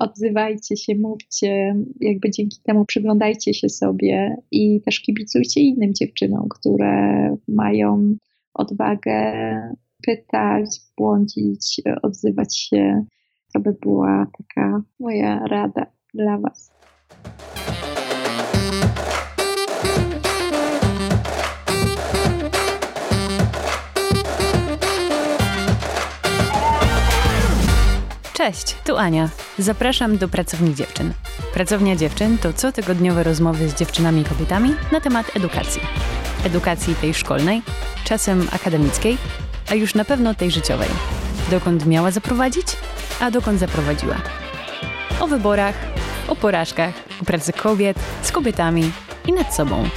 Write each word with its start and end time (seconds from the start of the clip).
odzywajcie 0.00 0.76
się, 0.76 0.94
mówcie, 0.94 1.74
jakby 2.00 2.30
dzięki 2.30 2.56
temu 2.64 2.84
przyglądajcie 2.84 3.54
się 3.54 3.68
sobie 3.68 4.36
i 4.50 4.80
też 4.80 5.00
kibicujcie 5.00 5.60
innym 5.60 5.94
dziewczynom, 5.94 6.48
które 6.48 7.36
mają 7.48 8.16
odwagę 8.54 9.32
pytać, 10.06 10.80
błądzić, 10.96 11.80
odzywać 12.02 12.58
się. 12.58 13.04
To 13.54 13.60
by 13.60 13.72
była 13.82 14.26
taka 14.38 14.82
moja 15.00 15.46
rada 15.46 15.86
dla 16.14 16.38
Was. 16.38 16.72
Cześć, 28.40 28.74
tu 28.84 28.96
Ania. 28.96 29.28
Zapraszam 29.58 30.18
do 30.18 30.28
Pracowni 30.28 30.74
Dziewczyn. 30.74 31.12
Pracownia 31.54 31.96
Dziewczyn 31.96 32.38
to 32.38 32.52
cotygodniowe 32.52 33.22
rozmowy 33.22 33.68
z 33.68 33.74
dziewczynami 33.74 34.20
i 34.20 34.24
kobietami 34.24 34.74
na 34.92 35.00
temat 35.00 35.36
edukacji. 35.36 35.82
Edukacji 36.44 36.94
tej 36.94 37.14
szkolnej, 37.14 37.62
czasem 38.04 38.48
akademickiej, 38.52 39.18
a 39.70 39.74
już 39.74 39.94
na 39.94 40.04
pewno 40.04 40.34
tej 40.34 40.50
życiowej. 40.50 40.88
Dokąd 41.50 41.86
miała 41.86 42.10
zaprowadzić, 42.10 42.66
a 43.20 43.30
dokąd 43.30 43.60
zaprowadziła. 43.60 44.16
O 45.20 45.26
wyborach, 45.26 45.74
o 46.28 46.36
porażkach, 46.36 46.94
o 47.22 47.24
pracy 47.24 47.52
kobiet, 47.52 47.98
z 48.22 48.32
kobietami 48.32 48.92
i 49.26 49.32
nad 49.32 49.54
sobą. 49.54 49.88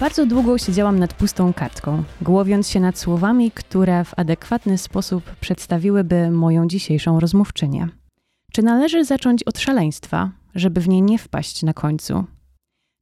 Bardzo 0.00 0.26
długo 0.26 0.58
siedziałam 0.58 0.98
nad 0.98 1.14
pustą 1.14 1.52
kartką, 1.52 2.04
głowiąc 2.22 2.68
się 2.68 2.80
nad 2.80 2.98
słowami, 2.98 3.50
które 3.50 4.04
w 4.04 4.14
adekwatny 4.16 4.78
sposób 4.78 5.24
przedstawiłyby 5.40 6.30
moją 6.30 6.68
dzisiejszą 6.68 7.20
rozmówczynię. 7.20 7.88
Czy 8.52 8.62
należy 8.62 9.04
zacząć 9.04 9.42
od 9.42 9.58
szaleństwa, 9.58 10.30
żeby 10.54 10.80
w 10.80 10.88
nie 10.88 11.00
nie 11.00 11.18
wpaść 11.18 11.62
na 11.62 11.74
końcu? 11.74 12.24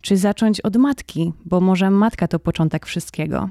Czy 0.02 0.16
zacząć 0.16 0.60
od 0.60 0.76
matki, 0.76 1.32
bo 1.44 1.60
może 1.60 1.90
matka 1.90 2.28
to 2.28 2.38
początek 2.38 2.86
wszystkiego? 2.86 3.50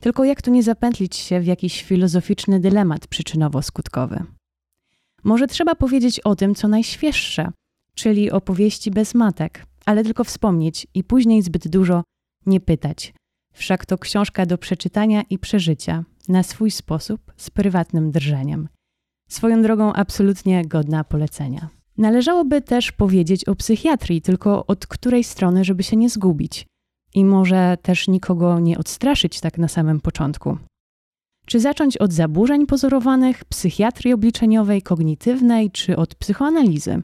Tylko 0.00 0.24
jak 0.24 0.42
tu 0.42 0.50
nie 0.50 0.62
zapętlić 0.62 1.16
się 1.16 1.40
w 1.40 1.46
jakiś 1.46 1.82
filozoficzny 1.82 2.60
dylemat 2.60 3.06
przyczynowo-skutkowy? 3.06 4.22
Może 5.24 5.46
trzeba 5.46 5.74
powiedzieć 5.74 6.20
o 6.20 6.36
tym, 6.36 6.54
co 6.54 6.68
najświeższe, 6.68 7.52
czyli 7.94 8.30
opowieści 8.30 8.90
bez 8.90 9.14
matek, 9.14 9.66
ale 9.86 10.04
tylko 10.04 10.24
wspomnieć 10.24 10.86
i 10.94 11.04
później 11.04 11.42
zbyt 11.42 11.68
dużo 11.68 12.02
nie 12.46 12.60
pytać. 12.60 13.14
Wszak 13.52 13.86
to 13.86 13.98
książka 13.98 14.46
do 14.46 14.58
przeczytania 14.58 15.22
i 15.30 15.38
przeżycia, 15.38 16.04
na 16.28 16.42
swój 16.42 16.70
sposób, 16.70 17.32
z 17.36 17.50
prywatnym 17.50 18.10
drżeniem. 18.10 18.68
Swoją 19.28 19.62
drogą 19.62 19.92
absolutnie 19.92 20.64
godna 20.64 21.04
polecenia. 21.04 21.68
Należałoby 21.98 22.62
też 22.62 22.92
powiedzieć 22.92 23.44
o 23.44 23.54
psychiatrii, 23.54 24.22
tylko 24.22 24.66
od 24.66 24.86
której 24.86 25.24
strony, 25.24 25.64
żeby 25.64 25.82
się 25.82 25.96
nie 25.96 26.10
zgubić. 26.10 26.66
I 27.14 27.24
może 27.24 27.76
też 27.82 28.08
nikogo 28.08 28.60
nie 28.60 28.78
odstraszyć 28.78 29.40
tak 29.40 29.58
na 29.58 29.68
samym 29.68 30.00
początku. 30.00 30.58
Czy 31.46 31.60
zacząć 31.60 31.96
od 31.96 32.12
zaburzeń 32.12 32.66
pozorowanych, 32.66 33.44
psychiatrii 33.44 34.14
obliczeniowej, 34.14 34.82
kognitywnej, 34.82 35.70
czy 35.70 35.96
od 35.96 36.14
psychoanalizy? 36.14 37.02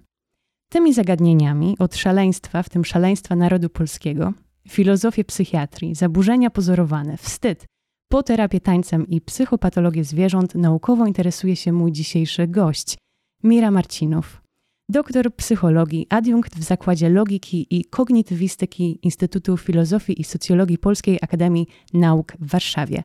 Tymi 0.69 0.95
zagadnieniami, 0.95 1.77
od 1.79 1.97
szaleństwa, 1.97 2.63
w 2.63 2.69
tym 2.69 2.85
szaleństwa 2.85 3.37
narodu 3.37 3.69
polskiego, 3.69 4.33
filozofię 4.69 5.25
psychiatrii, 5.25 5.95
zaburzenia 5.95 6.51
pozorowane, 6.51 7.17
wstyd, 7.17 7.65
po 8.09 8.23
terapię 8.23 8.61
tańcem 8.61 9.07
i 9.09 9.21
psychopatologię 9.21 10.05
zwierząt 10.05 10.55
naukowo 10.55 11.07
interesuje 11.07 11.57
się 11.57 11.73
mój 11.73 11.93
dzisiejszy 11.93 12.47
gość, 12.47 12.99
Mira 13.43 13.71
Marcinów. 13.71 14.43
Doktor 14.89 15.35
psychologii, 15.35 16.07
adiunkt 16.11 16.57
w 16.57 16.63
Zakładzie 16.63 17.09
Logiki 17.09 17.67
i 17.71 17.85
Kognitywistyki 17.85 18.99
Instytutu 19.03 19.57
Filozofii 19.57 20.21
i 20.21 20.25
Socjologii 20.25 20.79
Polskiej 20.79 21.19
Akademii 21.23 21.67
Nauk 21.93 22.33
w 22.41 22.51
Warszawie. 22.51 23.03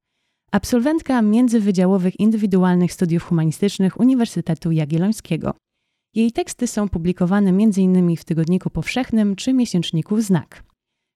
Absolwentka 0.51 1.21
międzywydziałowych 1.21 2.19
indywidualnych 2.19 2.93
studiów 2.93 3.23
humanistycznych 3.23 3.99
Uniwersytetu 3.99 4.71
Jagiellońskiego. 4.71 5.53
Jej 6.15 6.31
teksty 6.31 6.67
są 6.67 6.89
publikowane 6.89 7.49
m.in. 7.49 8.15
w 8.15 8.25
Tygodniku 8.25 8.69
Powszechnym 8.69 9.35
czy 9.35 9.53
miesięczniku 9.53 10.21
Znak. 10.21 10.63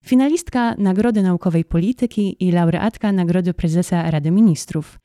Finalistka 0.06 0.75
Nagrody 0.78 1.22
Naukowej 1.22 1.66
Polityki 1.66 2.35
i 2.39 2.51
laureatka 2.51 3.12
Nagrody 3.12 3.53
Prezesa 3.53 4.12
Rady 4.12 4.31
Ministrów. 4.31 5.00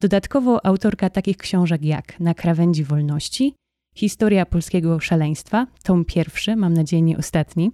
Dodatkowo 0.00 0.66
autorka 0.66 1.10
takich 1.10 1.36
książek 1.36 1.84
jak 1.84 2.20
Na 2.20 2.34
krawędzi 2.34 2.84
wolności, 2.84 3.54
Historia 3.94 4.46
polskiego 4.46 5.00
szaleństwa, 5.00 5.66
tom 5.82 6.04
pierwszy, 6.04 6.56
mam 6.56 6.74
nadzieję 6.74 7.02
nie 7.02 7.18
ostatni, 7.18 7.70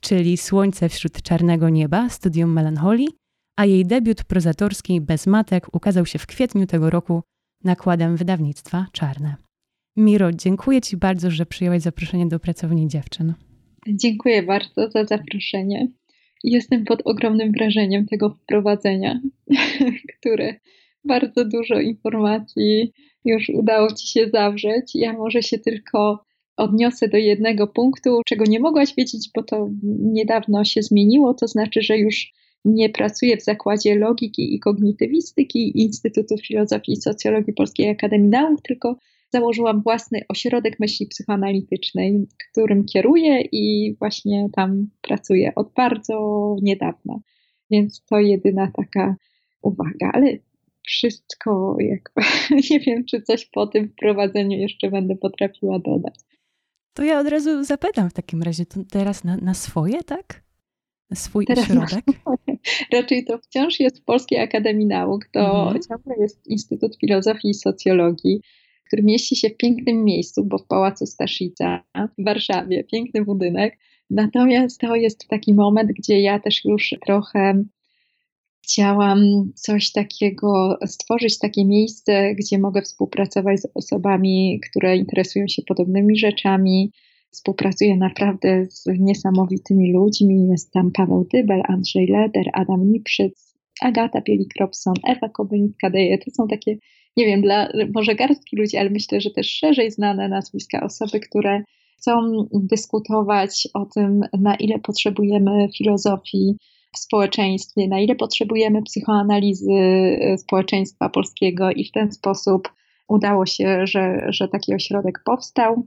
czyli 0.00 0.36
Słońce 0.36 0.88
wśród 0.88 1.22
czarnego 1.22 1.68
nieba, 1.68 2.08
studium 2.08 2.52
melancholii, 2.52 3.08
a 3.56 3.64
jej 3.64 3.86
debiut 3.86 4.24
prozatorski 4.24 5.00
Bez 5.00 5.26
matek 5.26 5.74
ukazał 5.74 6.06
się 6.06 6.18
w 6.18 6.26
kwietniu 6.26 6.66
tego 6.66 6.90
roku 6.90 7.22
nakładem 7.64 8.16
wydawnictwa 8.16 8.86
Czarne. 8.92 9.36
Miro, 9.96 10.32
dziękuję 10.32 10.80
Ci 10.80 10.96
bardzo, 10.96 11.30
że 11.30 11.46
przyjąłeś 11.46 11.82
zaproszenie 11.82 12.26
do 12.26 12.40
Pracowni 12.40 12.88
Dziewczyn. 12.88 13.34
Dziękuję 13.88 14.42
bardzo 14.42 14.90
za 14.90 15.04
zaproszenie. 15.04 15.88
Jestem 16.44 16.84
pod 16.84 17.02
ogromnym 17.04 17.52
wrażeniem 17.52 18.06
tego 18.06 18.30
wprowadzenia, 18.30 19.20
które 20.18 20.54
bardzo 21.04 21.44
dużo 21.44 21.80
informacji 21.80 22.92
już 23.24 23.48
udało 23.48 23.94
Ci 23.94 24.12
się 24.12 24.28
zawrzeć. 24.32 24.94
Ja 24.94 25.12
może 25.12 25.42
się 25.42 25.58
tylko 25.58 26.24
odniosę 26.56 27.08
do 27.08 27.16
jednego 27.16 27.66
punktu, 27.66 28.20
czego 28.26 28.44
nie 28.44 28.60
mogłaś 28.60 28.94
wiedzieć, 28.94 29.30
bo 29.34 29.42
to 29.42 29.68
niedawno 30.02 30.64
się 30.64 30.82
zmieniło, 30.82 31.34
to 31.34 31.48
znaczy, 31.48 31.82
że 31.82 31.98
już 31.98 32.32
nie 32.64 32.88
pracuję 32.88 33.36
w 33.36 33.44
Zakładzie 33.44 33.94
Logiki 33.94 34.54
i 34.54 34.60
Kognitywistyki 34.60 35.82
Instytutu 35.82 36.36
Filozofii 36.38 36.92
i 36.92 36.96
Socjologii 36.96 37.52
Polskiej 37.52 37.88
Akademii 37.90 38.28
Nauk, 38.28 38.62
tylko 38.62 38.96
założyłam 39.32 39.82
własny 39.82 40.20
ośrodek 40.28 40.80
myśli 40.80 41.06
psychoanalitycznej, 41.06 42.26
którym 42.50 42.84
kieruję 42.84 43.40
i 43.52 43.96
właśnie 43.98 44.48
tam 44.52 44.90
pracuję 45.02 45.52
od 45.54 45.72
bardzo 45.72 46.56
niedawna. 46.62 47.18
Więc 47.70 48.04
to 48.04 48.18
jedyna 48.18 48.72
taka 48.76 49.16
uwaga, 49.62 50.10
ale 50.12 50.38
wszystko, 50.86 51.76
jakby, 51.78 52.22
nie 52.70 52.80
wiem, 52.80 53.04
czy 53.04 53.22
coś 53.22 53.46
po 53.46 53.66
tym 53.66 53.88
wprowadzeniu 53.88 54.58
jeszcze 54.58 54.90
będę 54.90 55.16
potrafiła 55.16 55.78
dodać. 55.78 56.14
To 56.94 57.04
ja 57.04 57.20
od 57.20 57.28
razu 57.28 57.64
zapytam 57.64 58.10
w 58.10 58.12
takim 58.12 58.42
razie, 58.42 58.64
teraz 58.90 59.24
na, 59.24 59.36
na 59.36 59.54
swoje, 59.54 60.02
tak? 60.02 60.42
Na 61.10 61.16
swój 61.16 61.46
teraz 61.46 61.64
ośrodek? 61.64 62.04
Na 62.26 62.98
Raczej 62.98 63.24
to 63.24 63.38
wciąż 63.38 63.80
jest 63.80 64.00
w 64.00 64.04
Polskiej 64.04 64.38
Akademii 64.38 64.86
Nauk, 64.86 65.28
to 65.32 65.64
mhm. 65.64 65.82
ciągle 65.88 66.14
jest 66.22 66.46
Instytut 66.46 66.96
Filozofii 66.96 67.48
i 67.48 67.54
Socjologii, 67.54 68.40
który 68.92 69.02
mieści 69.02 69.36
się 69.36 69.48
w 69.50 69.56
pięknym 69.56 70.04
miejscu, 70.04 70.44
bo 70.44 70.58
w 70.58 70.66
Pałacu 70.66 71.06
Staszica 71.06 71.82
w 72.18 72.24
Warszawie, 72.24 72.84
piękny 72.84 73.24
budynek. 73.24 73.78
Natomiast 74.10 74.80
to 74.80 74.96
jest 74.96 75.28
taki 75.28 75.54
moment, 75.54 75.92
gdzie 75.98 76.20
ja 76.20 76.38
też 76.40 76.64
już 76.64 76.94
trochę 77.06 77.64
chciałam 78.64 79.20
coś 79.54 79.92
takiego, 79.92 80.78
stworzyć 80.86 81.38
takie 81.38 81.64
miejsce, 81.64 82.34
gdzie 82.34 82.58
mogę 82.58 82.82
współpracować 82.82 83.60
z 83.60 83.68
osobami, 83.74 84.60
które 84.70 84.96
interesują 84.96 85.48
się 85.48 85.62
podobnymi 85.62 86.16
rzeczami. 86.16 86.92
Współpracuję 87.30 87.96
naprawdę 87.96 88.66
z 88.70 88.84
niesamowitymi 88.98 89.92
ludźmi. 89.92 90.48
Jest 90.50 90.72
tam 90.72 90.90
Paweł 90.90 91.26
Dybel, 91.32 91.62
Andrzej 91.68 92.06
Leder, 92.06 92.44
Adam 92.52 92.90
Niprzyc, 92.90 93.54
Agata 93.82 94.20
Pielik-Robson, 94.20 94.94
Ewa 95.08 95.28
Kobyńska-Deje. 95.28 96.18
To 96.24 96.30
są 96.30 96.48
takie 96.48 96.76
nie 97.16 97.26
wiem, 97.26 97.42
dla 97.42 97.68
może 97.94 98.14
garstki 98.14 98.56
ludzi, 98.56 98.76
ale 98.76 98.90
myślę, 98.90 99.20
że 99.20 99.30
też 99.30 99.50
szerzej 99.50 99.90
znane 99.90 100.28
nazwiska, 100.28 100.82
osoby, 100.82 101.20
które 101.20 101.62
chcą 101.98 102.46
dyskutować 102.52 103.68
o 103.74 103.86
tym, 103.86 104.20
na 104.38 104.54
ile 104.54 104.78
potrzebujemy 104.78 105.68
filozofii 105.78 106.56
w 106.94 106.98
społeczeństwie, 106.98 107.88
na 107.88 108.00
ile 108.00 108.14
potrzebujemy 108.14 108.82
psychoanalizy 108.82 109.72
e, 109.72 110.38
społeczeństwa 110.38 111.08
polskiego 111.08 111.70
i 111.70 111.84
w 111.84 111.92
ten 111.92 112.12
sposób 112.12 112.68
udało 113.08 113.46
się, 113.46 113.86
że, 113.86 114.26
że 114.28 114.48
taki 114.48 114.74
ośrodek 114.74 115.22
powstał. 115.24 115.86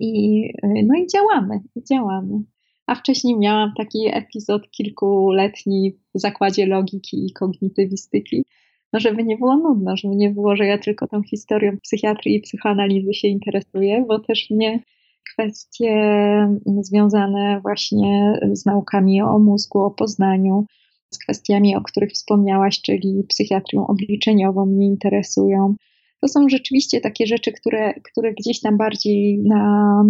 I, 0.00 0.44
e, 0.62 0.68
no 0.68 0.94
i 0.94 1.06
działamy, 1.06 1.60
działamy. 1.90 2.42
A 2.86 2.94
wcześniej 2.94 3.38
miałam 3.38 3.72
taki 3.76 4.08
epizod 4.12 4.70
kilkuletni 4.70 5.92
w 6.14 6.20
zakładzie 6.20 6.66
logiki 6.66 7.26
i 7.26 7.32
kognitywistyki, 7.32 8.44
no 8.92 9.00
żeby 9.00 9.24
nie 9.24 9.36
było 9.36 9.56
nudno, 9.56 9.96
żeby 9.96 10.16
nie 10.16 10.30
było, 10.30 10.56
że 10.56 10.66
ja 10.66 10.78
tylko 10.78 11.06
tą 11.06 11.22
historią 11.22 11.76
psychiatrii 11.82 12.36
i 12.36 12.40
psychoanalizy 12.40 13.14
się 13.14 13.28
interesuję, 13.28 14.04
bo 14.08 14.18
też 14.18 14.50
mnie 14.50 14.80
kwestie 15.32 15.94
związane 16.80 17.60
właśnie 17.62 18.40
z 18.52 18.66
naukami 18.66 19.22
o 19.22 19.38
mózgu, 19.38 19.80
o 19.80 19.90
poznaniu, 19.90 20.64
z 21.10 21.18
kwestiami, 21.18 21.76
o 21.76 21.80
których 21.80 22.10
wspomniałaś, 22.10 22.80
czyli 22.82 23.24
psychiatrią 23.28 23.86
obliczeniową 23.86 24.66
mnie 24.66 24.86
interesują. 24.86 25.74
to 26.20 26.28
są 26.28 26.48
rzeczywiście 26.48 27.00
takie 27.00 27.26
rzeczy, 27.26 27.52
które, 27.52 27.94
które 27.94 28.32
gdzieś 28.34 28.60
tam 28.60 28.76
bardziej 28.76 29.38
na, 29.38 30.04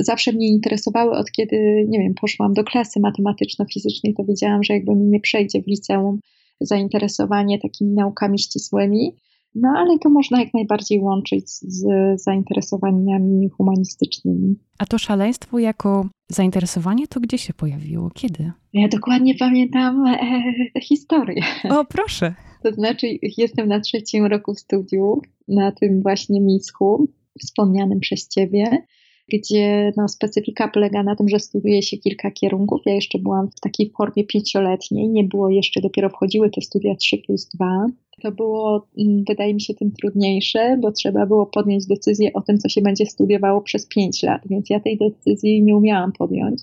zawsze 0.00 0.32
mnie 0.32 0.48
interesowały 0.48 1.10
od 1.10 1.30
kiedy, 1.30 1.86
nie 1.88 1.98
wiem, 1.98 2.14
poszłam 2.14 2.52
do 2.52 2.64
klasy 2.64 3.00
matematyczno-fizycznej, 3.00 4.14
to 4.14 4.24
wiedziałam, 4.24 4.64
że 4.64 4.74
jakby 4.74 4.94
mi 4.94 5.06
nie 5.06 5.20
przejdzie 5.20 5.62
w 5.62 5.66
liceum 5.66 6.20
zainteresowanie 6.60 7.58
takimi 7.58 7.94
naukami 7.94 8.38
ścisłymi. 8.38 9.16
No 9.54 9.68
ale 9.76 9.98
to 9.98 10.10
można 10.10 10.40
jak 10.40 10.54
najbardziej 10.54 11.00
łączyć 11.00 11.50
z 11.50 11.86
zainteresowaniami 12.22 13.48
humanistycznymi. 13.48 14.56
A 14.78 14.86
to 14.86 14.98
szaleństwo 14.98 15.58
jako 15.58 16.06
zainteresowanie 16.28 17.08
to 17.08 17.20
gdzie 17.20 17.38
się 17.38 17.54
pojawiło? 17.54 18.10
Kiedy? 18.14 18.52
Ja 18.72 18.88
dokładnie 18.88 19.34
pamiętam 19.34 20.06
e, 20.06 20.80
historię. 20.80 21.42
O, 21.70 21.84
proszę. 21.84 22.34
To 22.62 22.72
znaczy, 22.72 23.06
jestem 23.38 23.68
na 23.68 23.80
trzecim 23.80 24.26
roku 24.26 24.54
studiów, 24.54 25.18
na 25.48 25.72
tym 25.72 26.02
właśnie 26.02 26.40
misku, 26.40 27.08
wspomnianym 27.38 28.00
przez 28.00 28.28
Ciebie, 28.28 28.86
gdzie 29.32 29.92
no, 29.96 30.08
specyfika 30.08 30.68
polega 30.68 31.02
na 31.02 31.16
tym, 31.16 31.28
że 31.28 31.38
studiuje 31.38 31.82
się 31.82 31.96
kilka 31.98 32.30
kierunków. 32.30 32.80
Ja 32.86 32.94
jeszcze 32.94 33.18
byłam 33.18 33.48
w 33.56 33.60
takiej 33.60 33.90
formie 33.96 34.24
pięcioletniej, 34.24 35.08
nie 35.08 35.24
było 35.24 35.50
jeszcze, 35.50 35.80
dopiero 35.80 36.08
wchodziły 36.08 36.50
te 36.50 36.60
studia 36.60 36.94
3 36.94 37.18
plus 37.18 37.48
2. 37.48 37.86
To 38.22 38.32
było, 38.32 38.86
mm, 38.98 39.24
wydaje 39.28 39.54
mi 39.54 39.60
się, 39.60 39.74
tym 39.74 39.92
trudniejsze, 39.92 40.78
bo 40.82 40.92
trzeba 40.92 41.26
było 41.26 41.46
podjąć 41.46 41.86
decyzję 41.86 42.32
o 42.32 42.40
tym, 42.40 42.58
co 42.58 42.68
się 42.68 42.80
będzie 42.80 43.06
studiowało 43.06 43.62
przez 43.62 43.86
5 43.86 44.22
lat, 44.22 44.42
więc 44.50 44.70
ja 44.70 44.80
tej 44.80 44.98
decyzji 44.98 45.62
nie 45.62 45.76
umiałam 45.76 46.12
podjąć. 46.12 46.62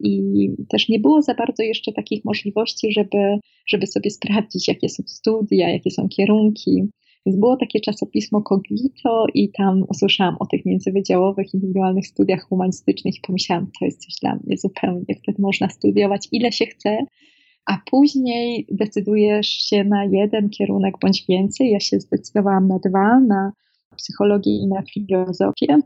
I 0.00 0.50
też 0.68 0.88
nie 0.88 0.98
było 0.98 1.22
za 1.22 1.34
bardzo 1.34 1.62
jeszcze 1.62 1.92
takich 1.92 2.24
możliwości, 2.24 2.92
żeby, 2.92 3.38
żeby 3.66 3.86
sobie 3.86 4.10
sprawdzić, 4.10 4.68
jakie 4.68 4.88
są 4.88 5.02
studia, 5.06 5.70
jakie 5.70 5.90
są 5.90 6.08
kierunki. 6.08 6.82
Więc 7.26 7.38
było 7.38 7.56
takie 7.56 7.80
czasopismo 7.80 8.42
Cogito 8.42 9.26
i 9.34 9.52
tam 9.52 9.84
usłyszałam 9.88 10.36
o 10.40 10.46
tych 10.46 10.66
międzywydziałowych, 10.66 11.54
indywidualnych 11.54 12.06
studiach 12.06 12.42
humanistycznych 12.42 13.16
i 13.16 13.20
pomyślałam, 13.20 13.66
to 13.78 13.84
jest 13.84 14.04
coś 14.04 14.14
dla 14.20 14.34
mnie 14.34 14.56
zupełnie. 14.58 15.14
Wtedy 15.22 15.42
można 15.42 15.68
studiować 15.68 16.28
ile 16.32 16.52
się 16.52 16.66
chce, 16.66 16.98
a 17.66 17.78
później 17.90 18.66
decydujesz 18.70 19.48
się 19.48 19.84
na 19.84 20.04
jeden 20.04 20.50
kierunek 20.50 20.94
bądź 21.02 21.24
więcej. 21.28 21.70
Ja 21.70 21.80
się 21.80 22.00
zdecydowałam 22.00 22.68
na 22.68 22.78
dwa, 22.78 23.20
na 23.20 23.52
psychologię 23.96 24.52
i 24.52 24.66
na 24.66 24.82
filozofię. 24.82 25.78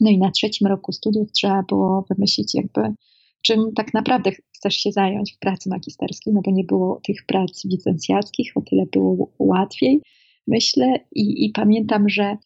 No 0.00 0.10
i 0.10 0.18
na 0.18 0.30
trzecim 0.30 0.66
roku 0.66 0.92
studiów 0.92 1.32
trzeba 1.32 1.62
było 1.62 2.04
wymyślić 2.10 2.54
jakby 2.54 2.94
czym 3.42 3.72
tak 3.76 3.94
naprawdę 3.94 4.30
chcesz 4.56 4.74
się 4.74 4.92
zająć 4.92 5.34
w 5.34 5.38
pracy 5.38 5.68
magisterskiej, 5.68 6.34
no 6.34 6.40
bo 6.44 6.50
nie 6.50 6.64
było 6.64 7.00
tych 7.06 7.26
prac 7.26 7.64
licencjackich, 7.64 8.52
o 8.54 8.60
tyle 8.60 8.86
było 8.92 9.32
łatwiej, 9.38 10.00
myślę. 10.46 10.98
I, 11.12 11.44
i 11.44 11.50
pamiętam, 11.50 12.08
że 12.08 12.36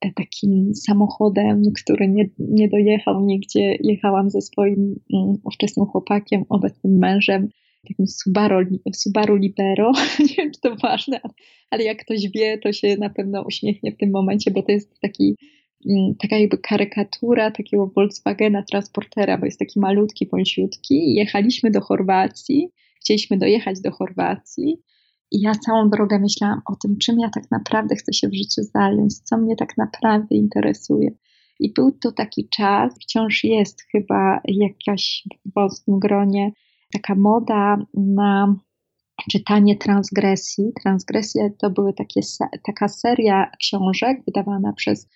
e, 0.00 0.12
takim 0.12 0.74
samochodem, 0.74 1.62
który 1.84 2.08
nie, 2.08 2.28
nie 2.38 2.68
dojechał 2.68 3.26
nigdzie, 3.26 3.76
jechałam 3.80 4.30
ze 4.30 4.40
swoim 4.40 5.00
um, 5.10 5.38
ówczesnym 5.44 5.86
chłopakiem, 5.86 6.44
obecnym 6.48 6.98
mężem, 6.98 7.48
takim 7.88 8.06
Subaru, 8.06 8.66
Subaru 8.94 9.36
Libero. 9.36 9.92
nie 10.28 10.34
wiem, 10.38 10.50
czy 10.52 10.60
to 10.60 10.76
ważne, 10.76 11.20
ale 11.70 11.84
jak 11.84 12.04
ktoś 12.04 12.28
wie, 12.34 12.58
to 12.58 12.72
się 12.72 12.96
na 12.96 13.10
pewno 13.10 13.42
uśmiechnie 13.42 13.92
w 13.92 13.96
tym 13.96 14.10
momencie, 14.10 14.50
bo 14.50 14.62
to 14.62 14.72
jest 14.72 15.00
taki 15.00 15.36
Mm, 15.88 16.14
taka 16.14 16.38
jakby 16.38 16.58
karykatura 16.58 17.50
takiego 17.50 17.86
Volkswagena 17.86 18.62
transportera, 18.62 19.38
bo 19.38 19.46
jest 19.46 19.58
taki 19.58 19.80
malutki, 19.80 20.26
pąsiutki. 20.26 21.14
Jechaliśmy 21.14 21.70
do 21.70 21.80
Chorwacji, 21.80 22.68
chcieliśmy 23.00 23.38
dojechać 23.38 23.80
do 23.80 23.90
Chorwacji 23.90 24.82
i 25.30 25.40
ja 25.40 25.52
całą 25.54 25.90
drogę 25.90 26.18
myślałam 26.18 26.62
o 26.66 26.76
tym, 26.76 26.98
czym 26.98 27.18
ja 27.18 27.30
tak 27.30 27.50
naprawdę 27.50 27.96
chcę 27.96 28.12
się 28.12 28.28
w 28.28 28.34
życiu 28.34 28.62
zająć, 28.74 29.18
co 29.18 29.38
mnie 29.38 29.56
tak 29.56 29.76
naprawdę 29.76 30.36
interesuje. 30.36 31.10
I 31.60 31.72
był 31.72 31.92
to 31.92 32.12
taki 32.12 32.48
czas, 32.48 32.94
wciąż 33.02 33.44
jest 33.44 33.82
chyba 33.92 34.40
jakaś 34.44 35.22
w 35.46 35.54
wąskim 35.54 35.98
gronie 35.98 36.52
taka 36.92 37.14
moda 37.14 37.76
na 37.94 38.56
czytanie 39.30 39.76
transgresji. 39.76 40.64
Transgresje 40.82 41.50
to 41.58 41.70
były 41.70 41.92
takie, 41.92 42.20
taka 42.66 42.88
seria 42.88 43.50
książek 43.60 44.22
wydawana 44.26 44.72
przez 44.72 45.08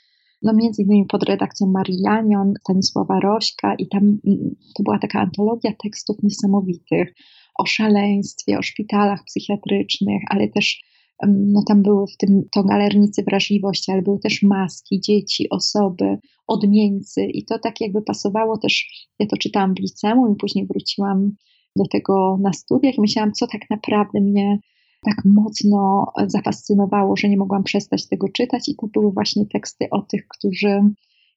no 0.42 0.52
między 0.54 0.82
innymi 0.82 1.06
pod 1.06 1.22
redakcją 1.22 1.66
Marii 1.66 2.00
Janion, 2.00 2.54
Stanisława 2.60 3.20
Rośka 3.20 3.74
i 3.74 3.88
tam 3.88 4.02
mm, 4.02 4.56
to 4.76 4.82
była 4.82 4.98
taka 4.98 5.20
antologia 5.20 5.72
tekstów 5.82 6.16
niesamowitych 6.22 7.14
o 7.60 7.66
szaleństwie, 7.66 8.58
o 8.58 8.62
szpitalach 8.62 9.24
psychiatrycznych, 9.24 10.22
ale 10.28 10.48
też 10.48 10.80
no 11.28 11.62
tam 11.68 11.82
były 11.82 12.06
w 12.06 12.16
tym 12.16 12.42
to 12.52 12.64
galernicy 12.64 13.22
wrażliwości, 13.22 13.92
ale 13.92 14.02
były 14.02 14.18
też 14.18 14.42
maski, 14.42 15.00
dzieci, 15.00 15.50
osoby, 15.50 16.18
odmieńcy 16.46 17.24
i 17.24 17.44
to 17.44 17.58
tak 17.58 17.80
jakby 17.80 18.02
pasowało 18.02 18.58
też, 18.58 18.88
ja 19.18 19.26
to 19.26 19.36
czytałam 19.36 19.74
w 19.74 19.80
liceum 19.80 20.32
i 20.32 20.36
później 20.36 20.66
wróciłam 20.66 21.32
do 21.76 21.84
tego 21.86 22.38
na 22.42 22.52
studiach 22.52 22.94
i 22.94 23.00
myślałam, 23.00 23.32
co 23.32 23.46
tak 23.46 23.70
naprawdę 23.70 24.20
mnie 24.20 24.58
tak 25.04 25.24
mocno 25.24 26.06
zafascynowało, 26.26 27.16
że 27.16 27.28
nie 27.28 27.36
mogłam 27.36 27.62
przestać 27.62 28.08
tego 28.08 28.28
czytać, 28.28 28.68
i 28.68 28.76
to 28.76 28.86
były 28.86 29.12
właśnie 29.12 29.46
teksty 29.46 29.90
o 29.90 30.02
tych, 30.02 30.28
którzy 30.28 30.80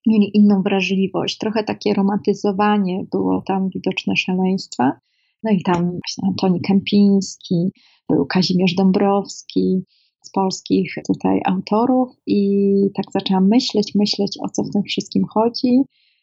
mieli 0.08 0.38
inną 0.38 0.62
wrażliwość. 0.62 1.38
Trochę 1.38 1.64
takie 1.64 1.94
romantyzowanie 1.94 3.06
było 3.12 3.42
tam 3.42 3.70
widoczne 3.70 4.16
szaleństwa. 4.16 5.00
No 5.44 5.52
i 5.52 5.64
tam 5.64 5.84
właśnie 5.84 6.28
Antoni 6.28 6.62
Kępiński, 6.62 7.72
był 8.10 8.26
Kazimierz 8.26 8.76
Dąbrowski 8.76 9.84
z 10.24 10.32
polskich 10.32 10.96
tutaj 11.08 11.42
autorów 11.46 12.10
i 12.28 12.72
tak 12.96 13.06
zaczęłam 13.12 13.48
myśleć, 13.48 13.96
myśleć 13.96 14.38
o 14.42 14.50
co 14.50 14.64
w 14.64 14.70
tym 14.70 14.84
wszystkim 14.84 15.24
chodzi 15.26 15.82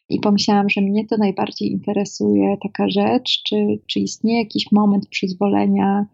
i 0.09 0.19
pomyślałam, 0.19 0.69
że 0.69 0.81
mnie 0.81 1.07
to 1.07 1.17
najbardziej 1.17 1.71
interesuje 1.71 2.57
taka 2.63 2.89
rzecz, 2.89 3.41
czy, 3.47 3.55
czy 3.87 3.99
istnieje 3.99 4.39
jakiś 4.39 4.71
moment 4.71 5.07
przyzwolenia 5.07 6.05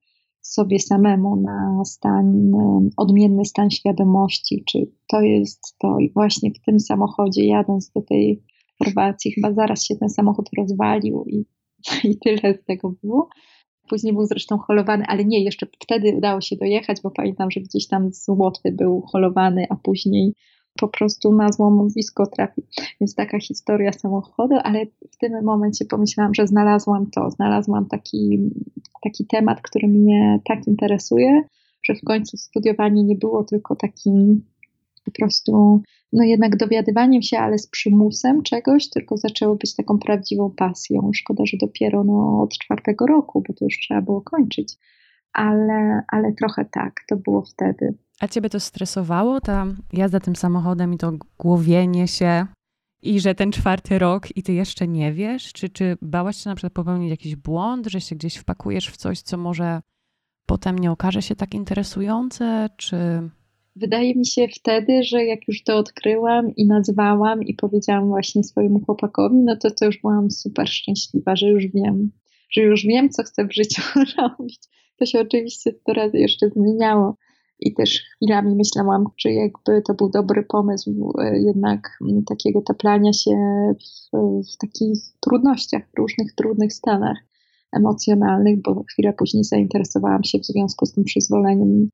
sobie 0.42 0.80
samemu 0.80 1.36
na 1.36 1.86
stan, 1.86 2.52
odmienny 2.98 3.46
stan 3.46 3.70
świadomości, 3.70 4.64
czy 4.68 4.92
to 5.08 5.22
jest 5.22 5.76
to. 5.80 6.00
I 6.00 6.12
właśnie 6.14 6.52
w 6.52 6.66
tym 6.66 6.80
samochodzie, 6.80 7.46
jadąc 7.46 7.92
do 7.92 8.02
tej 8.02 8.44
Chorwacji, 8.80 9.32
chyba 9.32 9.54
zaraz 9.54 9.84
się 9.84 9.96
ten 9.96 10.10
samochód 10.10 10.50
rozwalił 10.58 11.24
i, 11.28 11.46
i 12.04 12.18
tyle 12.18 12.54
z 12.54 12.66
tego 12.66 12.94
było. 13.04 13.30
Później 13.90 14.14
był 14.14 14.26
zresztą 14.26 14.58
holowany, 14.58 15.06
ale 15.08 15.26
nie, 15.26 15.44
jeszcze 15.44 15.68
wtedy 15.84 16.16
udało 16.18 16.42
się 16.42 16.56
dojechać, 16.56 17.02
bo 17.04 17.12
pamiętam, 17.12 17.52
że 17.52 17.60
gdzieś 17.60 17.88
tam 17.88 18.14
z 18.14 18.30
Łotwy 18.30 18.72
był 18.72 19.02
holowany, 19.02 19.66
a 19.70 19.76
później 19.76 20.34
po 20.80 20.88
prostu 20.88 21.36
na 21.36 21.52
złomowisko 21.52 22.26
trafi. 22.28 22.62
Więc 23.02 23.16
taka 23.16 23.40
historia 23.40 23.92
samochodu, 23.92 24.56
ale 24.64 24.86
w 24.86 25.18
tym 25.18 25.44
momencie 25.44 25.86
pomyślałam, 25.86 26.34
że 26.34 26.48
znalazłam 26.48 27.12
to, 27.12 27.32
znalazłam 27.32 27.86
taki, 27.86 28.40
taki 29.04 29.26
temat, 29.26 29.62
który 29.62 29.88
mnie 29.88 30.40
tak 30.46 30.68
interesuje, 30.68 31.42
że 31.84 31.96
w 31.96 32.02
końcu 32.02 32.38
studiowanie 32.38 33.04
nie 33.04 33.16
było 33.16 33.44
tylko 33.44 33.76
takim 33.76 34.46
po 35.06 35.12
prostu, 35.12 35.82
no 36.14 36.24
jednak 36.24 36.58
dowiadywaniem 36.58 37.22
się, 37.22 37.40
ale 37.40 37.58
z 37.58 37.68
przymusem 37.68 38.44
czegoś, 38.44 38.90
tylko 38.90 39.18
zaczęło 39.18 39.56
być 39.56 39.76
taką 39.76 40.00
prawdziwą 40.00 40.52
pasją. 40.58 41.12
Szkoda, 41.14 41.44
że 41.46 41.58
dopiero 41.58 42.04
no, 42.04 42.42
od 42.42 42.58
czwartego 42.58 43.06
roku, 43.06 43.44
bo 43.48 43.54
to 43.54 43.66
już 43.66 43.80
trzeba 43.80 44.02
było 44.02 44.22
kończyć. 44.22 44.74
Ale, 45.34 46.02
ale 46.08 46.34
trochę 46.34 46.66
tak, 46.66 46.94
to 47.10 47.16
było 47.16 47.42
wtedy. 47.42 47.98
A 48.20 48.28
ciebie 48.28 48.50
to 48.50 48.60
stresowało, 48.60 49.42
ta 49.42 49.66
jazda 49.94 50.20
tym 50.20 50.36
samochodem 50.36 50.94
i 50.94 50.98
to 50.98 51.12
głowienie 51.40 52.08
się 52.08 52.46
i 53.02 53.20
że 53.20 53.36
ten 53.36 53.52
czwarty 53.52 54.00
rok 54.00 54.38
i 54.38 54.44
ty 54.44 54.54
jeszcze 54.54 54.88
nie 54.88 55.14
wiesz? 55.14 55.54
Czy, 55.54 55.70
czy 55.70 55.98
bałaś 56.02 56.38
się 56.38 56.50
na 56.50 56.56
przykład 56.56 56.74
popełnić 56.74 57.10
jakiś 57.10 57.36
błąd, 57.36 57.88
że 57.88 58.02
się 58.02 58.16
gdzieś 58.16 58.36
wpakujesz 58.36 58.90
w 58.90 58.98
coś, 58.98 59.22
co 59.22 59.38
może 59.38 59.82
potem 60.46 60.80
nie 60.80 60.92
okaże 60.92 61.22
się 61.22 61.36
tak 61.36 61.54
interesujące, 61.54 62.70
czy... 62.78 62.98
Wydaje 63.80 64.16
mi 64.16 64.26
się 64.26 64.48
wtedy, 64.48 65.04
że 65.04 65.26
jak 65.26 65.48
już 65.48 65.64
to 65.64 65.78
odkryłam 65.78 66.56
i 66.56 66.68
nazwałam 66.68 67.44
i 67.44 67.54
powiedziałam 67.54 68.08
właśnie 68.08 68.44
swojemu 68.44 68.80
chłopakowi, 68.86 69.36
no 69.38 69.56
to 69.56 69.72
to 69.72 69.86
już 69.86 70.02
byłam 70.02 70.32
super 70.32 70.70
szczęśliwa, 70.70 71.36
że 71.36 71.48
już 71.48 71.68
wiem, 71.68 72.12
że 72.52 72.62
już 72.62 72.86
wiem, 72.86 73.10
co 73.10 73.24
chcę 73.24 73.48
w 73.48 73.54
życiu 73.54 73.82
robić. 74.18 74.60
To 75.00 75.06
się 75.06 75.20
oczywiście 75.20 75.72
sto 75.72 75.94
razy 75.94 76.18
jeszcze 76.18 76.50
zmieniało 76.50 77.16
i 77.60 77.74
też 77.74 78.02
chwilami 78.16 78.56
myślałam, 78.56 79.06
czy 79.16 79.32
jakby 79.32 79.82
to 79.88 79.94
był 79.94 80.10
dobry 80.10 80.44
pomysł 80.44 81.14
e, 81.20 81.40
jednak 81.40 82.00
takiego 82.30 82.62
taplania 82.62 83.14
się 83.14 83.32
w, 83.74 84.18
w 84.54 84.58
takich 84.58 85.00
trudnościach, 85.20 85.84
różnych 85.98 86.34
trudnych 86.34 86.74
stanach 86.74 87.18
emocjonalnych, 87.72 88.62
bo 88.62 88.84
chwilę 88.84 89.14
później 89.14 89.44
zainteresowałam 89.44 90.24
się 90.24 90.40
w 90.40 90.46
związku 90.46 90.86
z 90.86 90.94
tym 90.94 91.04
przyzwoleniem 91.04 91.90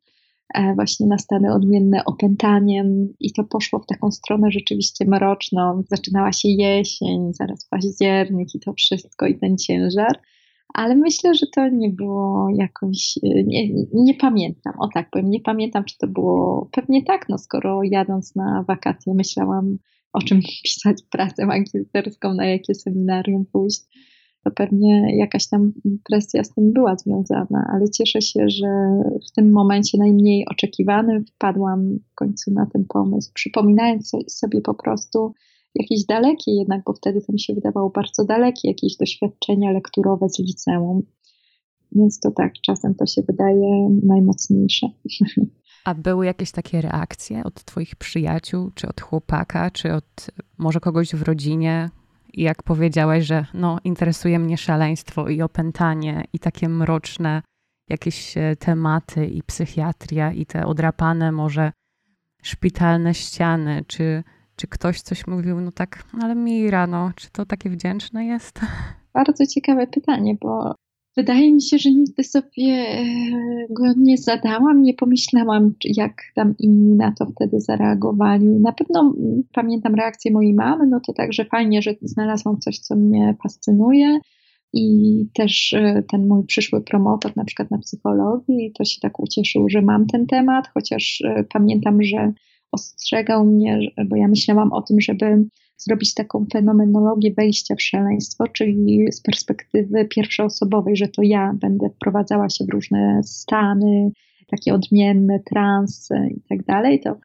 właśnie 0.76 1.08
na 1.08 1.18
stany 1.18 1.54
odmienne 1.54 2.06
opętaniem 2.06 3.14
i 3.20 3.34
to 3.34 3.44
poszło 3.44 3.80
w 3.80 3.86
taką 3.86 4.12
stronę 4.12 4.52
rzeczywiście 4.52 5.06
mroczną. 5.06 5.84
Zaczynała 5.90 6.32
się 6.32 6.50
jesień, 6.50 7.34
zaraz 7.34 7.68
październik 7.70 8.56
i 8.56 8.60
to 8.60 8.74
wszystko 8.74 9.28
i 9.28 9.40
ten 9.40 9.58
ciężar. 9.58 10.20
Ale 10.74 10.96
myślę, 10.96 11.36
że 11.36 11.46
to 11.56 11.70
nie 11.70 11.90
było 11.90 12.48
jakoś, 12.56 13.20
nie, 13.24 13.70
nie, 13.94 14.14
pamiętam, 14.14 14.74
o 14.80 14.90
tak 14.94 15.10
powiem, 15.10 15.30
nie 15.30 15.40
pamiętam, 15.40 15.84
czy 15.86 15.98
to 15.98 16.08
było, 16.08 16.70
pewnie 16.72 17.04
tak, 17.04 17.30
no 17.30 17.38
skoro 17.38 17.80
jadąc 17.84 18.36
na 18.36 18.64
wakacje 18.68 19.14
myślałam 19.14 19.78
o 20.14 20.22
czym 20.22 20.42
pisać 20.64 20.98
pracę 21.12 21.46
magisterską, 21.46 22.34
na 22.34 22.46
jakie 22.46 22.76
seminarium 22.76 23.46
pójść, 23.46 23.82
to 24.44 24.52
pewnie 24.52 25.18
jakaś 25.18 25.48
tam 25.48 25.74
presja 26.10 26.44
z 26.44 26.54
tym 26.54 26.74
była 26.74 26.96
związana, 26.96 27.70
ale 27.74 27.90
cieszę 27.90 28.22
się, 28.22 28.50
że 28.50 28.68
w 29.30 29.32
tym 29.36 29.52
momencie 29.52 29.98
najmniej 29.98 30.46
oczekiwanym 30.52 31.26
wpadłam 31.26 32.00
w 32.12 32.16
końcu 32.16 32.52
na 32.52 32.66
ten 32.66 32.86
pomysł, 32.86 33.32
przypominając 33.34 34.12
sobie 34.28 34.62
po 34.62 34.74
prostu 34.74 35.34
jakieś 35.76 36.06
dalekie 36.06 36.52
jednak, 36.52 36.82
bo 36.86 36.94
wtedy 36.94 37.22
to 37.22 37.34
mi 37.34 37.40
się 37.40 37.54
wydawało 37.54 37.90
bardzo 37.90 38.26
dalekie, 38.26 38.68
jakieś 38.68 38.98
doświadczenia 38.98 39.72
lekturowe 39.72 40.30
z 40.30 40.40
liceum. 40.40 41.02
Więc 41.92 42.20
to 42.20 42.32
tak, 42.32 42.54
czasem 42.66 42.96
to 42.96 43.06
się 43.06 43.22
wydaje 43.22 43.90
najmocniejsze. 44.04 44.88
A 45.86 45.94
były 45.94 46.26
jakieś 46.26 46.52
takie 46.52 46.82
reakcje 46.82 47.44
od 47.44 47.64
Twoich 47.64 47.96
przyjaciół, 47.96 48.72
czy 48.76 48.88
od 48.88 49.02
chłopaka, 49.02 49.72
czy 49.72 49.94
od 49.94 50.28
może 50.58 50.80
kogoś 50.80 51.16
w 51.16 51.22
rodzinie, 51.22 51.90
jak 52.34 52.64
powiedziałaś, 52.64 53.26
że 53.26 53.46
no, 53.54 53.80
interesuje 53.84 54.40
mnie 54.40 54.58
szaleństwo 54.58 55.30
i 55.30 55.42
opętanie 55.42 56.24
i 56.34 56.40
takie 56.40 56.70
mroczne 56.70 57.42
jakieś 57.90 58.38
e, 58.38 58.56
tematy 58.56 59.28
i 59.28 59.44
psychiatria 59.44 60.32
i 60.32 60.46
te 60.46 60.66
odrapane 60.66 61.32
może 61.32 61.72
szpitalne 62.44 63.14
ściany, 63.14 63.84
czy, 63.88 64.24
czy 64.56 64.68
ktoś 64.68 65.02
coś 65.02 65.28
mówił, 65.28 65.62
no 65.62 65.72
tak, 65.72 66.04
ale 66.22 66.36
Mira, 66.36 66.88
no, 66.88 67.12
czy 67.16 67.32
to 67.32 67.46
takie 67.46 67.70
wdzięczne 67.70 68.26
jest? 68.26 68.60
Bardzo 69.14 69.48
ciekawe 69.48 69.88
pytanie, 69.88 70.36
bo 70.42 70.76
wydaje 71.18 71.54
mi 71.54 71.62
się, 71.62 71.78
że 71.78 71.92
nigdy 71.92 72.24
sobie 72.24 72.74
e, 72.74 73.06
go 73.70 73.84
nie 73.98 74.18
zadałam, 74.18 74.84
nie 74.84 74.94
pomyślałam, 74.94 75.74
jak 75.84 76.22
tam 76.36 76.56
inni 76.60 76.96
na 76.96 77.12
to 77.12 77.26
wtedy 77.26 77.60
zareagowali. 77.60 78.46
Na 78.46 78.72
pewno 78.72 79.14
pamiętam 79.54 79.96
reakcję 79.96 80.32
mojej 80.32 80.54
mamy, 80.54 80.88
no 80.88 81.00
to 81.08 81.14
także 81.14 81.46
fajnie, 81.46 81.82
że 81.82 81.94
znalazłam 82.02 82.60
coś, 82.60 82.80
co 82.80 82.96
mnie 82.96 83.36
fascynuje. 83.44 84.20
I 84.76 85.26
też 85.34 85.74
e, 85.74 86.04
ten 86.12 86.28
mój 86.28 86.46
przyszły 86.46 86.82
promotor, 86.82 87.38
na 87.38 87.46
przykład 87.46 87.72
na 87.72 87.78
psychologii, 87.78 88.72
to 88.78 88.86
się 88.86 89.00
tak 89.02 89.20
ucieszył, 89.20 89.70
że 89.70 89.82
mam 89.82 90.08
ten 90.08 90.26
temat, 90.26 90.68
chociaż 90.74 91.22
e, 91.22 91.44
pamiętam, 91.54 92.04
że 92.04 92.34
ostrzegał 92.72 93.46
mnie, 93.46 93.80
bo 94.10 94.16
ja 94.16 94.28
myślałam 94.28 94.74
o 94.74 94.82
tym, 94.82 95.02
żeby 95.02 95.46
zrobić 95.78 96.14
taką 96.14 96.46
fenomenologię 96.54 97.34
wejścia 97.38 97.76
w 97.76 97.82
szaleństwo, 97.82 98.48
czyli 98.48 99.12
z 99.12 99.22
perspektywy 99.22 100.06
pierwszoosobowej, 100.06 100.96
że 100.96 101.08
to 101.08 101.22
ja 101.22 101.54
będę 101.62 101.90
wprowadzała 101.90 102.50
się 102.50 102.66
w 102.66 102.70
różne 102.70 103.22
stany, 103.24 104.12
takie 104.48 104.74
odmienne, 104.74 105.40
trans 105.40 106.10
i 106.32 106.42
tak 106.50 106.64
dalej, 106.64 107.00
to 107.00 107.16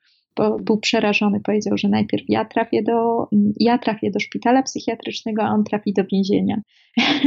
był 0.60 0.78
przerażony, 0.78 1.40
powiedział, 1.40 1.78
że 1.78 1.88
najpierw 1.88 2.24
ja 2.28 2.44
trafię 2.44 2.82
do, 2.82 3.28
ja 3.60 3.78
trafię 3.78 4.10
do 4.10 4.20
szpitala 4.20 4.62
psychiatrycznego, 4.62 5.42
a 5.42 5.50
on 5.50 5.64
trafi 5.64 5.92
do 5.92 6.04
więzienia, 6.12 6.60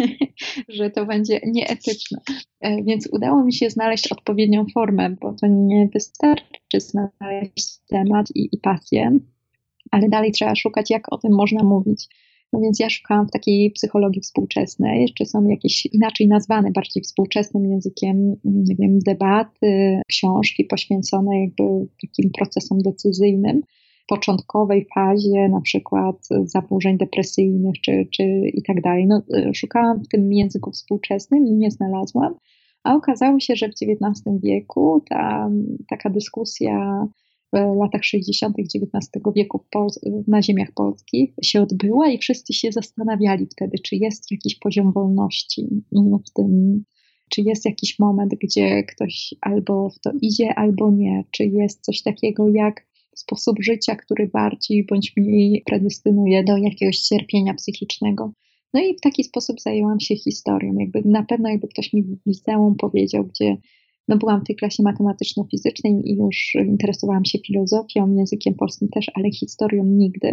że 0.77 0.89
to 0.89 1.05
będzie 1.05 1.39
nieetyczne. 1.45 2.17
E, 2.61 2.83
więc 2.83 3.09
udało 3.11 3.43
mi 3.43 3.53
się 3.53 3.69
znaleźć 3.69 4.11
odpowiednią 4.11 4.65
formę, 4.73 5.09
bo 5.09 5.33
to 5.33 5.47
nie 5.47 5.87
wystarczy 5.93 6.79
znaleźć 6.79 7.79
temat 7.89 8.27
i, 8.35 8.49
i 8.51 8.57
pasję, 8.57 9.19
ale 9.91 10.10
dalej 10.10 10.31
trzeba 10.31 10.55
szukać, 10.55 10.89
jak 10.89 11.13
o 11.13 11.17
tym 11.17 11.33
można 11.33 11.63
mówić. 11.63 12.07
No 12.53 12.60
więc 12.60 12.79
ja 12.79 12.89
szukałam 12.89 13.27
w 13.27 13.31
takiej 13.31 13.71
psychologii 13.71 14.21
współczesnej, 14.21 15.13
czy 15.17 15.25
są 15.25 15.48
jakieś 15.48 15.86
inaczej 15.86 16.27
nazwane, 16.27 16.71
bardziej 16.71 17.03
współczesnym 17.03 17.71
językiem, 17.71 18.36
nie 18.45 18.75
wiem, 18.75 19.00
debaty, 19.00 20.01
książki 20.07 20.65
poświęcone 20.65 21.41
jakby 21.41 21.63
takim 22.01 22.31
procesom 22.38 22.79
decyzyjnym, 22.79 23.62
początkowej 24.07 24.88
fazie 24.95 25.50
na 25.50 25.62
przykład 25.62 26.27
zaburzeń 26.43 26.98
depresyjnych, 26.98 27.75
czy, 27.81 28.07
czy 28.12 28.24
i 28.53 28.63
tak 28.63 28.81
dalej. 28.81 29.07
No, 29.07 29.21
szukałam 29.53 30.03
w 30.03 30.07
tym 30.07 30.33
języku 30.33 30.71
współczesnym 30.71 31.48
i 31.48 31.53
nie 31.53 31.71
znalazłam, 31.71 32.36
a 32.83 32.95
okazało 32.95 33.39
się, 33.39 33.55
że 33.55 33.67
w 33.67 33.71
XIX 33.71 34.39
wieku 34.43 35.03
ta 35.10 35.50
taka 35.89 36.10
dyskusja 36.10 37.07
latach 37.53 38.03
60. 38.03 38.55
XIX 38.60 39.24
wieku 39.36 39.65
na 40.27 40.41
ziemiach 40.41 40.72
polskich 40.75 41.34
się 41.43 41.62
odbyła 41.62 42.10
i 42.10 42.17
wszyscy 42.17 42.53
się 42.53 42.72
zastanawiali 42.72 43.46
wtedy, 43.46 43.77
czy 43.84 43.96
jest 43.96 44.31
jakiś 44.31 44.55
poziom 44.55 44.91
wolności 44.91 45.67
w 46.27 46.34
tym, 46.34 46.84
czy 47.29 47.41
jest 47.41 47.65
jakiś 47.65 48.00
moment, 48.00 48.34
gdzie 48.43 48.84
ktoś 48.84 49.34
albo 49.41 49.89
w 49.89 50.00
to 50.00 50.12
idzie, 50.22 50.55
albo 50.55 50.91
nie, 50.91 51.24
czy 51.31 51.46
jest 51.46 51.81
coś 51.81 52.01
takiego 52.01 52.50
jak 52.50 52.91
sposób 53.15 53.63
życia, 53.63 53.96
który 53.96 54.27
bardziej 54.27 54.86
bądź 54.86 55.13
mniej 55.17 55.63
predystynuje 55.65 56.43
do 56.43 56.58
jakiegoś 56.58 56.98
cierpienia 56.98 57.53
psychicznego. 57.53 58.34
No 58.74 58.81
i 58.81 58.98
w 58.98 59.01
taki 59.01 59.24
sposób 59.24 59.62
zajęłam 59.62 60.00
się 60.00 60.15
historią. 60.15 60.75
Jakby 60.79 61.01
na 61.05 61.24
pewno 61.24 61.50
jakby 61.50 61.67
ktoś 61.67 61.93
mi 61.93 62.03
w 62.03 62.17
liceum 62.25 62.75
powiedział, 62.75 63.24
gdzie 63.24 63.58
no 64.11 64.17
byłam 64.17 64.41
w 64.41 64.43
tej 64.43 64.55
klasie 64.55 64.83
matematyczno-fizycznej 64.83 66.01
i 66.05 66.15
już 66.15 66.55
interesowałam 66.55 67.25
się 67.25 67.39
filozofią, 67.47 68.15
językiem 68.15 68.53
polskim 68.53 68.89
też, 68.89 69.11
ale 69.13 69.31
historią 69.31 69.85
nigdy. 69.85 70.31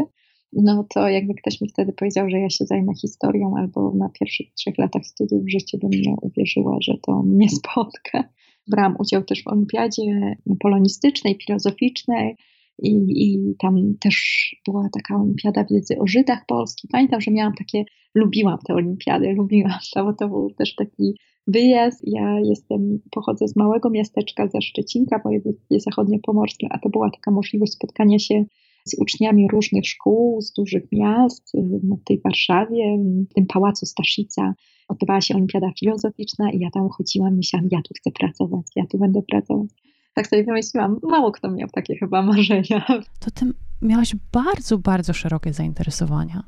No 0.53 0.87
to 0.95 1.09
jakby 1.09 1.35
ktoś 1.35 1.61
mi 1.61 1.69
wtedy 1.69 1.93
powiedział, 1.93 2.31
że 2.31 2.39
ja 2.39 2.51
się 2.51 2.65
zajmę 2.65 2.95
historią, 2.95 3.55
albo 3.57 3.93
na 3.95 4.09
pierwszych 4.09 4.47
trzech 4.55 4.79
latach 4.79 5.07
studiów 5.07 5.45
w 5.45 5.51
życiu 5.51 5.79
bym 5.79 5.91
nie 5.91 6.15
uwierzyła, 6.23 6.77
że 6.81 6.95
to 7.03 7.23
mnie 7.23 7.49
spotka. 7.61 8.29
Brałam 8.69 8.97
udział 8.99 9.25
też 9.25 9.43
w 9.43 9.49
olimpiadzie 9.49 10.37
polonistycznej, 10.61 11.39
filozoficznej, 11.47 12.37
i, 12.83 12.93
I, 13.25 13.55
tam 13.59 13.95
też 14.01 14.17
była 14.67 14.89
taka 14.93 15.21
olimpiada 15.21 15.65
wiedzy 15.71 15.99
o 15.99 16.07
Żydach 16.07 16.47
polskich. 16.47 16.91
Pamiętam, 16.93 17.21
że 17.21 17.31
miałam 17.31 17.55
takie, 17.55 17.85
lubiłam 18.15 18.59
te 18.67 18.75
olimpiady, 18.75 19.33
lubiłam 19.33 19.79
to, 19.95 20.05
bo 20.05 20.13
to 20.13 20.29
był 20.29 20.51
też 20.51 20.75
taki 20.75 21.15
wyjazd. 21.49 22.01
Ja 22.05 22.41
jestem, 22.41 22.99
pochodzę 23.11 23.49
z 23.49 23.57
małego 23.57 23.91
miasteczka 23.91 24.49
ze 24.49 24.63
Szczecinka, 24.63 25.21
województwie 25.25 25.81
zachodniopomorskim, 25.81 26.69
a 26.73 26.79
to 26.79 26.89
była 26.89 27.11
taka 27.11 27.31
możliwość 27.31 27.73
spotkania 27.73 28.19
się 28.19 28.45
z 28.85 28.95
uczniami 29.01 29.49
różnych 29.53 29.87
szkół, 29.87 30.41
z 30.41 30.53
dużych 30.53 30.83
miast, 30.93 31.53
w 32.01 32.05
tej 32.05 32.21
Warszawie, 32.21 32.99
w 33.31 33.35
tym 33.35 33.47
pałacu 33.47 33.87
Staszica. 33.87 34.55
Odbywała 34.89 35.21
się 35.21 35.35
olimpiada 35.35 35.71
filozoficzna 35.81 36.51
i 36.51 36.59
ja 36.59 36.71
tam 36.71 36.89
chodziłam 36.89 37.35
i 37.35 37.37
myślałam, 37.37 37.69
ja 37.73 37.79
tu 37.83 37.95
chcę 37.97 38.11
pracować, 38.11 38.67
ja 38.77 38.87
tu 38.87 38.99
będę 38.99 39.23
pracować. 39.23 39.69
Tak 40.15 40.27
sobie 40.27 40.45
wymyśliłam, 40.45 40.99
mało 41.03 41.33
kto 41.33 41.51
miał 41.51 41.69
takie 41.69 41.97
chyba 41.97 42.23
marzenia. 42.23 42.87
To 43.21 43.31
ty 43.35 43.47
miałaś 43.83 44.15
bardzo, 44.33 44.79
bardzo 44.79 45.13
szerokie 45.13 45.53
zainteresowania. 45.53 46.43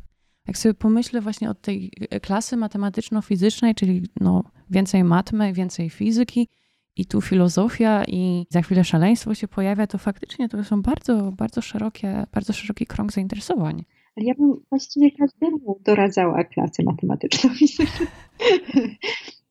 Jak 0.47 0.59
sobie 0.59 0.75
pomyślę 0.75 1.21
właśnie 1.21 1.51
od 1.51 1.61
tej 1.61 1.93
klasy 2.23 2.57
matematyczno-fizycznej, 2.57 3.75
czyli 3.75 4.03
no 4.21 4.45
więcej 4.71 5.05
matmy, 5.05 5.53
więcej 5.53 5.91
fizyki 5.91 6.49
i 6.97 7.07
tu 7.07 7.21
filozofia 7.21 8.05
i 8.09 8.47
za 8.51 8.63
chwilę 8.63 8.85
szaleństwo 8.85 9.35
się 9.35 9.49
pojawia, 9.49 9.87
to 9.87 9.99
faktycznie 9.99 10.49
to 10.49 10.65
są 10.65 10.83
bardzo, 10.83 11.33
bardzo 11.33 11.63
szerokie, 11.63 12.27
bardzo 12.33 12.53
szeroki 12.53 12.87
krąg 12.87 13.13
zainteresowań. 13.13 13.85
Ale 14.17 14.27
ja 14.27 14.35
bym 14.35 14.55
właściwie 14.71 15.11
każdemu 15.11 15.81
doradzała 15.85 16.45
klasę 16.45 16.83
matematyczno-fizyczną. 16.83 18.07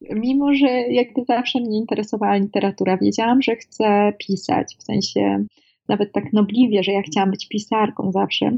Mimo, 0.25 0.53
że 0.53 0.67
jakby 0.67 1.23
zawsze 1.27 1.59
mnie 1.59 1.77
interesowała 1.77 2.35
literatura, 2.35 2.97
wiedziałam, 2.97 3.41
że 3.41 3.55
chcę 3.55 4.13
pisać, 4.19 4.75
w 4.79 4.83
sensie 4.83 5.45
nawet 5.87 6.11
tak 6.11 6.33
nobliwie, 6.33 6.83
że 6.83 6.91
ja 6.91 7.01
chciałam 7.01 7.31
być 7.31 7.47
pisarką 7.47 8.11
zawsze, 8.11 8.51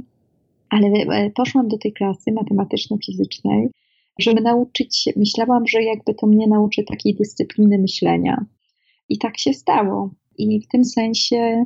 ale 0.72 0.88
e, 0.88 1.32
poszłam 1.32 1.68
do 1.68 1.78
tej 1.78 1.94
klasy 1.94 2.32
matematyczno-fizycznej, 2.32 3.70
żeby 4.20 4.42
nauczyć 4.42 5.10
myślałam, 5.16 5.68
że 5.68 5.84
jakby 5.84 6.14
to 6.14 6.28
mnie 6.28 6.48
nauczy 6.48 6.84
takiej 6.84 7.16
dyscypliny 7.16 7.78
myślenia. 7.78 8.46
I 9.10 9.18
tak 9.18 9.40
się 9.40 9.54
stało. 9.54 10.14
I 10.38 10.62
w 10.62 10.68
tym 10.68 10.86
sensie 10.86 11.66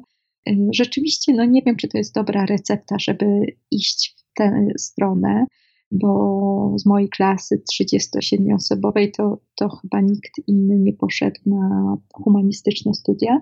rzeczywiście, 0.71 1.33
no 1.33 1.45
nie 1.45 1.61
wiem, 1.61 1.75
czy 1.75 1.87
to 1.87 1.97
jest 1.97 2.15
dobra 2.15 2.45
recepta, 2.45 2.95
żeby 2.99 3.25
iść 3.71 4.15
w 4.17 4.33
tę 4.37 4.67
stronę, 4.77 5.45
bo 5.91 6.73
z 6.77 6.85
mojej 6.85 7.09
klasy 7.09 7.63
37-osobowej 7.73 9.11
to, 9.17 9.37
to 9.55 9.69
chyba 9.69 10.01
nikt 10.01 10.31
inny 10.47 10.79
nie 10.79 10.93
poszedł 10.93 11.39
na 11.45 11.95
humanistyczne 12.13 12.93
studia, 12.93 13.41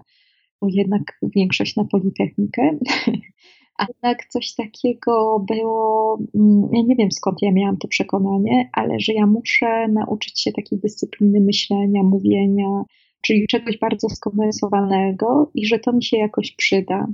bo 0.61 0.67
jednak 0.69 1.01
większość 1.35 1.75
na 1.75 1.85
Politechnikę. 1.85 2.61
A 3.83 3.87
jednak 3.87 4.27
coś 4.29 4.55
takiego 4.55 5.45
było, 5.47 6.17
mm, 6.35 6.69
ja 6.73 6.81
nie 6.87 6.95
wiem 6.95 7.11
skąd 7.11 7.41
ja 7.41 7.51
miałam 7.51 7.77
to 7.77 7.87
przekonanie, 7.87 8.69
ale 8.73 8.99
że 8.99 9.13
ja 9.13 9.25
muszę 9.25 9.87
nauczyć 9.87 10.41
się 10.41 10.51
takiej 10.51 10.79
dyscypliny 10.79 11.39
myślenia, 11.39 12.03
mówienia, 12.03 12.83
czyli 13.21 13.47
czegoś 13.47 13.77
bardzo 13.77 14.09
skondensowanego 14.09 15.51
i 15.53 15.65
że 15.65 15.79
to 15.79 15.93
mi 15.93 16.03
się 16.03 16.17
jakoś 16.17 16.51
przyda. 16.51 17.07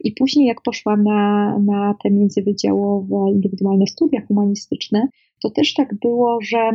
I 0.00 0.12
później, 0.12 0.46
jak 0.46 0.62
poszłam 0.62 1.04
na, 1.04 1.58
na 1.58 1.94
te 2.02 2.10
międzywydziałowe, 2.10 3.30
indywidualne 3.32 3.86
studia 3.86 4.20
humanistyczne, 4.28 5.08
to 5.42 5.50
też 5.50 5.74
tak 5.74 5.94
było, 5.94 6.38
że 6.42 6.70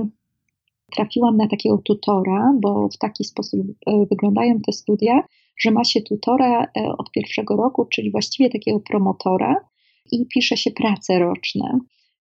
trafiłam 0.96 1.38
na 1.38 1.48
takiego 1.48 1.78
tutora, 1.78 2.54
bo 2.62 2.90
w 2.90 2.98
taki 2.98 3.24
sposób 3.24 3.62
e, 3.88 4.06
wyglądają 4.06 4.60
te 4.60 4.72
studia, 4.72 5.24
że 5.62 5.72
ma 5.72 5.84
się 5.84 6.02
tutora 6.02 6.64
e, 6.64 6.68
od 6.98 7.12
pierwszego 7.12 7.56
roku, 7.56 7.86
czyli 7.86 8.12
właściwie 8.12 8.50
takiego 8.50 8.80
promotora 8.80 9.56
i 10.12 10.26
pisze 10.26 10.58
się 10.58 10.72
prace 10.72 11.20
roczne. 11.20 11.80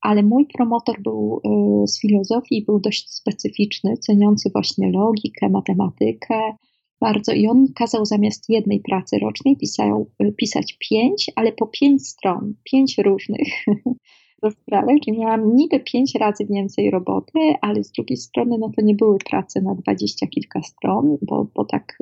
Ale 0.00 0.22
mój 0.22 0.46
promotor 0.46 1.02
był 1.02 1.40
e, 1.44 1.86
z 1.86 2.00
filozofii, 2.00 2.64
był 2.64 2.80
dość 2.80 3.10
specyficzny, 3.10 3.96
ceniący 3.96 4.50
właśnie 4.54 4.90
logikę, 4.92 5.48
matematykę, 5.48 6.52
bardzo 7.00 7.32
i 7.32 7.46
on 7.46 7.66
kazał 7.74 8.04
zamiast 8.04 8.44
jednej 8.48 8.80
pracy 8.80 9.18
rocznej 9.18 9.56
pisał, 9.56 10.10
pisać 10.36 10.76
pięć, 10.90 11.30
ale 11.36 11.52
po 11.52 11.66
pięć 11.66 12.08
stron, 12.08 12.54
pięć 12.64 12.98
różnych 12.98 13.48
rozprawek, 14.42 14.96
czyli 15.04 15.18
miałam 15.18 15.56
niby 15.56 15.80
pięć 15.80 16.14
razy 16.14 16.46
więcej 16.46 16.90
roboty, 16.90 17.38
ale 17.60 17.84
z 17.84 17.92
drugiej 17.92 18.16
strony 18.16 18.58
no 18.58 18.70
to 18.76 18.82
nie 18.82 18.94
były 18.94 19.18
prace 19.18 19.60
na 19.60 19.74
dwadzieścia 19.74 20.26
kilka 20.26 20.62
stron, 20.62 21.18
bo, 21.22 21.46
bo 21.54 21.64
tak 21.64 21.98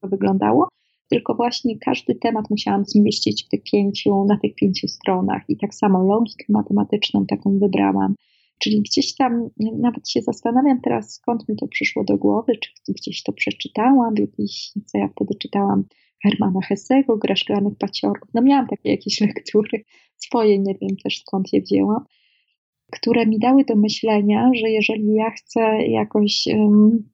to 0.00 0.08
wyglądało, 0.08 0.68
tylko 1.10 1.34
właśnie 1.34 1.78
każdy 1.78 2.14
temat 2.14 2.50
musiałam 2.50 2.84
zmieścić 2.84 3.44
w 3.44 3.48
tych 3.48 3.62
pięciu, 3.72 4.24
na 4.24 4.38
tych 4.38 4.54
pięciu 4.54 4.88
stronach 4.88 5.42
i 5.48 5.56
tak 5.56 5.74
samo 5.74 6.02
logikę 6.02 6.44
matematyczną 6.48 7.26
taką 7.26 7.58
wybrałam. 7.58 8.14
Czyli 8.58 8.80
gdzieś 8.80 9.14
tam, 9.14 9.48
nawet 9.78 10.10
się 10.10 10.20
zastanawiam 10.22 10.80
teraz, 10.80 11.14
skąd 11.14 11.48
mi 11.48 11.56
to 11.56 11.68
przyszło 11.68 12.04
do 12.04 12.16
głowy, 12.16 12.52
czy 12.56 12.92
gdzieś 12.92 13.22
to 13.22 13.32
przeczytałam, 13.32 14.14
jakieś, 14.18 14.72
co 14.86 14.98
ja 14.98 15.08
wtedy 15.08 15.34
czytałam, 15.34 15.84
Hermana 16.22 16.60
Hessego, 16.60 17.16
Gra 17.16 17.36
Szklanych 17.36 17.78
Paciorków. 17.78 18.30
No 18.34 18.42
miałam 18.42 18.66
takie 18.66 18.90
jakieś 18.90 19.20
lektury 19.20 19.84
swoje, 20.16 20.58
nie 20.58 20.74
wiem 20.80 20.96
też 21.04 21.20
skąd 21.20 21.52
je 21.52 21.60
wzięłam, 21.60 22.04
które 22.92 23.26
mi 23.26 23.38
dały 23.38 23.64
do 23.64 23.76
myślenia, 23.76 24.50
że 24.54 24.70
jeżeli 24.70 25.14
ja 25.14 25.30
chcę 25.30 25.86
jakoś 25.86 26.44
um, 26.46 27.10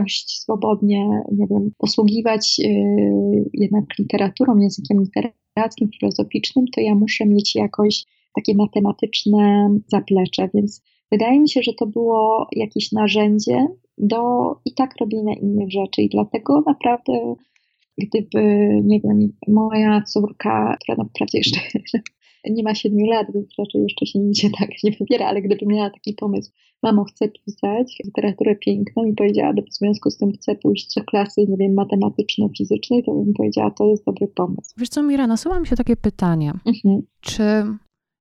dość 0.00 0.40
swobodnie, 0.40 1.08
nie 1.32 1.46
wiem, 1.50 1.70
posługiwać 1.78 2.56
y, 2.64 3.50
jednak 3.54 3.84
literaturą, 3.98 4.58
językiem 4.58 5.00
literackim, 5.00 5.90
filozoficznym, 6.00 6.64
to 6.74 6.80
ja 6.80 6.94
muszę 6.94 7.26
mieć 7.26 7.54
jakoś 7.54 8.04
takie 8.34 8.54
matematyczne 8.54 9.70
zaplecze, 9.86 10.48
więc 10.54 10.82
wydaje 11.12 11.40
mi 11.40 11.48
się, 11.48 11.62
że 11.62 11.72
to 11.74 11.86
było 11.86 12.46
jakieś 12.52 12.92
narzędzie 12.92 13.66
do 13.98 14.20
i 14.64 14.74
tak 14.74 14.94
robienia 15.00 15.34
innych 15.34 15.70
rzeczy 15.70 16.02
i 16.02 16.08
dlatego 16.08 16.62
naprawdę 16.66 17.34
gdyby, 17.98 18.42
nie 18.84 19.00
wiem, 19.00 19.32
moja 19.48 20.02
córka, 20.02 20.76
która 20.82 20.96
naprawdę 20.96 21.38
jeszcze 21.38 21.60
nie 22.50 22.62
ma 22.62 22.74
siedmiu 22.74 23.06
lat, 23.06 23.26
więc 23.34 23.46
raczej 23.58 23.82
jeszcze 23.82 24.06
się 24.06 24.18
nigdzie 24.18 24.50
tak 24.58 24.68
nie 24.84 24.90
wybiera, 24.90 25.26
ale 25.26 25.42
gdyby 25.42 25.66
miała 25.66 25.90
taki 25.90 26.14
pomysł, 26.14 26.52
mamo, 26.82 27.04
chcę 27.04 27.28
pisać 27.28 27.98
literaturę 28.04 28.56
piękną 28.56 29.04
i 29.04 29.14
powiedziała, 29.14 29.52
że 29.56 29.62
w 29.62 29.74
związku 29.74 30.10
z 30.10 30.16
tym 30.16 30.32
chcę 30.32 30.54
pójść 30.54 30.94
do 30.94 31.04
klasy, 31.04 31.46
nie 31.48 31.56
wiem, 31.56 31.74
matematyczno-fizycznej, 31.74 33.04
to 33.04 33.14
bym 33.14 33.32
powiedziała, 33.34 33.70
to 33.70 33.86
jest 33.86 34.04
dobry 34.04 34.28
pomysł. 34.28 34.74
Wiesz 34.76 34.88
co, 34.88 35.02
Mira, 35.02 35.26
nasuwa 35.26 35.60
mi 35.60 35.66
się 35.66 35.76
takie 35.76 35.96
pytanie. 35.96 36.52
Mhm. 36.66 37.02
Czy 37.20 37.42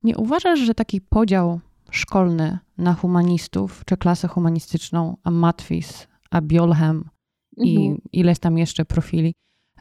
nie 0.03 0.17
uważasz, 0.17 0.59
że 0.59 0.73
taki 0.73 1.01
podział 1.01 1.59
szkolny 1.91 2.57
na 2.77 2.93
humanistów, 2.93 3.83
czy 3.85 3.97
klasę 3.97 4.27
humanistyczną, 4.27 5.17
a 5.23 5.31
matwis, 5.31 6.07
a 6.31 6.41
biolchem 6.41 7.09
i 7.57 7.75
mhm. 7.75 8.01
ileś 8.13 8.39
tam 8.39 8.57
jeszcze 8.57 8.85
profili, 8.85 9.33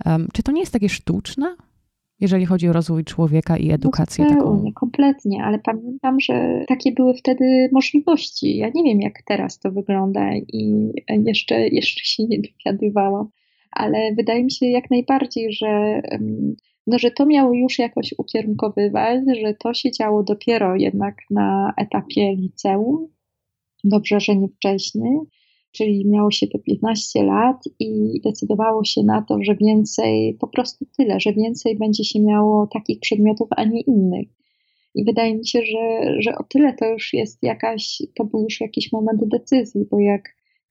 um, 0.06 0.28
czy 0.32 0.42
to 0.42 0.52
nie 0.52 0.60
jest 0.60 0.72
takie 0.72 0.88
sztuczne? 0.88 1.56
Jeżeli 2.25 2.47
chodzi 2.47 2.69
o 2.69 2.73
rozwój 2.73 3.04
człowieka 3.04 3.57
i 3.57 3.71
edukację 3.71 4.25
no, 4.25 4.31
taką. 4.31 4.73
kompletnie, 4.75 5.45
ale 5.45 5.59
pamiętam, 5.59 6.21
że 6.21 6.64
takie 6.69 6.93
były 6.93 7.14
wtedy 7.14 7.69
możliwości. 7.73 8.57
Ja 8.57 8.71
nie 8.75 8.85
wiem, 8.85 9.00
jak 9.00 9.23
teraz 9.23 9.59
to 9.59 9.71
wygląda 9.71 10.31
i 10.37 10.93
jeszcze, 11.26 11.69
jeszcze 11.69 12.04
się 12.04 12.25
nie 12.25 12.38
dowiadywałam, 12.38 13.28
ale 13.71 14.14
wydaje 14.14 14.45
mi 14.45 14.52
się 14.52 14.66
jak 14.66 14.90
najbardziej, 14.90 15.52
że, 15.52 16.02
no, 16.87 16.99
że 16.99 17.11
to 17.11 17.26
miało 17.26 17.54
już 17.54 17.78
jakoś 17.78 18.14
ukierunkowywać, 18.19 19.21
że 19.43 19.54
to 19.54 19.75
się 19.75 19.90
działo 19.90 20.23
dopiero 20.23 20.76
jednak 20.76 21.16
na 21.31 21.75
etapie 21.76 22.35
liceum, 22.37 23.09
dobrze, 23.85 24.21
że 24.21 24.37
nie 24.37 24.49
wcześniej 24.49 25.19
czyli 25.76 26.06
miało 26.06 26.30
się 26.30 26.47
te 26.47 26.58
15 26.58 27.25
lat 27.25 27.56
i 27.80 28.21
decydowało 28.25 28.84
się 28.84 29.02
na 29.02 29.23
to, 29.23 29.39
że 29.43 29.54
więcej, 29.54 30.37
po 30.41 30.49
prostu 30.49 30.87
tyle, 30.99 31.21
że 31.21 31.32
więcej 31.32 31.78
będzie 31.78 32.04
się 32.04 32.21
miało 32.21 32.67
takich 32.67 33.00
przedmiotów, 33.00 33.49
a 33.56 33.65
nie 33.65 33.80
innych. 33.80 34.28
I 34.95 35.04
wydaje 35.04 35.34
mi 35.34 35.47
się, 35.47 35.60
że, 35.63 36.15
że 36.23 36.34
o 36.39 36.45
tyle 36.45 36.75
to 36.75 36.87
już 36.87 37.13
jest 37.13 37.43
jakaś, 37.43 38.02
to 38.15 38.25
był 38.25 38.43
już 38.43 38.60
jakiś 38.60 38.93
moment 38.93 39.21
decyzji, 39.25 39.87
bo 39.91 39.99
jak, 39.99 40.23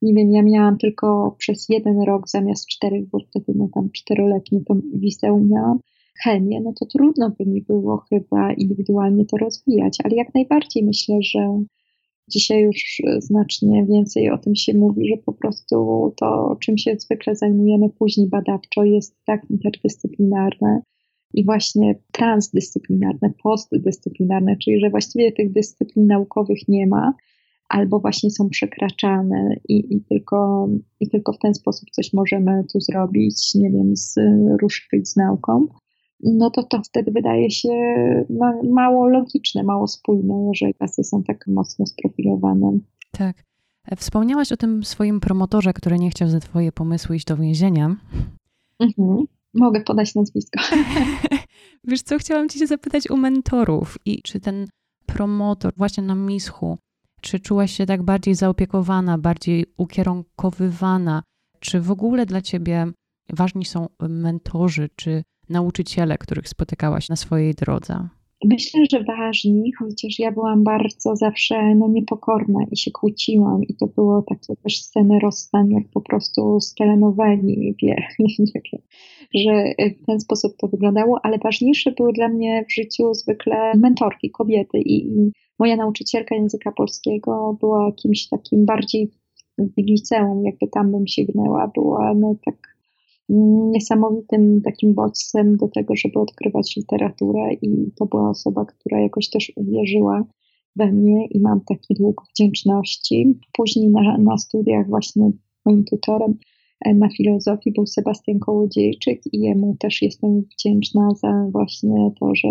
nie 0.02 0.14
wiem, 0.14 0.32
ja 0.32 0.42
miałam 0.42 0.78
tylko 0.78 1.36
przez 1.38 1.70
jeden 1.70 2.02
rok 2.02 2.30
zamiast 2.30 2.68
czterech, 2.68 3.10
bo 3.10 3.20
wtedy 3.20 3.54
no 3.56 3.70
tam 3.74 3.90
czteroletnie 3.92 4.62
to 4.68 4.76
liceum 5.02 5.50
miałam, 5.50 5.80
chemię, 6.24 6.62
no 6.62 6.74
to 6.80 6.86
trudno 6.86 7.30
by 7.30 7.46
mi 7.46 7.62
było 7.62 7.98
chyba 8.10 8.54
indywidualnie 8.54 9.26
to 9.26 9.38
rozwijać, 9.38 9.98
ale 10.04 10.16
jak 10.16 10.34
najbardziej 10.34 10.84
myślę, 10.84 11.18
że 11.22 11.64
Dzisiaj 12.28 12.62
już 12.62 13.02
znacznie 13.20 13.86
więcej 13.86 14.30
o 14.30 14.38
tym 14.38 14.56
się 14.56 14.74
mówi, 14.74 15.08
że 15.08 15.18
po 15.18 15.34
prostu 15.34 15.76
to, 16.18 16.58
czym 16.62 16.78
się 16.78 16.96
zwykle 17.00 17.36
zajmujemy 17.36 17.90
później 17.90 18.28
badawczo, 18.30 18.84
jest 18.84 19.16
tak 19.26 19.42
interdyscyplinarne 19.50 20.82
i 21.34 21.46
właśnie 21.46 21.96
transdyscyplinarne, 22.12 23.34
postdyscyplinarne, 23.44 24.58
czyli 24.58 24.80
że 24.80 24.90
właściwie 24.90 25.32
tych 25.32 25.52
dyscyplin 25.52 26.08
naukowych 26.08 26.68
nie 26.68 26.88
ma, 26.88 27.14
albo 27.70 28.00
właśnie 28.00 28.32
są 28.32 28.50
przekraczane 28.50 29.56
i, 29.70 29.96
i, 29.96 30.02
tylko, 30.02 30.70
i 31.00 31.10
tylko 31.10 31.34
w 31.34 31.40
ten 31.40 31.54
sposób 31.54 31.90
coś 31.92 32.14
możemy 32.14 32.64
tu 32.74 32.82
zrobić, 32.82 33.56
nie 33.56 33.72
wiem, 33.72 33.98
z, 33.98 34.16
ruszyć 34.62 35.10
z 35.10 35.16
nauką 35.16 35.68
no 36.24 36.50
to 36.50 36.64
to 36.64 36.82
wtedy 36.82 37.12
wydaje 37.12 37.52
się 37.52 37.70
mało 38.64 39.10
logiczne, 39.10 39.64
mało 39.64 39.88
spójne, 39.88 40.52
że 40.56 40.74
klasy 40.74 41.04
są 41.04 41.24
tak 41.24 41.48
mocno 41.48 41.86
sprofilowane. 41.86 42.78
Tak. 43.12 43.44
Wspomniałaś 43.98 44.52
o 44.52 44.58
tym 44.58 44.84
swoim 44.84 45.20
promotorze, 45.20 45.74
który 45.74 46.00
nie 46.00 46.10
chciał 46.10 46.30
za 46.30 46.40
twoje 46.40 46.72
pomysły 46.72 47.16
iść 47.16 47.26
do 47.26 47.38
więzienia. 47.38 47.96
Mhm. 48.80 49.26
Mogę 49.54 49.82
podać 49.82 50.16
nazwisko. 50.16 50.60
Wiesz 51.88 52.02
co, 52.02 52.18
chciałam 52.18 52.50
cię 52.50 52.68
zapytać 52.68 53.10
u 53.10 53.18
mentorów 53.18 53.98
i 54.06 54.22
czy 54.22 54.40
ten 54.40 54.68
promotor 55.06 55.74
właśnie 55.78 56.04
na 56.04 56.16
Mischu, 56.16 56.78
czy 57.22 57.40
czułaś 57.40 57.72
się 57.72 57.86
tak 57.86 58.04
bardziej 58.04 58.36
zaopiekowana, 58.36 59.18
bardziej 59.18 59.66
ukierunkowywana? 59.78 61.24
Czy 61.60 61.82
w 61.82 61.92
ogóle 61.92 62.26
dla 62.26 62.42
ciebie 62.42 62.92
ważni 63.30 63.66
są 63.66 63.88
mentorzy, 64.10 64.90
czy 64.96 65.24
nauczyciele, 65.54 66.18
których 66.18 66.50
spotykałaś 66.50 67.10
na 67.10 67.16
swojej 67.16 67.54
drodze? 67.54 68.10
Myślę, 68.46 68.82
że 68.92 69.04
ważni, 69.04 69.72
chociaż 69.80 70.20
ja 70.20 70.32
byłam 70.32 70.64
bardzo 70.64 71.16
zawsze 71.16 71.76
no, 71.76 71.88
niepokorna 71.88 72.60
i 72.72 72.78
się 72.78 72.92
kłóciłam 72.92 73.64
i 73.64 73.76
to 73.76 73.88
było 73.88 74.22
takie 74.22 74.56
też 74.64 74.82
sceny 74.82 75.20
rozstań, 75.20 75.72
jak 75.72 75.84
po 75.94 76.02
prostu 76.02 76.60
z 76.60 76.74
telenoweli, 76.74 77.76
wie, 77.82 77.96
nie 78.20 78.46
wiem, 78.56 78.82
że 79.34 79.74
w 80.02 80.06
ten 80.06 80.20
sposób 80.20 80.54
to 80.58 80.68
wyglądało, 80.68 81.20
ale 81.24 81.38
ważniejsze 81.38 81.92
były 81.92 82.14
dla 82.14 82.28
mnie 82.28 82.66
w 82.70 82.74
życiu 82.74 83.14
zwykle 83.14 83.74
mentorki, 83.78 84.32
kobiety 84.32 84.78
i, 84.78 85.08
i 85.08 85.32
moja 85.60 85.76
nauczycielka 85.76 86.36
języka 86.36 86.72
polskiego 86.72 87.58
była 87.60 87.92
kimś 87.92 88.28
takim 88.28 88.66
bardziej 88.66 89.12
w 89.58 89.72
liceum, 89.78 90.46
jakby 90.46 90.68
tam 90.68 90.92
bym 90.92 91.08
sięgnęła, 91.08 91.72
była 91.76 92.14
no 92.14 92.36
tak 92.46 92.73
niesamowitym 93.30 94.62
takim 94.62 94.94
bodźcem 94.94 95.58
do 95.58 95.68
tego, 95.68 95.96
żeby 95.96 96.20
odkrywać 96.20 96.76
literaturę 96.76 97.54
i 97.62 97.92
to 97.96 98.06
była 98.06 98.30
osoba, 98.30 98.66
która 98.66 99.02
jakoś 99.02 99.30
też 99.30 99.52
uwierzyła 99.56 100.24
we 100.76 100.92
mnie 100.92 101.28
i 101.28 101.40
mam 101.40 101.62
taki 101.62 101.94
dług 101.94 102.24
wdzięczności. 102.30 103.40
Później 103.54 103.90
na, 103.90 104.18
na 104.18 104.38
studiach 104.38 104.88
właśnie 104.88 105.32
moim 105.66 105.84
tutorem 105.84 106.38
e, 106.86 106.94
na 106.94 107.10
filozofii 107.10 107.72
był 107.72 107.86
Sebastian 107.86 108.40
Kołodziejczyk 108.40 109.22
i 109.34 109.40
jemu 109.40 109.76
też 109.80 110.02
jestem 110.02 110.42
wdzięczna 110.42 111.10
za 111.16 111.48
właśnie 111.52 112.12
to, 112.20 112.36
że 112.36 112.48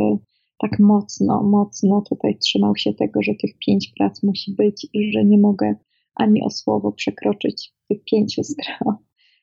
tak 0.58 0.80
mocno, 0.80 1.42
mocno 1.42 2.02
tutaj 2.08 2.38
trzymał 2.38 2.76
się 2.76 2.94
tego, 2.94 3.22
że 3.22 3.32
tych 3.34 3.58
pięć 3.66 3.92
prac 3.98 4.22
musi 4.22 4.52
być 4.52 4.86
i 4.92 5.12
że 5.12 5.24
nie 5.24 5.38
mogę 5.38 5.74
ani 6.14 6.42
o 6.42 6.50
słowo 6.50 6.92
przekroczyć 6.92 7.74
tych 7.88 8.04
pięciu 8.04 8.44
stron. 8.44 8.96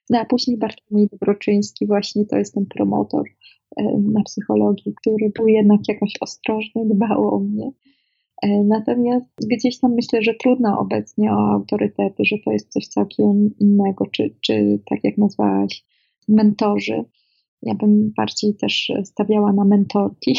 No 0.09 0.19
a 0.19 0.25
później 0.25 0.57
Bartłomiej 0.57 1.07
Dobroczyński, 1.07 1.87
właśnie 1.87 2.25
to 2.25 2.37
jest 2.37 2.53
ten 2.53 2.65
promotor 2.65 3.23
e, 3.77 3.83
na 4.13 4.23
psychologii, 4.23 4.93
który 4.95 5.31
był 5.35 5.47
jednak 5.47 5.79
jakoś 5.87 6.13
ostrożny, 6.21 6.85
dbał 6.85 7.35
o 7.35 7.39
mnie. 7.39 7.71
E, 8.41 8.63
natomiast 8.63 9.27
gdzieś 9.47 9.79
tam 9.79 9.93
myślę, 9.93 10.21
że 10.21 10.33
trudno 10.33 10.79
obecnie 10.79 11.31
o 11.31 11.51
autorytety, 11.51 12.25
że 12.25 12.35
to 12.45 12.51
jest 12.51 12.69
coś 12.69 12.87
całkiem 12.87 13.49
innego, 13.59 14.05
czy, 14.05 14.35
czy 14.41 14.79
tak 14.89 14.99
jak 15.03 15.17
nazwałaś, 15.17 15.85
mentorzy. 16.27 17.03
Ja 17.61 17.75
bym 17.75 18.13
bardziej 18.17 18.55
też 18.55 18.91
stawiała 19.03 19.53
na 19.53 19.65
mentorki 19.65 20.35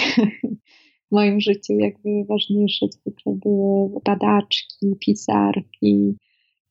w 1.08 1.12
moim 1.12 1.40
życiu, 1.40 1.72
jakby 1.72 2.24
ważniejsze 2.28 2.86
zwykle 2.88 3.32
były 3.42 4.00
badaczki, 4.04 4.96
pisarki, 5.00 6.16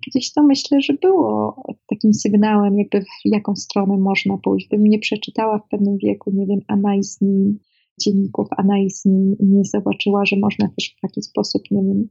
gdzieś 0.08 0.34
to 0.34 0.44
myślę, 0.44 0.82
że 0.82 0.94
było 0.94 1.64
takim 1.88 2.14
sygnałem, 2.14 2.78
jakby 2.78 3.02
w 3.02 3.06
jaką 3.26 3.56
stronę 3.56 3.98
można 3.98 4.38
pójść. 4.38 4.68
Gdybym 4.68 4.88
nie 4.88 5.00
przeczytała 5.00 5.60
w 5.60 5.70
pewnym 5.70 5.98
wieku, 5.98 6.32
nie 6.34 6.46
wiem, 6.46 6.60
analiz 6.68 7.22
nim, 7.22 7.60
dzienników 8.02 8.48
analiz 8.58 9.06
nim, 9.06 9.36
nie 9.40 9.64
zobaczyła, 9.64 10.26
że 10.26 10.36
można 10.36 10.68
też 10.68 10.96
w 10.98 11.02
taki 11.02 11.22
sposób, 11.22 11.62
nie 11.72 11.84
wiem, 11.84 12.08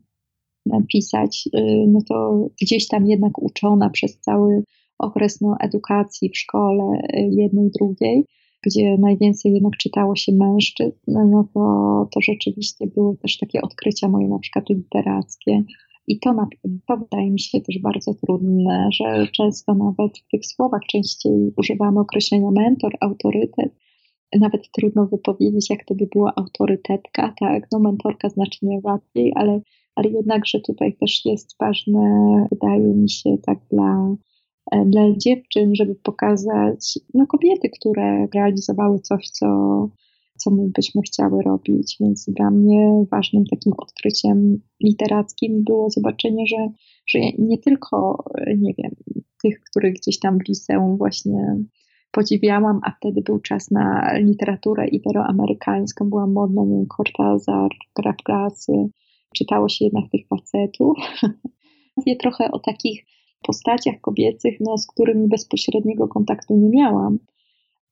pisać, 0.92 1.48
y, 1.56 1.86
no 1.88 2.00
to 2.08 2.46
gdzieś 2.62 2.88
tam 2.88 3.06
jednak 3.06 3.38
uczona 3.38 3.90
przez 3.90 4.20
cały 4.20 4.62
okres 4.98 5.40
no, 5.40 5.56
edukacji 5.60 6.30
w 6.30 6.38
szkole 6.38 6.84
y, 6.84 7.28
jednej, 7.30 7.70
drugiej, 7.78 8.24
gdzie 8.66 8.98
najwięcej 8.98 9.52
jednak 9.52 9.76
czytało 9.76 10.16
się 10.16 10.32
mężczyzn, 10.32 10.98
no 11.06 11.48
to, 11.54 11.60
to 12.14 12.20
rzeczywiście 12.20 12.86
były 12.86 13.16
też 13.16 13.38
takie 13.38 13.62
odkrycia 13.62 14.08
moje 14.08 14.28
na 14.28 14.38
przykład 14.38 14.68
literackie. 14.70 15.64
I 16.08 16.18
to, 16.18 16.32
na, 16.32 16.46
to 16.88 16.96
wydaje 16.96 17.30
mi 17.30 17.40
się 17.40 17.60
też 17.60 17.78
bardzo 17.78 18.14
trudne, 18.14 18.88
że 18.92 19.26
często 19.32 19.74
nawet 19.74 20.18
w 20.18 20.28
tych 20.30 20.46
słowach 20.46 20.82
częściej 20.90 21.52
używamy 21.56 22.00
określenia 22.00 22.50
mentor, 22.50 22.92
autorytet. 23.00 23.72
Nawet 24.40 24.70
trudno 24.72 25.06
wypowiedzieć, 25.06 25.70
jak 25.70 25.84
to 25.84 25.94
by 25.94 26.06
była 26.06 26.32
autorytetka, 26.36 27.34
tak? 27.40 27.68
No 27.72 27.78
mentorka 27.78 28.28
znacznie 28.28 28.80
łatwiej, 28.84 29.32
ale, 29.36 29.60
ale 29.94 30.10
jednakże 30.10 30.60
tutaj 30.60 30.96
też 31.00 31.24
jest 31.24 31.56
ważne, 31.60 32.00
wydaje 32.50 32.94
mi 32.94 33.10
się, 33.10 33.36
tak 33.46 33.58
dla 33.70 34.16
E, 34.70 34.84
dla 34.84 35.02
dziewczyn, 35.16 35.74
żeby 35.74 35.94
pokazać 35.94 36.98
no, 37.14 37.26
kobiety, 37.26 37.68
które 37.80 38.26
realizowały 38.34 38.98
coś, 38.98 39.28
co, 39.28 39.46
co 40.38 40.50
my 40.50 40.70
byśmy 40.74 41.02
chciały 41.02 41.42
robić. 41.42 41.96
Więc 42.00 42.30
dla 42.36 42.50
mnie 42.50 43.04
ważnym 43.10 43.44
takim 43.44 43.72
odkryciem 43.78 44.60
literackim 44.82 45.64
było 45.64 45.90
zobaczenie, 45.90 46.46
że, 46.46 46.68
że 47.06 47.18
nie 47.38 47.58
tylko, 47.58 48.24
nie 48.58 48.74
wiem, 48.78 48.90
tych, 49.42 49.60
których 49.60 49.94
gdzieś 49.94 50.18
tam 50.18 50.38
w 50.38 50.48
liceum 50.48 50.96
właśnie 50.96 51.56
podziwiałam, 52.10 52.80
a 52.84 52.90
wtedy 52.90 53.22
był 53.22 53.38
czas 53.38 53.70
na 53.70 54.18
literaturę 54.18 54.88
iberoamerykańską, 54.88 56.10
była 56.10 56.26
modna, 56.26 56.64
nie 56.64 56.76
wiem, 56.76 56.86
Cortázar, 56.96 57.70
Graf 57.96 58.16
czytało 59.34 59.68
się 59.68 59.84
jednak 59.84 60.04
tych 60.10 60.26
facetów. 60.28 60.98
Mówię 61.96 62.16
trochę 62.16 62.50
o 62.50 62.58
takich 62.58 63.04
postaciach 63.42 64.00
kobiecych, 64.00 64.54
no, 64.60 64.78
z 64.78 64.86
którymi 64.86 65.28
bezpośredniego 65.28 66.08
kontaktu 66.08 66.56
nie 66.56 66.70
miałam. 66.70 67.18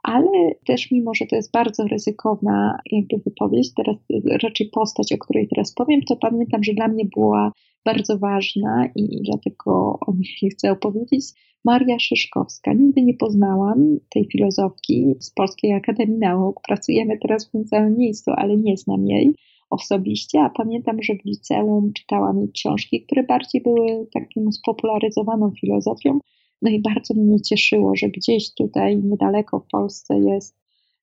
Ale 0.06 0.54
też, 0.66 0.90
mimo 0.90 1.14
że 1.14 1.26
to 1.26 1.36
jest 1.36 1.52
bardzo 1.52 1.84
ryzykowna 1.84 2.78
jakby 2.92 3.18
wypowiedź, 3.18 3.74
teraz 3.74 3.96
raczej 4.42 4.68
postać, 4.68 5.12
o 5.12 5.18
której 5.18 5.48
teraz 5.48 5.74
powiem, 5.74 6.00
to 6.02 6.16
pamiętam, 6.16 6.64
że 6.64 6.74
dla 6.74 6.88
mnie 6.88 7.04
była 7.04 7.52
bardzo 7.84 8.18
ważna 8.18 8.88
i 8.96 9.22
dlatego 9.22 9.98
o 10.06 10.12
niej 10.12 10.50
chcę 10.50 10.72
opowiedzieć. 10.72 11.24
Maria 11.64 11.98
Szyszkowska. 11.98 12.72
Nigdy 12.72 13.02
nie 13.02 13.14
poznałam 13.14 13.98
tej 14.10 14.28
filozofki 14.32 15.14
z 15.20 15.30
Polskiej 15.30 15.72
Akademii 15.72 16.18
Nauk. 16.18 16.60
Pracujemy 16.66 17.18
teraz 17.18 17.48
w 17.48 17.50
tym 17.50 17.64
samym 17.64 17.98
miejscu, 17.98 18.30
ale 18.36 18.56
nie 18.56 18.76
znam 18.76 19.06
jej 19.06 19.34
osobiście, 19.70 20.40
a 20.40 20.50
pamiętam, 20.50 21.02
że 21.02 21.14
w 21.14 21.24
liceum 21.24 21.92
czytałam 21.92 22.38
jej 22.38 22.52
książki, 22.52 23.02
które 23.02 23.22
bardziej 23.22 23.62
były 23.62 24.06
taką 24.14 24.52
spopularyzowaną 24.52 25.52
filozofią. 25.60 26.20
No 26.62 26.70
i 26.70 26.80
bardzo 26.80 27.14
mnie 27.14 27.40
cieszyło, 27.40 27.96
że 27.96 28.08
gdzieś 28.08 28.54
tutaj 28.54 28.96
niedaleko 28.96 29.60
w 29.60 29.66
Polsce 29.66 30.18
jest 30.18 30.56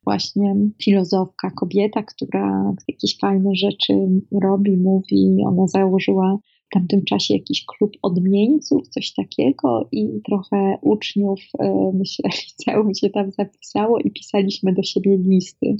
właśnie 0.03 0.55
filozofka, 0.83 1.51
kobieta, 1.51 2.03
która 2.03 2.73
jakieś 2.87 3.17
fajne 3.17 3.55
rzeczy 3.55 3.93
robi, 4.41 4.77
mówi. 4.77 5.37
Ona 5.47 5.67
założyła 5.67 6.37
w 6.65 6.73
tamtym 6.73 7.05
czasie 7.05 7.33
jakiś 7.33 7.65
klub 7.65 7.91
odmieńców, 8.01 8.87
coś 8.87 9.13
takiego 9.13 9.89
i 9.91 10.21
trochę 10.25 10.77
uczniów, 10.81 11.39
e, 11.59 11.91
myślę, 11.93 12.29
liceum 12.47 12.95
się 12.95 13.09
tam 13.09 13.31
zapisało 13.31 13.99
i 13.99 14.11
pisaliśmy 14.11 14.73
do 14.73 14.83
siebie 14.83 15.17
listy 15.17 15.75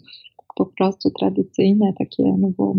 po 0.55 0.65
prostu 0.65 1.11
tradycyjne, 1.19 1.93
takie, 1.97 2.23
no 2.23 2.49
było 2.49 2.73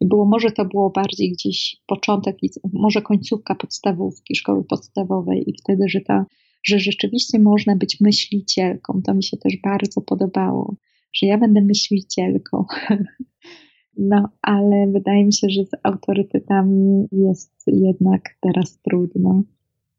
maybe, 0.00 0.08
było, 0.08 0.24
może 0.24 0.50
to 0.50 0.64
było 0.64 0.90
bardziej 0.90 1.32
gdzieś 1.32 1.76
początek, 1.86 2.36
może 2.72 3.02
końcówka 3.02 3.54
podstawówki, 3.54 4.36
szkoły 4.36 4.64
podstawowej 4.64 5.50
i 5.50 5.54
wtedy, 5.62 5.88
że 5.88 6.00
ta, 6.00 6.26
że 6.64 6.78
rzeczywiście 6.78 7.38
można 7.38 7.76
być 7.76 8.00
myślicielką, 8.00 9.02
to 9.06 9.14
mi 9.14 9.22
się 9.22 9.36
też 9.36 9.56
bardzo 9.64 10.00
podobało, 10.00 10.76
że 11.14 11.26
ja 11.26 11.38
będę 11.38 11.60
myślicielką. 11.60 12.64
No, 13.96 14.28
ale 14.42 14.86
wydaje 14.92 15.24
mi 15.24 15.32
się, 15.32 15.50
że 15.50 15.64
z 15.64 15.70
autorytetami 15.82 17.06
jest 17.12 17.52
jednak 17.66 18.22
teraz 18.40 18.78
trudno 18.82 19.42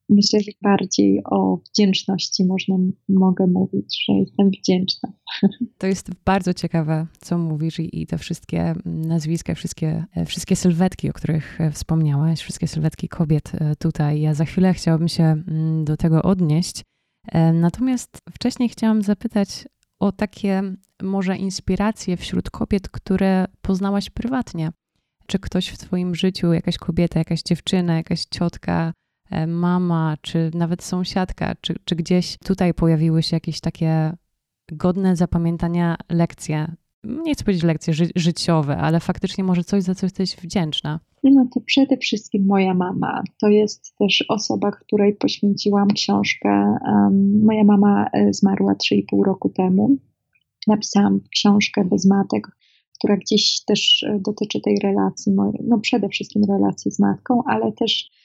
myślę, 0.09 0.39
że 0.39 0.51
bardziej 0.61 1.21
o 1.31 1.57
wdzięczności 1.57 2.45
można, 2.45 2.75
mogę 3.09 3.47
mówić, 3.47 4.05
że 4.05 4.13
jestem 4.13 4.49
wdzięczna. 4.49 5.09
To 5.77 5.87
jest 5.87 6.11
bardzo 6.25 6.53
ciekawe, 6.53 7.07
co 7.21 7.37
mówisz 7.37 7.79
i, 7.79 8.07
te 8.07 8.17
wszystkie 8.17 8.75
nazwiska, 8.85 9.55
wszystkie, 9.55 10.05
wszystkie 10.25 10.55
sylwetki, 10.55 11.09
o 11.09 11.13
których 11.13 11.59
wspomniałaś, 11.71 12.39
wszystkie 12.39 12.67
sylwetki 12.67 13.09
kobiet 13.09 13.51
e, 13.55 13.75
tutaj. 13.75 14.21
Ja 14.21 14.33
za 14.33 14.45
chwilę 14.45 14.73
chciałabym 14.73 15.07
się 15.07 15.43
do 15.83 15.97
tego 15.97 16.23
odnieść. 16.23 16.81
E, 17.31 17.53
natomiast 17.53 18.17
wcześniej 18.31 18.69
chciałam 18.69 19.01
zapytać 19.01 19.65
o 19.99 20.11
takie 20.11 20.61
może 21.03 21.37
inspiracje 21.37 22.17
wśród 22.17 22.49
kobiet, 22.49 22.89
które 22.89 23.45
poznałaś 23.61 24.09
prywatnie. 24.09 24.69
Czy 25.27 25.39
ktoś 25.39 25.67
w 25.67 25.77
Twoim 25.77 26.15
życiu, 26.15 26.53
jakaś 26.53 26.77
kobieta, 26.77 27.19
jakaś 27.19 27.41
dziewczyna, 27.41 27.95
jakaś 27.95 28.25
ciotka, 28.25 28.93
E, 28.93 29.04
mama, 29.47 30.17
czy 30.21 30.51
nawet 30.53 30.83
sąsiadka, 30.83 31.55
czy, 31.61 31.75
czy 31.85 31.95
gdzieś 31.95 32.37
tutaj 32.37 32.73
pojawiły 32.73 33.23
się 33.23 33.35
jakieś 33.35 33.59
takie 33.59 34.13
godne 34.71 35.15
zapamiętania 35.15 35.95
lekcje. 36.09 36.75
Nie 37.03 37.33
chcę 37.33 37.43
powiedzieć 37.43 37.63
lekcje 37.63 37.93
ży 37.93 38.09
życiowe, 38.15 38.77
ale 38.77 38.99
faktycznie 38.99 39.43
może 39.43 39.63
coś, 39.63 39.83
za 39.83 39.95
co 39.95 40.05
jesteś 40.05 40.35
wdzięczna. 40.35 40.99
No 41.23 41.47
to 41.53 41.61
przede 41.61 41.97
wszystkim 41.97 42.45
moja 42.45 42.73
mama. 42.73 43.23
To 43.39 43.47
jest 43.47 43.95
też 43.97 44.25
osoba, 44.29 44.71
której 44.71 45.15
poświęciłam 45.15 45.87
książkę. 45.87 46.77
Moja 47.43 47.63
mama 47.63 48.09
e, 48.13 48.33
zmarła 48.33 48.73
3,5 48.73 49.25
roku 49.25 49.49
temu. 49.49 49.97
Napisałam 50.67 51.19
książkę 51.31 51.85
bez 51.85 52.05
matek, 52.05 52.47
która 52.99 53.17
gdzieś 53.17 53.63
też 53.65 54.03
e, 54.03 54.19
dotyczy 54.19 54.61
tej 54.61 54.79
relacji, 54.83 55.31
no 55.63 55.79
przede 55.79 56.09
wszystkim 56.09 56.43
relacji 56.49 56.91
z 56.91 56.99
matką, 56.99 57.43
ale 57.45 57.71
też 57.71 58.09
E, 58.09 58.24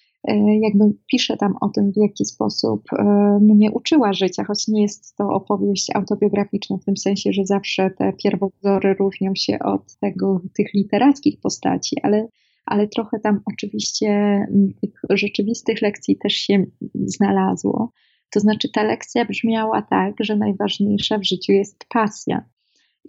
jakby 0.62 0.84
pisze 1.06 1.36
tam 1.36 1.54
o 1.60 1.68
tym, 1.68 1.92
w 1.92 1.96
jaki 1.96 2.24
sposób 2.24 2.82
e, 2.92 3.04
mnie 3.40 3.70
uczyła 3.72 4.12
życia, 4.12 4.44
choć 4.44 4.68
nie 4.68 4.82
jest 4.82 5.16
to 5.16 5.28
opowieść 5.28 5.90
autobiograficzna 5.94 6.76
w 6.76 6.84
tym 6.84 6.96
sensie, 6.96 7.32
że 7.32 7.44
zawsze 7.44 7.90
te 7.90 8.12
pierwowzory 8.12 8.94
różnią 8.94 9.32
się 9.34 9.58
od 9.58 9.96
tego, 9.96 10.40
tych 10.56 10.74
literackich 10.74 11.40
postaci, 11.40 11.96
ale, 12.02 12.28
ale 12.66 12.88
trochę 12.88 13.20
tam 13.20 13.40
oczywiście 13.46 14.40
tych 14.80 14.92
rzeczywistych 15.10 15.82
lekcji 15.82 16.16
też 16.16 16.32
się 16.32 16.64
znalazło. 16.94 17.92
To 18.30 18.40
znaczy 18.40 18.68
ta 18.72 18.82
lekcja 18.82 19.24
brzmiała 19.24 19.82
tak, 19.82 20.14
że 20.20 20.36
najważniejsza 20.36 21.18
w 21.18 21.24
życiu 21.24 21.52
jest 21.52 21.84
pasja. 21.88 22.44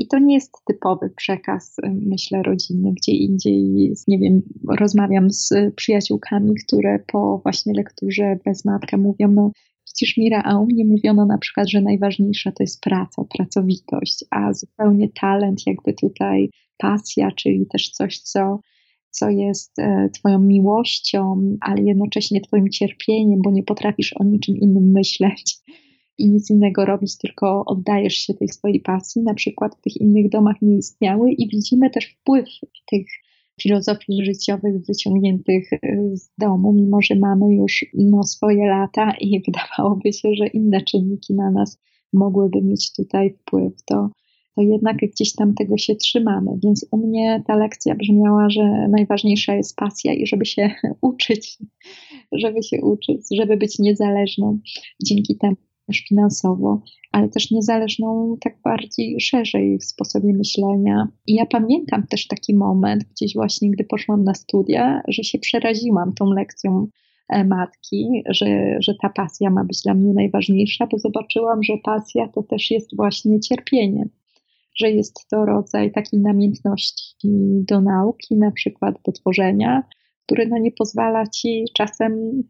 I 0.01 0.07
to 0.07 0.19
nie 0.19 0.33
jest 0.33 0.51
typowy 0.65 1.09
przekaz, 1.09 1.79
y, 1.79 1.91
myślę, 2.05 2.43
rodzinny. 2.43 2.93
Gdzie 2.93 3.11
indziej, 3.11 3.93
nie 4.07 4.19
wiem, 4.19 4.41
rozmawiam 4.79 5.29
z 5.29 5.53
przyjaciółkami, 5.75 6.55
które 6.67 6.99
po 7.11 7.39
właśnie 7.43 7.73
lekturze 7.73 8.37
bez 8.45 8.65
matka 8.65 8.97
mówią, 8.97 9.31
no 9.31 9.51
widzisz 9.87 10.17
Mira, 10.17 10.41
a 10.45 10.59
u 10.59 10.65
mnie 10.65 10.85
mówiono 10.85 11.25
na 11.25 11.37
przykład, 11.37 11.69
że 11.69 11.81
najważniejsza 11.81 12.51
to 12.51 12.63
jest 12.63 12.81
praca, 12.81 13.23
pracowitość, 13.37 14.25
a 14.29 14.53
zupełnie 14.53 15.09
talent, 15.09 15.67
jakby 15.67 15.93
tutaj 15.93 16.49
pasja, 16.77 17.31
czyli 17.31 17.65
też 17.67 17.89
coś, 17.89 18.19
co, 18.19 18.59
co 19.09 19.29
jest 19.29 19.79
e, 19.79 20.09
Twoją 20.09 20.39
miłością, 20.39 21.41
ale 21.61 21.81
jednocześnie 21.81 22.41
Twoim 22.41 22.69
cierpieniem, 22.69 23.41
bo 23.41 23.51
nie 23.51 23.63
potrafisz 23.63 24.13
o 24.19 24.23
niczym 24.23 24.57
innym 24.57 24.91
myśleć 24.91 25.61
i 26.21 26.29
nic 26.29 26.49
innego 26.49 26.85
robić, 26.85 27.17
tylko 27.17 27.65
oddajesz 27.65 28.13
się 28.13 28.33
tej 28.33 28.47
swojej 28.47 28.79
pasji. 28.79 29.21
Na 29.21 29.33
przykład 29.33 29.75
w 29.75 29.81
tych 29.81 29.97
innych 29.97 30.29
domach 30.29 30.55
nie 30.61 30.77
istniały 30.77 31.31
i 31.31 31.49
widzimy 31.49 31.89
też 31.89 32.05
wpływ 32.05 32.45
tych 32.91 33.07
filozofii 33.61 34.25
życiowych 34.25 34.85
wyciągniętych 34.85 35.69
z 36.13 36.29
domu, 36.37 36.73
mimo 36.73 37.01
że 37.01 37.15
mamy 37.15 37.55
już 37.55 37.85
no, 37.93 38.23
swoje 38.23 38.67
lata 38.67 39.13
i 39.19 39.39
wydawałoby 39.45 40.13
się, 40.13 40.29
że 40.33 40.47
inne 40.47 40.81
czynniki 40.81 41.33
na 41.33 41.51
nas 41.51 41.79
mogłyby 42.13 42.61
mieć 42.61 42.93
tutaj 42.93 43.33
wpływ, 43.33 43.73
to, 43.85 44.09
to 44.55 44.61
jednak 44.61 44.97
gdzieś 44.97 45.33
tam 45.33 45.53
tego 45.53 45.77
się 45.77 45.95
trzymamy. 45.95 46.51
Więc 46.63 46.85
u 46.91 46.97
mnie 46.97 47.43
ta 47.47 47.55
lekcja 47.55 47.95
brzmiała, 47.95 48.49
że 48.49 48.87
najważniejsza 48.89 49.55
jest 49.55 49.75
pasja 49.75 50.13
i 50.13 50.27
żeby 50.27 50.45
się 50.45 50.71
uczyć, 51.01 51.57
żeby 52.31 52.63
się 52.63 52.81
uczyć, 52.81 53.21
żeby 53.31 53.57
być 53.57 53.79
niezależną 53.79 54.59
dzięki 55.03 55.37
temu 55.37 55.55
też 55.91 55.99
finansowo, 56.09 56.81
ale 57.11 57.29
też 57.29 57.51
niezależną 57.51 58.37
tak 58.41 58.57
bardziej 58.63 59.21
szerzej 59.21 59.77
w 59.77 59.85
sposobie 59.85 60.33
myślenia. 60.33 61.07
I 61.27 61.33
ja 61.33 61.45
pamiętam 61.45 62.07
też 62.07 62.27
taki 62.27 62.55
moment, 62.55 63.03
gdzieś 63.03 63.33
właśnie, 63.33 63.71
gdy 63.71 63.83
poszłam 63.83 64.23
na 64.23 64.33
studia, 64.33 65.01
że 65.07 65.23
się 65.23 65.39
przeraziłam 65.39 66.13
tą 66.13 66.25
lekcją 66.25 66.87
e, 67.29 67.43
matki, 67.43 68.23
że, 68.29 68.77
że 68.79 68.93
ta 69.01 69.09
pasja 69.09 69.49
ma 69.49 69.63
być 69.63 69.81
dla 69.81 69.93
mnie 69.93 70.13
najważniejsza, 70.13 70.87
bo 70.87 70.97
zobaczyłam, 70.99 71.63
że 71.63 71.73
pasja 71.83 72.27
to 72.27 72.43
też 72.43 72.71
jest 72.71 72.95
właśnie 72.95 73.39
cierpienie, 73.39 74.09
że 74.75 74.91
jest 74.91 75.27
to 75.29 75.45
rodzaj 75.45 75.91
takiej 75.91 76.19
namiętności 76.19 77.15
do 77.67 77.81
nauki, 77.81 78.35
na 78.35 78.51
przykład 78.51 78.95
do 79.05 79.11
tworzenia, 79.11 79.83
który 80.25 80.47
no 80.47 80.57
nie 80.57 80.71
pozwala 80.71 81.27
ci 81.27 81.65
czasem 81.77 82.43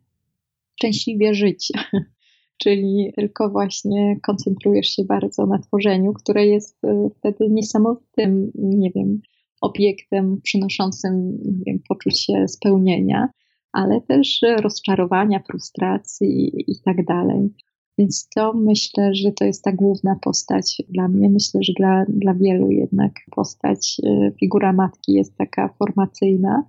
szczęśliwie 0.76 1.34
żyć. 1.34 1.72
Czyli 2.64 3.14
tylko 3.16 3.50
właśnie 3.50 4.20
koncentrujesz 4.22 4.88
się 4.88 5.04
bardzo 5.04 5.46
na 5.46 5.60
tworzeniu, 5.60 6.14
które 6.14 6.46
jest 6.46 6.86
e, 6.86 7.10
wtedy 7.18 7.50
niesamowitym, 7.50 8.52
nie 8.56 8.92
wiem, 8.96 9.22
obiektem 9.62 10.42
przynoszącym 10.44 11.38
nie 11.46 11.64
wiem, 11.66 11.80
poczucie 11.90 12.48
spełnienia, 12.48 13.30
ale 13.72 14.02
też 14.02 14.42
rozczarowania, 14.62 15.40
frustracji 15.40 16.52
i 16.72 16.82
tak 16.86 17.06
dalej. 17.06 17.50
Więc 17.98 18.30
to 18.36 18.54
myślę, 18.54 19.16
że 19.16 19.32
to 19.32 19.46
jest 19.46 19.64
ta 19.64 19.72
główna 19.72 20.16
postać 20.22 20.82
dla 20.90 21.08
mnie. 21.08 21.30
Myślę, 21.30 21.64
że 21.64 21.74
dla, 21.80 22.06
dla 22.10 22.34
wielu 22.34 22.72
jednak 22.72 23.12
postać, 23.32 24.02
e, 24.06 24.32
figura 24.40 24.74
matki 24.74 25.14
jest 25.14 25.38
taka 25.38 25.68
formacyjna, 25.80 26.64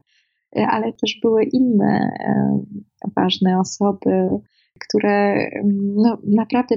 e, 0.56 0.66
ale 0.66 0.92
też 0.92 1.18
były 1.22 1.44
inne 1.44 2.12
ważne 3.16 3.60
osoby, 3.60 4.28
które 4.86 5.46
no, 5.94 6.18
naprawdę, 6.26 6.76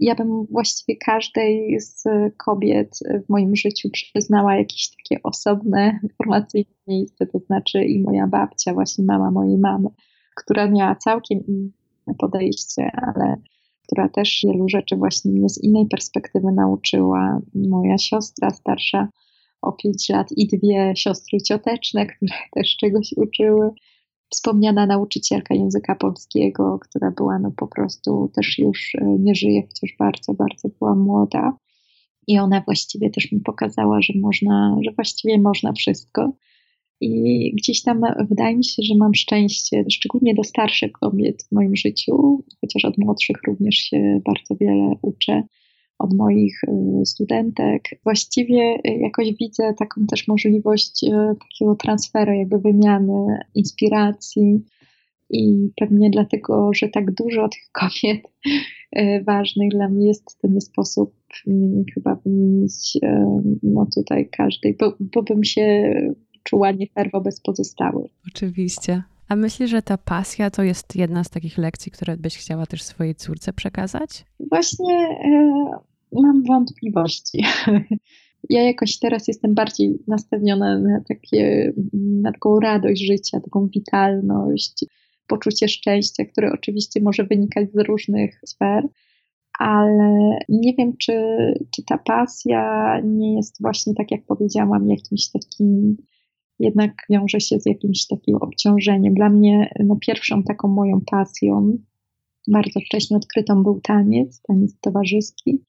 ja 0.00 0.14
bym 0.14 0.46
właściwie 0.50 0.98
każdej 0.98 1.80
z 1.80 2.04
kobiet 2.36 2.98
w 3.26 3.28
moim 3.28 3.56
życiu 3.56 3.88
przyznała 3.90 4.56
jakieś 4.56 4.90
takie 4.90 5.22
osobne, 5.22 6.00
informacyjne 6.02 6.70
miejsce, 6.86 7.26
to 7.26 7.38
znaczy 7.38 7.84
i 7.84 8.02
moja 8.02 8.26
babcia, 8.26 8.74
właśnie 8.74 9.04
mama 9.04 9.30
mojej 9.30 9.58
mamy, 9.58 9.88
która 10.36 10.70
miała 10.70 10.94
całkiem 10.94 11.46
inne 11.46 12.14
podejście, 12.18 12.90
ale 12.96 13.36
która 13.86 14.08
też 14.08 14.40
wielu 14.44 14.68
rzeczy 14.68 14.96
właśnie 14.96 15.32
mnie 15.32 15.48
z 15.48 15.64
innej 15.64 15.86
perspektywy 15.86 16.52
nauczyła. 16.52 17.40
Moja 17.54 17.98
siostra 17.98 18.50
starsza 18.50 19.08
o 19.62 19.72
pięć 19.72 20.08
lat 20.08 20.28
i 20.36 20.46
dwie 20.46 20.92
siostry 20.96 21.40
cioteczne, 21.40 22.06
które 22.06 22.34
też 22.52 22.76
czegoś 22.76 23.14
uczyły 23.16 23.70
wspomniana 24.32 24.86
nauczycielka 24.86 25.54
języka 25.54 25.94
polskiego, 25.94 26.78
która 26.78 27.10
była 27.10 27.38
no 27.38 27.52
po 27.56 27.66
prostu 27.66 28.30
też 28.34 28.58
już 28.58 28.94
e, 28.94 29.04
nie 29.18 29.34
żyje, 29.34 29.62
chociaż 29.62 29.96
bardzo, 29.98 30.34
bardzo 30.34 30.68
była 30.78 30.94
młoda. 30.94 31.56
I 32.26 32.38
ona 32.38 32.60
właściwie 32.60 33.10
też 33.10 33.32
mi 33.32 33.40
pokazała, 33.40 34.02
że 34.02 34.12
można, 34.20 34.76
że 34.84 34.92
właściwie 34.92 35.38
można 35.40 35.72
wszystko. 35.72 36.32
I 37.00 37.52
gdzieś 37.56 37.82
tam 37.82 38.00
wydaje 38.28 38.56
mi 38.56 38.64
się, 38.64 38.82
że 38.82 38.94
mam 38.94 39.14
szczęście, 39.14 39.84
szczególnie 39.90 40.34
do 40.34 40.44
starszych 40.44 40.92
kobiet 40.92 41.42
w 41.42 41.52
moim 41.52 41.76
życiu, 41.76 42.44
chociaż 42.60 42.84
od 42.84 42.98
młodszych 42.98 43.36
również 43.46 43.74
się 43.74 44.20
bardzo 44.24 44.54
wiele 44.60 44.94
uczę 45.02 45.42
od 46.02 46.14
moich 46.14 46.64
y, 46.64 47.06
studentek. 47.06 47.82
Właściwie 48.04 48.78
y, 48.88 48.98
jakoś 49.00 49.34
widzę 49.40 49.74
taką 49.78 50.06
też 50.06 50.28
możliwość 50.28 51.04
y, 51.04 51.08
takiego 51.40 51.74
transferu, 51.74 52.32
jakby 52.32 52.58
wymiany 52.58 53.38
inspiracji. 53.54 54.60
I 55.30 55.70
pewnie 55.76 56.10
dlatego, 56.10 56.70
że 56.74 56.88
tak 56.88 57.14
dużo 57.14 57.48
tych 57.54 57.72
kobiet 57.72 58.22
ważnych 59.26 59.70
dla 59.70 59.88
mnie 59.88 60.06
jest, 60.06 60.32
w 60.32 60.40
ten 60.40 60.60
sposób 60.60 61.14
mm, 61.46 61.84
chyba 61.94 62.14
wymienić 62.14 62.98
no 63.62 63.86
tutaj 63.94 64.28
każdej, 64.28 64.76
bo, 64.80 64.96
bo 65.00 65.22
bym 65.22 65.44
się 65.44 65.94
czuła 66.42 66.70
nie 66.70 66.86
fair 66.86 67.10
wobec 67.12 67.40
pozostałych. 67.40 68.10
Oczywiście. 68.28 69.02
A 69.32 69.36
myślisz, 69.36 69.70
że 69.70 69.82
ta 69.82 69.98
pasja 69.98 70.50
to 70.50 70.62
jest 70.62 70.96
jedna 70.96 71.24
z 71.24 71.30
takich 71.30 71.58
lekcji, 71.58 71.92
które 71.92 72.16
byś 72.16 72.38
chciała 72.38 72.66
też 72.66 72.82
swojej 72.82 73.14
córce 73.14 73.52
przekazać? 73.52 74.24
Właśnie 74.40 75.08
mam 76.20 76.42
wątpliwości. 76.44 77.44
Ja 78.50 78.62
jakoś 78.62 78.98
teraz 78.98 79.28
jestem 79.28 79.54
bardziej 79.54 79.98
nastawiona 80.08 80.78
na 80.78 81.00
takie, 81.08 81.72
na 81.92 82.32
taką 82.32 82.60
radość 82.60 83.06
życia, 83.06 83.40
taką 83.40 83.68
witalność, 83.68 84.84
poczucie 85.26 85.68
szczęścia, 85.68 86.24
które 86.24 86.52
oczywiście 86.52 87.00
może 87.02 87.24
wynikać 87.24 87.72
z 87.72 87.78
różnych 87.86 88.40
sfer, 88.46 88.88
ale 89.58 90.38
nie 90.48 90.74
wiem, 90.74 90.96
czy, 90.96 91.12
czy 91.70 91.82
ta 91.82 91.98
pasja 91.98 93.00
nie 93.04 93.36
jest 93.36 93.56
właśnie, 93.60 93.94
tak 93.94 94.10
jak 94.10 94.24
powiedziałam, 94.26 94.90
jakimś 94.90 95.30
takim, 95.30 95.96
jednak 96.58 96.92
wiąże 97.10 97.40
się 97.40 97.60
z 97.60 97.66
jakimś 97.66 98.06
takim 98.06 98.36
obciążeniem. 98.36 99.14
Dla 99.14 99.28
mnie 99.28 99.70
no, 99.84 99.96
pierwszą 100.06 100.42
taką 100.42 100.68
moją 100.68 101.00
pasją, 101.10 101.78
bardzo 102.48 102.80
wcześnie 102.80 103.16
odkrytą 103.16 103.62
był 103.62 103.80
taniec, 103.80 104.42
taniec 104.42 104.80
towarzyski. 104.80 105.62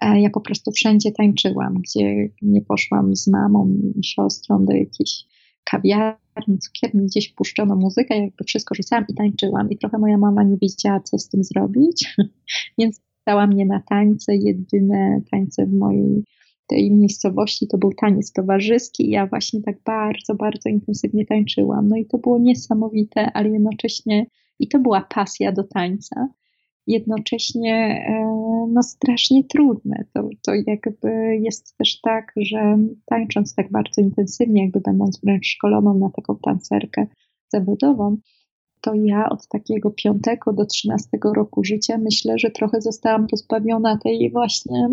E, 0.00 0.20
ja 0.20 0.30
po 0.30 0.40
prostu 0.40 0.72
wszędzie 0.72 1.12
tańczyłam, 1.12 1.74
gdzie 1.74 2.28
nie 2.42 2.62
poszłam 2.62 3.16
z 3.16 3.26
mamą, 3.28 3.92
siostrą 4.04 4.64
do 4.64 4.72
jakiejś 4.72 5.24
kawiarni, 5.64 6.58
cukierni, 6.60 7.06
gdzieś 7.06 7.32
puszczono 7.32 7.76
muzykę, 7.76 8.18
jakby 8.18 8.44
wszystko 8.44 8.74
rzucałam 8.74 9.04
i 9.08 9.14
tańczyłam. 9.14 9.70
I 9.70 9.78
trochę 9.78 9.98
moja 9.98 10.18
mama 10.18 10.42
nie 10.42 10.56
wiedziała, 10.62 11.00
co 11.00 11.18
z 11.18 11.28
tym 11.28 11.44
zrobić, 11.44 12.16
więc 12.78 13.00
dała 13.26 13.46
mnie 13.46 13.66
na 13.66 13.82
tańce. 13.88 14.36
Jedyne 14.36 15.20
tańce 15.30 15.66
w 15.66 15.72
mojej 15.72 16.24
tej 16.66 16.90
miejscowości 16.90 17.66
to 17.66 17.78
był 17.78 17.92
taniec 17.92 18.32
towarzyski 18.32 19.10
ja 19.10 19.26
właśnie 19.26 19.62
tak 19.62 19.76
bardzo, 19.84 20.34
bardzo 20.34 20.68
intensywnie 20.68 21.26
tańczyłam. 21.26 21.88
No 21.88 21.96
i 21.96 22.06
to 22.06 22.18
było 22.18 22.38
niesamowite, 22.38 23.32
ale 23.32 23.50
jednocześnie 23.50 24.26
i 24.58 24.68
to 24.68 24.78
była 24.78 25.00
pasja 25.00 25.52
do 25.52 25.64
tańca 25.64 26.28
jednocześnie 26.88 28.04
e, 28.08 28.37
no, 28.72 28.82
strasznie 28.82 29.44
trudne. 29.44 30.04
To, 30.14 30.28
to 30.46 30.52
jakby 30.66 31.36
jest 31.36 31.76
też 31.76 32.00
tak, 32.00 32.32
że 32.36 32.78
tańcząc 33.06 33.54
tak 33.54 33.70
bardzo 33.70 34.00
intensywnie, 34.00 34.62
jakby 34.62 34.80
będąc 34.80 35.20
wręcz 35.20 35.46
szkoloną 35.46 35.98
na 35.98 36.10
taką 36.10 36.36
tancerkę 36.36 37.06
zawodową, 37.48 38.16
to 38.80 38.94
ja 38.94 39.28
od 39.28 39.48
takiego 39.48 39.90
piątego 39.90 40.52
do 40.52 40.66
trzynastego 40.66 41.34
roku 41.34 41.64
życia 41.64 41.98
myślę, 41.98 42.38
że 42.38 42.50
trochę 42.50 42.80
zostałam 42.80 43.26
pozbawiona 43.26 43.98
tej 43.98 44.30
właśnie 44.30 44.88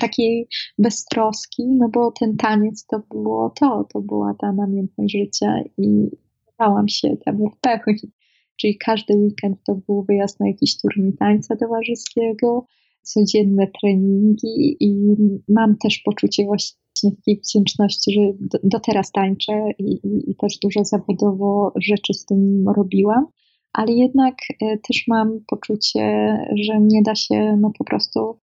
takiej 0.00 0.48
beztroski, 0.78 1.66
no 1.66 1.88
bo 1.88 2.12
ten 2.12 2.36
taniec 2.36 2.86
to 2.86 3.02
było 3.10 3.50
to, 3.50 3.86
to 3.92 4.00
była 4.00 4.34
ta 4.34 4.52
namiętność 4.52 5.12
życia 5.12 5.62
i 5.78 6.10
bałam 6.58 6.88
się 6.88 7.16
temu 7.16 7.50
w 7.50 7.60
pełni 7.60 8.12
czyli 8.56 8.78
każdy 8.78 9.14
weekend 9.16 9.58
to 9.66 9.74
był 9.74 10.02
wyjazd 10.02 10.40
na 10.40 10.48
jakiś 10.48 10.78
turniej 10.78 11.12
tańca 11.18 11.56
towarzyskiego, 11.56 12.66
codzienne 13.02 13.66
treningi 13.80 14.76
i 14.80 15.16
mam 15.48 15.76
też 15.78 15.98
poczucie 15.98 16.44
właśnie 16.44 17.10
takiej 17.10 17.40
wdzięczności, 17.40 18.12
że 18.12 18.20
do, 18.40 18.58
do 18.64 18.80
teraz 18.80 19.12
tańczę 19.12 19.52
i, 19.78 19.92
i, 19.92 20.30
i, 20.30 20.34
też 20.36 20.58
dużo 20.58 20.84
zawodowo 20.84 21.72
rzeczy 21.76 22.14
z 22.14 22.24
tym 22.24 22.64
robiłam, 22.76 23.26
ale 23.72 23.92
jednak 23.92 24.34
e, 24.62 24.78
też 24.78 25.04
mam 25.08 25.40
poczucie, 25.46 26.36
że 26.54 26.80
nie 26.80 27.02
da 27.02 27.14
się 27.14 27.56
no 27.60 27.70
po 27.78 27.84
prostu 27.84 28.38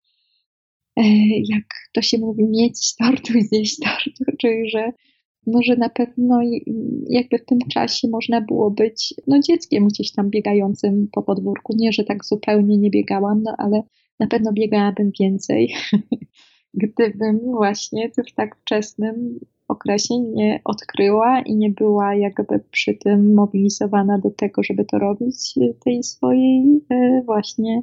e, 0.97 1.03
jak 1.29 1.65
to 1.95 2.03
się 2.03 2.19
mówi, 2.19 2.45
mieć 2.45 2.97
tortu 2.97 3.39
i 3.39 3.43
zjeść 3.43 3.79
tortu, 3.79 4.25
czyli 4.41 4.71
że 4.71 4.93
może 5.47 5.77
na 5.77 5.89
pewno 5.89 6.41
jakby 7.09 7.39
w 7.39 7.45
tym 7.45 7.59
czasie 7.59 8.09
można 8.09 8.41
było 8.41 8.71
być 8.71 9.15
no, 9.27 9.41
dzieckiem 9.41 9.89
gdzieś 9.89 10.13
tam 10.13 10.31
biegającym 10.31 11.09
po 11.13 11.23
podwórku. 11.23 11.73
Nie, 11.77 11.93
że 11.93 12.05
tak 12.05 12.25
zupełnie 12.25 12.79
nie 12.79 12.91
biegałam, 12.91 13.43
no 13.43 13.55
ale 13.59 13.83
na 14.21 14.27
pewno 14.27 14.53
biegałabym 14.53 15.11
więcej, 15.21 15.75
gdybym 16.75 17.41
właśnie 17.41 18.11
w 18.11 18.35
tak 18.35 18.57
wczesnym 18.57 19.41
okresie 19.69 20.19
nie 20.19 20.61
odkryła 20.65 21.41
i 21.41 21.57
nie 21.57 21.71
była 21.71 22.15
jakby 22.15 22.59
przy 22.71 22.95
tym 22.95 23.35
mobilizowana 23.35 24.19
do 24.19 24.31
tego, 24.31 24.63
żeby 24.63 24.85
to 24.85 24.99
robić, 24.99 25.55
tej 25.85 26.03
swojej 26.03 26.85
e, 26.91 27.23
właśnie 27.25 27.83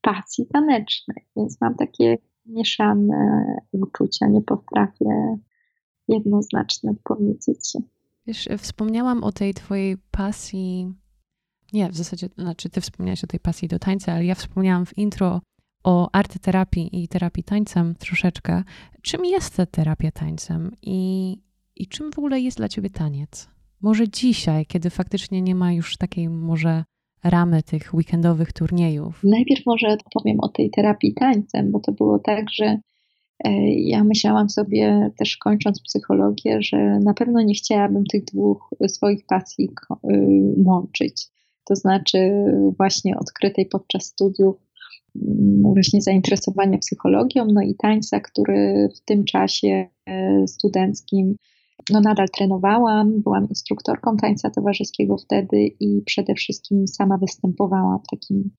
pasji 0.00 0.46
tanecznej. 0.46 1.26
Więc 1.36 1.60
mam 1.60 1.74
takie 1.74 2.18
mieszane 2.46 3.44
uczucia, 3.72 4.26
nie 4.26 4.40
potrafię 4.40 5.38
jednoznaczne 6.10 6.94
powiedzieć. 7.04 7.72
Wiesz, 8.26 8.48
wspomniałam 8.58 9.24
o 9.24 9.32
tej 9.32 9.54
twojej 9.54 9.96
pasji. 10.10 10.94
Nie, 11.72 11.88
w 11.88 11.96
zasadzie, 11.96 12.28
znaczy 12.38 12.68
ty 12.68 12.80
wspomniałaś 12.80 13.24
o 13.24 13.26
tej 13.26 13.40
pasji 13.40 13.68
do 13.68 13.78
tańca, 13.78 14.12
ale 14.12 14.24
ja 14.24 14.34
wspomniałam 14.34 14.86
w 14.86 14.98
intro 14.98 15.40
o 15.84 16.10
artyterapii 16.12 17.02
i 17.02 17.08
terapii 17.08 17.44
tańcem 17.44 17.94
troszeczkę. 17.94 18.62
Czym 19.02 19.24
jest 19.24 19.56
ta 19.56 19.66
terapia 19.66 20.10
tańcem 20.10 20.76
i, 20.82 21.36
i 21.76 21.86
czym 21.86 22.12
w 22.12 22.18
ogóle 22.18 22.40
jest 22.40 22.56
dla 22.56 22.68
ciebie 22.68 22.90
taniec? 22.90 23.48
Może 23.80 24.08
dzisiaj, 24.08 24.66
kiedy 24.66 24.90
faktycznie 24.90 25.42
nie 25.42 25.54
ma 25.54 25.72
już 25.72 25.96
takiej 25.96 26.28
może 26.28 26.84
ramy 27.24 27.62
tych 27.62 27.94
weekendowych 27.94 28.52
turniejów? 28.52 29.20
Najpierw 29.24 29.66
może 29.66 29.96
opowiem 30.06 30.40
o 30.40 30.48
tej 30.48 30.70
terapii 30.70 31.14
tańcem, 31.14 31.70
bo 31.70 31.80
to 31.80 31.92
było 31.92 32.18
tak, 32.18 32.44
że 32.52 32.78
ja 33.76 34.04
myślałam 34.04 34.50
sobie, 34.50 35.10
też 35.18 35.36
kończąc 35.36 35.82
psychologię, 35.82 36.62
że 36.62 36.98
na 37.00 37.14
pewno 37.14 37.42
nie 37.42 37.54
chciałabym 37.54 38.04
tych 38.04 38.24
dwóch 38.24 38.70
swoich 38.88 39.26
pasji 39.26 39.68
y, 40.10 40.54
łączyć. 40.64 41.28
to 41.64 41.76
znaczy 41.76 42.32
właśnie 42.78 43.18
odkrytej 43.18 43.66
podczas 43.66 44.04
studiów 44.04 44.56
mm, 45.16 45.62
właśnie 45.62 46.02
zainteresowania 46.02 46.78
psychologią, 46.78 47.44
no 47.44 47.62
i 47.62 47.74
tańca, 47.74 48.20
który 48.20 48.88
w 48.96 49.04
tym 49.04 49.24
czasie 49.24 49.86
e, 50.06 50.46
studenckim 50.46 51.34
no 51.90 52.00
nadal 52.00 52.28
trenowałam, 52.28 53.22
byłam 53.22 53.48
instruktorką 53.48 54.16
tańca 54.16 54.50
towarzyskiego 54.50 55.16
wtedy 55.16 55.66
i 55.80 56.02
przede 56.06 56.34
wszystkim 56.34 56.88
sama 56.88 57.18
występowałam 57.18 57.98
w 57.98 58.10
takim 58.10 58.50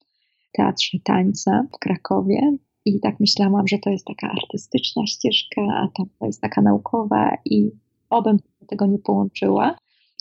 teatrze 0.52 0.98
tańca 1.04 1.66
w 1.74 1.78
Krakowie. 1.78 2.56
I 2.84 3.00
tak 3.00 3.20
myślałam, 3.20 3.68
że 3.68 3.78
to 3.78 3.90
jest 3.90 4.06
taka 4.06 4.30
artystyczna 4.30 5.06
ścieżka, 5.06 5.60
a 5.60 5.88
to 6.18 6.26
jest 6.26 6.40
taka 6.40 6.62
naukowa 6.62 7.36
i 7.44 7.70
obym 8.10 8.38
tego 8.66 8.86
nie 8.86 8.98
połączyła. 8.98 9.76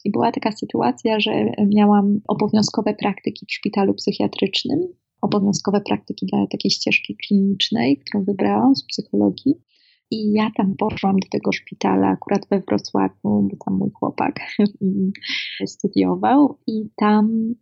I 0.06 0.12
była 0.12 0.32
taka 0.32 0.52
sytuacja, 0.52 1.20
że 1.20 1.32
miałam 1.68 2.22
obowiązkowe 2.28 2.94
praktyki 2.94 3.46
w 3.46 3.54
szpitalu 3.54 3.94
psychiatrycznym, 3.94 4.80
obowiązkowe 5.22 5.82
praktyki 5.82 6.26
dla 6.26 6.48
takiej 6.48 6.72
ścieżki 6.72 7.18
klinicznej, 7.28 7.98
którą 7.98 8.24
wybrałam 8.24 8.76
z 8.76 8.86
psychologii. 8.86 9.56
I 10.12 10.32
ja 10.32 10.52
tam 10.58 10.76
poszłam 10.76 11.16
do 11.20 11.28
tego 11.32 11.52
szpitala, 11.52 12.08
akurat 12.08 12.48
we 12.50 12.60
Wrocławiu, 12.60 13.20
bo 13.24 13.56
tam 13.66 13.78
mój 13.78 13.90
chłopak 14.00 14.40
studiował, 15.66 16.58
i 16.68 16.90
tam 16.96 17.54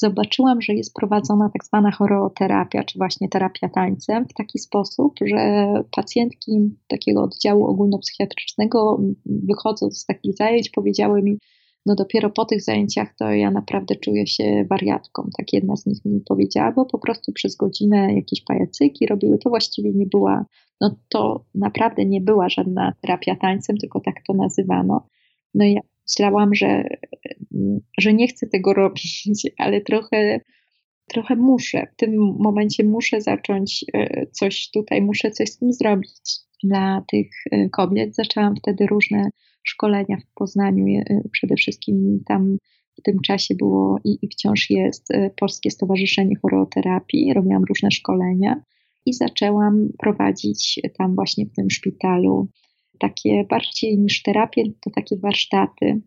zobaczyłam, 0.00 0.62
że 0.62 0.74
jest 0.74 0.94
prowadzona 0.94 1.50
tak 1.52 1.64
zwana 1.64 1.90
choreoterapia, 1.90 2.84
czy 2.84 2.98
właśnie 2.98 3.28
terapia 3.28 3.68
tańcem, 3.68 4.26
w 4.28 4.34
taki 4.34 4.58
sposób, 4.58 5.14
że 5.26 5.66
pacjentki 5.96 6.52
takiego 6.88 7.22
oddziału 7.22 7.66
ogólnopsychiatrycznego, 7.66 9.00
wychodząc 9.26 9.98
z 9.98 10.06
takich 10.06 10.36
zajęć, 10.36 10.70
powiedziały 10.70 11.22
mi, 11.22 11.38
no 11.86 11.94
dopiero 11.94 12.30
po 12.30 12.44
tych 12.44 12.62
zajęciach 12.62 13.14
to 13.18 13.30
ja 13.30 13.50
naprawdę 13.50 13.96
czuję 13.96 14.26
się 14.26 14.64
wariatką. 14.70 15.28
Tak 15.38 15.52
jedna 15.52 15.76
z 15.76 15.86
nich 15.86 16.04
mi 16.04 16.20
powiedziała, 16.28 16.72
bo 16.72 16.84
po 16.84 16.98
prostu 16.98 17.32
przez 17.32 17.56
godzinę 17.56 18.14
jakieś 18.14 18.44
pajacyki 18.44 19.06
robiły. 19.06 19.38
To 19.38 19.50
właściwie 19.50 19.92
nie 19.92 20.06
była, 20.06 20.44
no 20.80 20.96
to 21.08 21.44
naprawdę 21.54 22.04
nie 22.04 22.20
była 22.20 22.48
żadna 22.48 22.92
terapia 23.02 23.36
tańcem, 23.36 23.76
tylko 23.76 24.00
tak 24.00 24.14
to 24.26 24.34
nazywano. 24.34 25.06
No 25.54 25.64
i 25.64 25.72
ja 25.72 25.80
myślałam, 26.08 26.54
że, 26.54 26.84
że 27.98 28.14
nie 28.14 28.28
chcę 28.28 28.46
tego 28.46 28.74
robić, 28.74 29.28
ale 29.58 29.80
trochę, 29.80 30.40
trochę 31.08 31.36
muszę. 31.36 31.86
W 31.92 31.96
tym 31.96 32.36
momencie 32.38 32.84
muszę 32.84 33.20
zacząć 33.20 33.84
e, 33.94 34.26
coś 34.26 34.70
tutaj, 34.70 35.02
muszę 35.02 35.30
coś 35.30 35.48
z 35.48 35.58
tym 35.58 35.72
zrobić 35.72 36.12
dla 36.62 37.04
tych 37.08 37.30
e, 37.50 37.68
kobiet. 37.68 38.14
Zaczęłam 38.14 38.56
wtedy 38.56 38.86
różne 38.86 39.30
szkolenia 39.62 40.16
w 40.16 40.34
Poznaniu. 40.34 40.86
E, 40.86 41.22
przede 41.32 41.54
wszystkim 41.56 42.22
tam 42.26 42.56
w 42.98 43.02
tym 43.02 43.20
czasie 43.20 43.54
było 43.54 43.98
i, 44.04 44.18
i 44.22 44.28
wciąż 44.28 44.70
jest 44.70 45.08
Polskie 45.36 45.70
Stowarzyszenie 45.70 46.36
Choreoterapii. 46.42 47.34
Robiłam 47.34 47.64
różne 47.64 47.90
szkolenia 47.90 48.62
i 49.06 49.12
zaczęłam 49.12 49.88
prowadzić 49.98 50.80
tam 50.98 51.14
właśnie 51.14 51.46
w 51.46 51.52
tym 51.52 51.70
szpitalu 51.70 52.48
takie 52.98 53.44
bardziej 53.50 53.98
niż 53.98 54.22
terapię, 54.22 54.62
to 54.80 54.90
takie 54.90 55.16
warsztaty. 55.16 56.00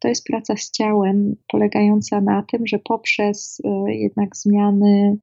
To 0.00 0.08
jest 0.08 0.24
praca 0.24 0.56
z 0.56 0.70
ciałem, 0.70 1.36
polegająca 1.48 2.20
na 2.20 2.42
tym, 2.42 2.66
że 2.66 2.78
poprzez 2.78 3.60
e, 3.64 3.94
jednak 3.94 4.36
zmiany 4.36 5.18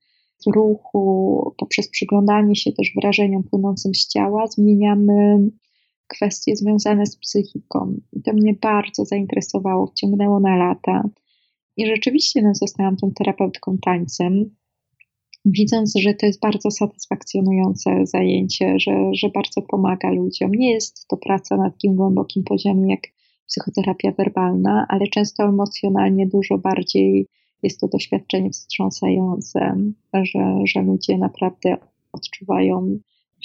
ruchu, 0.55 1.53
poprzez 1.57 1.89
przyglądanie 1.89 2.55
się 2.55 2.71
też 2.71 2.91
wrażeniom 2.95 3.43
płynącym 3.43 3.95
z 3.95 4.07
ciała, 4.07 4.47
zmieniamy 4.47 5.39
kwestie 6.07 6.55
związane 6.55 7.05
z 7.05 7.17
psychiką. 7.17 7.99
I 8.13 8.21
to 8.21 8.33
mnie 8.33 8.53
bardzo 8.61 9.05
zainteresowało, 9.05 9.87
wciągnęło 9.87 10.39
na 10.39 10.55
lata. 10.55 11.09
I 11.77 11.85
rzeczywiście 11.85 12.41
no, 12.41 12.55
zostałam 12.55 12.97
tą 12.97 13.11
terapeutką 13.11 13.77
tańcem 13.81 14.55
widząc, 15.45 15.93
że 15.95 16.13
to 16.13 16.25
jest 16.25 16.39
bardzo 16.41 16.71
satysfakcjonujące 16.71 18.05
zajęcie, 18.05 18.79
że, 18.79 19.09
że 19.13 19.29
bardzo 19.29 19.61
pomaga 19.61 20.11
ludziom. 20.11 20.51
Nie 20.51 20.71
jest 20.71 21.07
to 21.07 21.17
praca 21.17 21.57
na 21.57 21.71
takim 21.71 21.95
głębokim 21.95 22.43
poziomie 22.43 22.91
jak 22.91 23.01
psychoterapia 23.47 24.11
werbalna, 24.11 24.85
ale 24.89 25.07
często 25.07 25.43
emocjonalnie 25.43 26.27
dużo 26.27 26.57
bardziej 26.57 27.27
jest 27.63 27.79
to 27.79 27.87
doświadczenie 27.87 28.49
wstrząsające, 28.49 29.75
że, 30.13 30.59
że 30.65 30.81
ludzie 30.81 31.17
naprawdę 31.17 31.77
odczuwają 32.11 32.99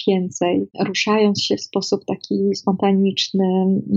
więcej, 0.07 0.67
ruszając 0.79 1.41
się 1.41 1.55
w 1.55 1.61
sposób 1.61 2.05
taki 2.05 2.55
spontaniczny, 2.55 3.45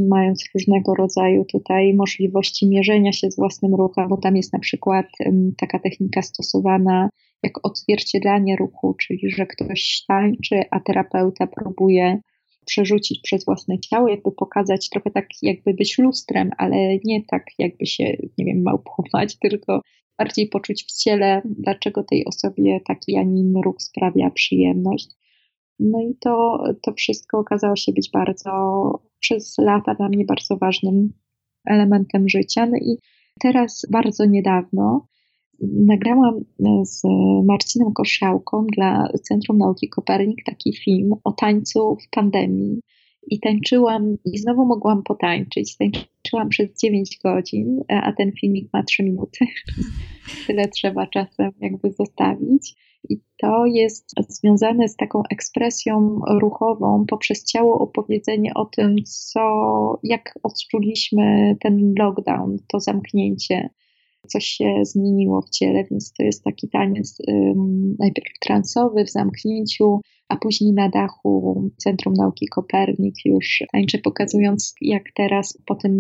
mając 0.09 0.45
różnego 0.55 0.95
rodzaju 0.95 1.45
tutaj 1.45 1.95
możliwości 1.95 2.69
mierzenia 2.69 3.13
się 3.13 3.31
z 3.31 3.37
własnym 3.37 3.75
ruchem, 3.75 4.09
bo 4.09 4.17
tam 4.17 4.37
jest 4.37 4.53
na 4.53 4.59
przykład 4.59 5.07
taka 5.59 5.79
technika 5.79 6.23
stosowana 6.23 7.09
jak 7.43 7.67
odzwierciedlanie 7.67 8.57
ruchu, 8.57 8.95
czyli 8.95 9.31
że 9.31 9.47
ktoś 9.47 10.05
tańczy, 10.09 10.61
a 10.71 10.81
terapeuta 10.81 11.47
próbuje 11.47 12.21
przerzucić 12.67 13.21
przez 13.21 13.45
własne 13.45 13.79
ciało, 13.79 14.09
jakby 14.09 14.33
pokazać 14.33 14.89
trochę 14.91 15.11
tak, 15.11 15.29
jakby 15.43 15.75
być 15.75 15.99
lustrem, 15.99 16.51
ale 16.59 16.77
nie 17.05 17.25
tak, 17.25 17.45
jakby 17.59 17.87
się, 17.87 18.17
nie 18.39 18.45
wiem, 18.45 18.63
małpować, 18.63 19.37
tylko 19.43 19.81
bardziej 20.19 20.49
poczuć 20.49 20.85
w 20.85 21.03
ciele, 21.03 21.43
dlaczego 21.45 22.05
tej 22.05 22.25
osobie 22.25 22.81
taki, 22.87 23.17
a 23.17 23.23
nie 23.23 23.41
inny 23.41 23.61
ruch 23.65 23.83
sprawia 23.83 24.31
przyjemność. 24.31 25.09
No 25.79 26.01
i 26.01 26.17
to, 26.21 26.65
to 26.83 26.93
wszystko 26.93 27.39
okazało 27.39 27.77
się 27.77 27.93
być 27.93 28.11
bardzo, 28.13 28.51
przez 29.21 29.59
lata 29.59 29.95
dla 29.95 30.09
mnie 30.09 30.25
bardzo 30.25 30.57
ważnym 30.57 31.13
elementem 31.67 32.29
życia. 32.29 32.67
No 32.67 32.77
i 32.77 32.97
teraz 33.41 33.87
bardzo 33.93 34.25
niedawno 34.25 35.07
nagrałam 35.61 36.35
e, 36.37 36.85
z 36.85 37.03
Marcinem 37.45 37.93
Koszałką 37.93 38.67
dla 38.67 39.09
Centrum 39.23 39.59
Nauki 39.59 39.89
Kopernik 39.89 40.45
taki 40.45 40.77
film 40.77 41.13
o 41.25 41.33
tańcu 41.33 41.97
w 41.97 42.11
pandemii. 42.11 42.81
I 43.31 43.41
tańczyłam, 43.41 44.17
i 44.25 44.39
znowu 44.39 44.67
mogłam 44.67 45.03
potańczyć. 45.03 45.77
Tańczyłam 45.77 46.49
przez 46.49 46.81
9 46.81 47.19
godzin, 47.25 47.81
a 47.89 48.13
ten 48.13 48.33
filmik 48.33 48.73
ma 48.73 48.83
3 48.83 49.03
minuty. 49.03 49.47
Tyle 50.47 50.69
trzeba 50.69 51.07
czasem 51.07 51.53
jakby 51.61 51.93
zostawić. 51.93 52.75
I 53.09 53.21
to 53.39 53.67
jest 53.67 54.15
związane 54.29 54.89
z 54.89 54.97
taką 54.97 55.23
ekspresją 55.31 56.21
ruchową 56.41 57.05
poprzez 57.09 57.45
ciało 57.45 57.79
opowiedzenie 57.79 58.55
o 58.55 58.65
tym, 58.65 58.97
co, 59.05 59.41
jak 60.03 60.39
odczuliśmy 60.43 61.57
ten 61.61 61.95
lockdown, 61.99 62.57
to 62.69 62.81
zamknięcie 62.81 63.71
coś 64.27 64.45
się 64.45 64.75
zmieniło 64.83 65.43
w 65.43 65.51
ciele, 65.51 65.85
więc 65.91 66.13
to 66.13 66.23
jest 66.23 66.45
taki 66.45 66.69
taniec 66.69 67.19
najpierw 67.99 68.39
transowy 68.41 69.05
w 69.05 69.11
zamknięciu, 69.11 70.01
a 70.29 70.37
później 70.37 70.73
na 70.73 70.89
dachu 70.89 71.71
Centrum 71.77 72.15
Nauki 72.15 72.47
Kopernik 72.47 73.15
już 73.25 73.63
tańczę, 73.73 73.99
pokazując 73.99 74.75
jak 74.81 75.03
teraz 75.15 75.59
po 75.67 75.75
tym 75.75 75.93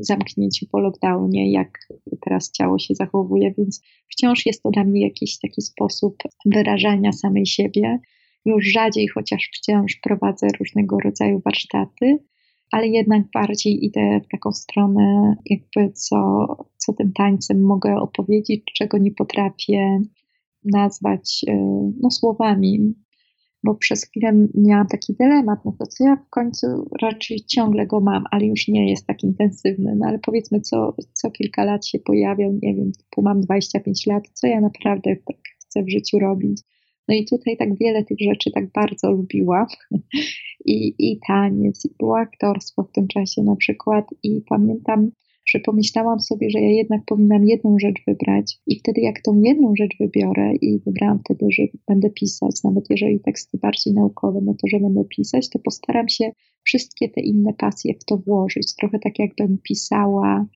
zamknięciu, 0.00 0.66
po 0.72 0.80
lockdownie, 0.80 1.52
jak 1.52 1.78
teraz 2.20 2.50
ciało 2.52 2.78
się 2.78 2.94
zachowuje, 2.94 3.54
więc 3.58 3.82
wciąż 4.08 4.46
jest 4.46 4.62
to 4.62 4.70
dla 4.70 4.84
mnie 4.84 5.00
jakiś 5.00 5.38
taki 5.38 5.62
sposób 5.62 6.16
wyrażania 6.46 7.12
samej 7.12 7.46
siebie. 7.46 7.98
Już 8.44 8.64
rzadziej, 8.66 9.08
chociaż 9.08 9.50
wciąż 9.54 9.96
prowadzę 10.02 10.46
różnego 10.58 11.00
rodzaju 11.00 11.40
warsztaty, 11.44 12.18
ale 12.70 12.88
jednak 12.88 13.22
bardziej 13.34 13.84
idę 13.84 14.20
w 14.24 14.28
taką 14.28 14.52
stronę, 14.52 15.36
jakby 15.46 15.92
co, 15.92 16.46
co 16.76 16.92
tym 16.92 17.12
tańcem 17.12 17.62
mogę 17.62 17.96
opowiedzieć, 17.96 18.62
czego 18.76 18.98
nie 18.98 19.10
potrafię 19.10 20.00
nazwać 20.64 21.44
e, 21.48 21.54
no, 22.00 22.10
słowami. 22.10 22.94
Bo 23.64 23.74
przez 23.74 24.04
chwilę 24.04 24.46
miałam 24.54 24.86
taki 24.86 25.14
dylemat, 25.14 25.58
no 25.64 25.72
to 25.78 25.86
co 25.86 26.04
ja 26.04 26.16
w 26.16 26.30
końcu 26.30 26.66
raczej 27.02 27.40
ciągle 27.40 27.86
go 27.86 28.00
mam, 28.00 28.24
ale 28.30 28.46
już 28.46 28.68
nie 28.68 28.90
jest 28.90 29.06
tak 29.06 29.22
intensywny. 29.22 29.96
No 29.96 30.06
ale 30.08 30.18
powiedzmy, 30.18 30.60
co, 30.60 30.96
co 31.12 31.30
kilka 31.30 31.64
lat 31.64 31.86
się 31.86 31.98
pojawiał, 31.98 32.52
nie 32.62 32.74
wiem, 32.74 32.92
typu 32.92 33.22
mam 33.22 33.40
25 33.40 34.06
lat, 34.06 34.22
co 34.32 34.46
ja 34.46 34.60
naprawdę 34.60 35.16
tak 35.16 35.36
chcę 35.60 35.82
w 35.82 35.90
życiu 35.90 36.18
robić. 36.18 36.62
No 37.08 37.14
i 37.14 37.24
tutaj 37.24 37.56
tak 37.56 37.78
wiele 37.78 38.04
tych 38.04 38.18
rzeczy 38.20 38.50
tak 38.50 38.72
bardzo 38.72 39.10
lubiłam. 39.12 39.66
I, 40.66 40.94
i 40.98 41.18
taniec, 41.26 41.84
i 41.84 41.94
było 41.98 42.18
aktorstwo 42.18 42.82
w 42.82 42.92
tym 42.92 43.08
czasie 43.08 43.42
na 43.42 43.56
przykład. 43.56 44.04
I 44.22 44.42
pamiętam, 44.48 45.10
że 45.46 45.58
pomyślałam 45.60 46.20
sobie, 46.20 46.50
że 46.50 46.60
ja 46.60 46.70
jednak 46.70 47.00
powinnam 47.06 47.44
jedną 47.44 47.78
rzecz 47.78 48.02
wybrać. 48.06 48.58
I 48.66 48.78
wtedy, 48.78 49.00
jak 49.00 49.22
tą 49.22 49.42
jedną 49.42 49.72
rzecz 49.76 49.96
wybiorę, 50.00 50.54
i 50.54 50.80
wybrałam 50.86 51.18
wtedy, 51.18 51.46
że 51.50 51.62
będę 51.88 52.10
pisać, 52.10 52.62
nawet 52.64 52.84
jeżeli 52.90 53.20
teksty 53.20 53.58
bardziej 53.58 53.94
naukowe, 53.94 54.40
no 54.42 54.54
to 54.54 54.68
że 54.68 54.80
będę 54.80 55.04
pisać, 55.04 55.50
to 55.50 55.58
postaram 55.58 56.08
się 56.08 56.32
wszystkie 56.62 57.08
te 57.08 57.20
inne 57.20 57.52
pasje 57.58 57.94
w 57.94 58.04
to 58.04 58.16
włożyć. 58.16 58.74
Trochę 58.76 58.98
tak, 58.98 59.18
jakbym 59.18 59.58
pisała 59.58 60.46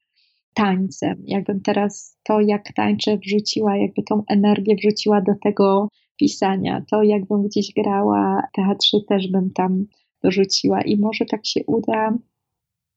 tańcem, 0.55 1.23
jakbym 1.27 1.61
teraz 1.61 2.19
to, 2.25 2.41
jak 2.41 2.73
tańczę, 2.73 3.19
wrzuciła, 3.19 3.77
jakby 3.77 4.03
tą 4.03 4.23
energię 4.29 4.77
wrzuciła 4.77 5.21
do 5.21 5.33
tego 5.43 5.89
pisania. 6.19 6.85
To 6.91 7.03
jakbym 7.03 7.43
gdzieś 7.43 7.73
grała 7.77 8.43
teatrze, 8.53 8.99
też 9.09 9.29
bym 9.29 9.51
tam 9.51 9.87
dorzuciła 10.23 10.83
i 10.83 10.97
może 10.97 11.27
tak 11.27 11.47
się 11.47 11.61
uda 11.67 12.19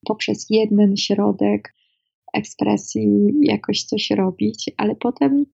poprzez 0.06 0.46
jeden 0.50 0.98
środek 0.98 1.76
ekspresji 2.34 3.08
jakoś 3.42 3.84
coś 3.84 4.10
robić, 4.10 4.72
ale 4.78 4.96
potem 4.96 5.46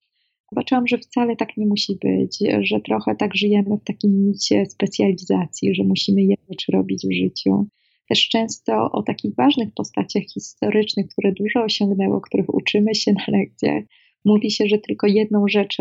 zobaczyłam, 0.52 0.88
że 0.88 0.98
wcale 0.98 1.36
tak 1.36 1.58
nie 1.58 1.66
musi 1.66 1.98
być, 2.02 2.40
że 2.62 2.80
trochę 2.80 3.16
tak 3.16 3.36
żyjemy 3.36 3.78
w 3.78 3.84
takim 3.84 4.26
micie 4.28 4.66
specjalizacji, 4.66 5.76
że 5.76 5.84
musimy 5.84 6.22
jedną 6.22 6.46
rzecz 6.50 6.66
robić 6.74 7.04
w 7.08 7.14
życiu. 7.14 7.68
Też 8.10 8.30
często 8.30 8.92
o 8.92 9.04
takich 9.04 9.36
ważnych 9.36 9.74
postaciach 9.74 10.24
historycznych, 10.24 11.08
które 11.08 11.32
dużo 11.32 11.64
osiągnęło, 11.64 12.22
których 12.22 12.54
uczymy 12.54 12.96
się 12.96 13.14
na 13.14 13.24
lekcjach, 13.28 13.84
mówi 14.28 14.52
się, 14.52 14.68
że 14.68 14.78
tylko 14.78 15.08
jedną 15.08 15.48
rzecz 15.48 15.78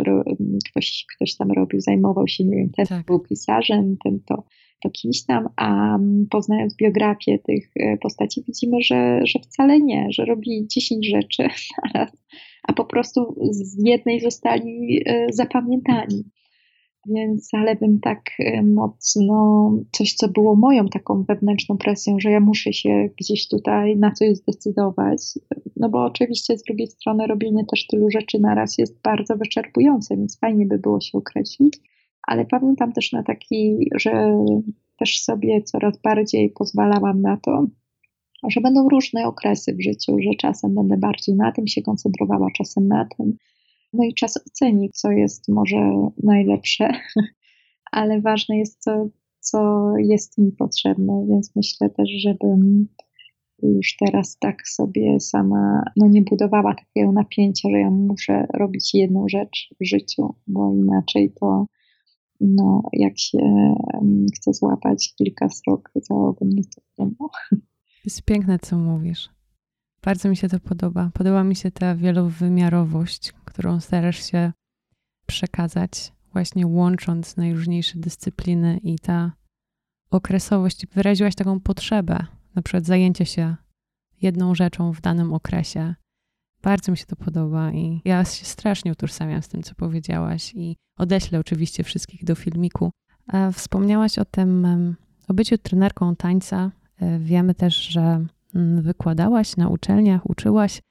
ktoś, 0.71 1.07
ktoś 1.17 1.37
tam 1.37 1.53
robił, 1.53 1.81
zajmował 1.81 2.29
się, 2.29 2.45
nie 2.45 2.57
wiem, 2.57 2.71
ten 2.77 2.87
tak. 2.87 3.07
był 3.07 3.21
pisarzem, 3.21 3.97
ten 4.05 4.21
to, 4.27 4.45
to 4.83 4.91
kimś 4.91 5.25
tam, 5.25 5.49
a 5.57 5.99
poznając 6.31 6.77
biografię 6.77 7.39
tych 7.39 7.71
e, 7.77 7.97
postaci 7.97 8.43
widzimy, 8.47 8.77
że, 8.81 9.21
że 9.25 9.39
wcale 9.39 9.81
nie, 9.81 10.07
że 10.11 10.25
robi 10.25 10.67
10 10.69 11.07
rzeczy 11.07 11.43
naraz, 11.85 12.17
a 12.63 12.73
po 12.73 12.85
prostu 12.85 13.37
z 13.51 13.77
jednej 13.85 14.21
zostali 14.21 15.03
e, 15.07 15.27
zapamiętani. 15.33 16.25
Więc 17.15 17.49
ale 17.55 17.77
bym 17.77 18.01
tak 18.01 18.21
e, 18.39 18.63
mocno, 18.63 19.71
coś 19.93 20.15
co 20.15 20.29
było 20.29 20.57
moją 20.57 20.89
taką 20.89 21.23
wewnętrzną 21.23 21.79
presją, 21.79 22.17
że 22.21 22.31
ja 22.31 22.41
muszę 22.41 22.73
się 22.73 23.09
gdzieś 23.21 23.49
tutaj 23.49 23.97
na 23.97 24.13
coś 24.13 24.37
zdecydować, 24.37 25.23
no 25.77 25.89
bo 25.89 26.05
oczywiście 26.05 26.59
z 26.59 26.63
drugiej 26.63 26.87
strony 26.87 27.27
robienie 27.27 27.65
też 27.65 27.87
tylu 27.87 28.11
rzeczy 28.11 28.39
naraz 28.39 28.79
jest 28.79 29.03
bardzo 29.03 29.37
wyczerpujące, 29.37 30.17
więc 30.17 30.39
fajnie 30.39 30.67
by 30.67 30.79
było 30.79 31.01
się 31.01 31.19
określić, 31.19 31.79
ale 32.23 32.45
pamiętam 32.45 32.93
też 32.93 33.13
na 33.13 33.23
taki, 33.23 33.89
że 33.95 34.39
też 34.99 35.21
sobie 35.21 35.63
coraz 35.63 35.99
bardziej 35.99 36.51
pozwalałam 36.51 37.23
na 37.23 37.37
to, 37.37 37.67
że 38.49 38.61
będą 38.61 38.89
różne 38.89 39.27
okresy 39.27 39.75
w 39.75 39.83
życiu, 39.83 40.17
że 40.21 40.31
czasem 40.39 40.75
będę 40.75 40.97
bardziej 40.97 41.35
na 41.35 41.53
tym 41.53 41.67
się 41.67 41.83
koncentrowała, 41.83 42.49
czasem 42.57 42.89
na 42.89 43.09
tym. 43.17 43.37
No 43.99 44.05
i 44.05 44.15
czas 44.15 44.37
ocenić, 44.47 44.97
co 44.97 45.11
jest 45.11 45.49
może 45.49 46.09
najlepsze, 46.23 46.89
ale 47.93 48.21
ważne 48.21 48.59
jest, 48.59 48.83
co, 48.83 49.09
co 49.41 49.93
jest 49.99 50.39
mi 50.39 50.53
potrzebne, 50.53 51.27
więc 51.31 51.57
myślę 51.57 51.91
też, 51.91 52.09
żebym 52.11 52.89
już 53.63 53.97
teraz 53.97 54.39
tak 54.39 54.69
sobie 54.69 55.21
sama 55.21 55.83
no 55.97 56.07
nie 56.09 56.23
budowała 56.23 56.75
takiego 56.75 57.13
napięcia, 57.13 57.71
że 57.71 57.79
ja 57.79 57.91
muszę 57.91 58.47
robić 58.55 58.95
jedną 58.95 59.29
rzecz 59.29 59.75
w 59.81 59.87
życiu, 59.87 60.35
bo 60.47 60.75
inaczej 60.75 61.33
to 61.41 61.67
no, 62.41 62.83
jak 62.93 63.19
się 63.19 63.39
um, 63.39 64.27
chce 64.37 64.53
złapać 64.53 65.15
kilka 65.19 65.49
srok 65.49 65.91
za 65.95 66.15
ogon, 66.15 66.51
to 66.75 66.83
wiadomo. 66.99 67.31
Jest 68.05 68.23
piękne, 68.23 68.59
co 68.59 68.79
mówisz. 68.79 69.36
Bardzo 70.07 70.29
mi 70.29 70.37
się 70.37 70.49
to 70.49 70.61
podoba. 70.61 71.11
Podoba 71.15 71.45
mi 71.45 71.57
się 71.57 71.71
ta 71.71 71.95
wielowymiarowość, 71.95 73.33
którą 73.45 73.81
starasz 73.81 74.31
się 74.31 74.53
przekazać, 75.27 76.13
właśnie 76.33 76.67
łącząc 76.67 77.37
najróżniejsze 77.37 77.99
dyscypliny 77.99 78.79
i 78.83 78.99
ta 78.99 79.33
okresowość. 80.11 80.87
Wyraziłaś 80.87 81.35
taką 81.35 81.61
potrzebę, 81.61 82.27
na 82.55 82.63
przykład 82.63 82.85
zajęcie 82.85 83.27
się 83.27 83.57
jedną 84.23 84.55
rzeczą 84.55 84.93
w 84.93 85.01
danym 85.01 85.33
okresie. 85.33 85.95
Bardzo 86.63 86.93
mi 86.93 86.99
się 86.99 87.07
to 87.07 87.17
podoba 87.17 87.73
i 87.73 88.01
ja 88.05 88.25
się 88.25 88.45
strasznie 88.45 88.93
utożsamiam 88.93 89.43
z 89.43 89.49
tym, 89.49 89.63
co 89.63 89.75
powiedziałaś 89.75 90.53
i 90.55 90.77
odeślę 90.99 91.39
oczywiście 91.39 91.85
wszystkich 91.85 92.25
do 92.25 92.35
filmiku. 92.35 92.91
Wspomniałaś 93.53 94.19
o 94.19 94.25
tym, 94.25 94.67
o 95.29 95.35
byciu 95.35 95.59
trenerką 95.59 96.17
tańca. 96.17 96.71
E, 97.01 97.19
wiemy 97.19 97.55
też, 97.55 97.77
że 97.77 98.27
wykładałaś 98.55 99.57
na 99.57 99.69
uczelniach, 99.69 100.31
uczyłaś. 100.31 100.83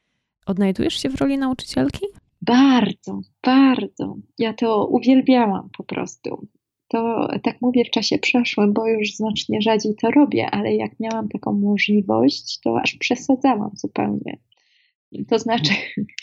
Odnajdujesz 0.46 1.02
się 1.02 1.10
w 1.10 1.16
roli 1.16 1.38
nauczycielki? 1.38 2.06
Bardzo, 2.42 3.22
bardzo. 3.44 4.16
Ja 4.38 4.54
to 4.54 4.88
uwielbiałam 4.88 5.70
po 5.78 5.84
prostu 5.84 6.48
to 6.88 7.28
tak 7.44 7.62
mówię 7.62 7.86
w 7.86 7.90
czasie 7.90 8.18
przeszłym, 8.18 8.74
bo 8.74 8.88
już 8.88 9.16
znacznie 9.16 9.62
rzadziej 9.62 9.96
to 9.96 10.12
robię, 10.12 10.50
ale 10.52 10.76
jak 10.76 11.00
miałam 11.00 11.30
taką 11.30 11.54
możliwość, 11.54 12.60
to 12.60 12.80
aż 12.82 12.96
przesadzałam 12.96 13.72
zupełnie. 13.74 14.38
To 15.28 15.40
znaczy, 15.40 15.74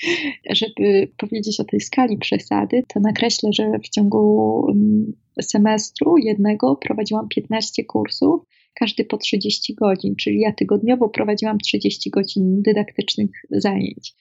żeby 0.61 1.13
powiedzieć 1.17 1.61
o 1.61 1.65
tej 1.65 1.81
skali 1.81 2.19
przesady, 2.19 2.83
to 2.89 3.01
nakreślę, 3.01 3.51
że 3.53 3.79
w 3.85 3.89
ciągu 3.89 4.67
mm, 4.71 5.13
semestru 5.43 6.19
jednego 6.19 6.77
prowadziłam 6.77 7.29
15 7.29 7.85
kursów, 7.85 8.43
każdy 8.75 9.05
po 9.05 9.17
30 9.17 9.75
godzin, 9.75 10.17
czyli 10.17 10.41
ja 10.41 10.53
tygodniowo 10.53 11.09
prowadziłam 11.09 11.59
30 11.59 12.11
godzin 12.11 12.63
dydaktycznych 12.63 13.31
zajęć. 13.51 14.15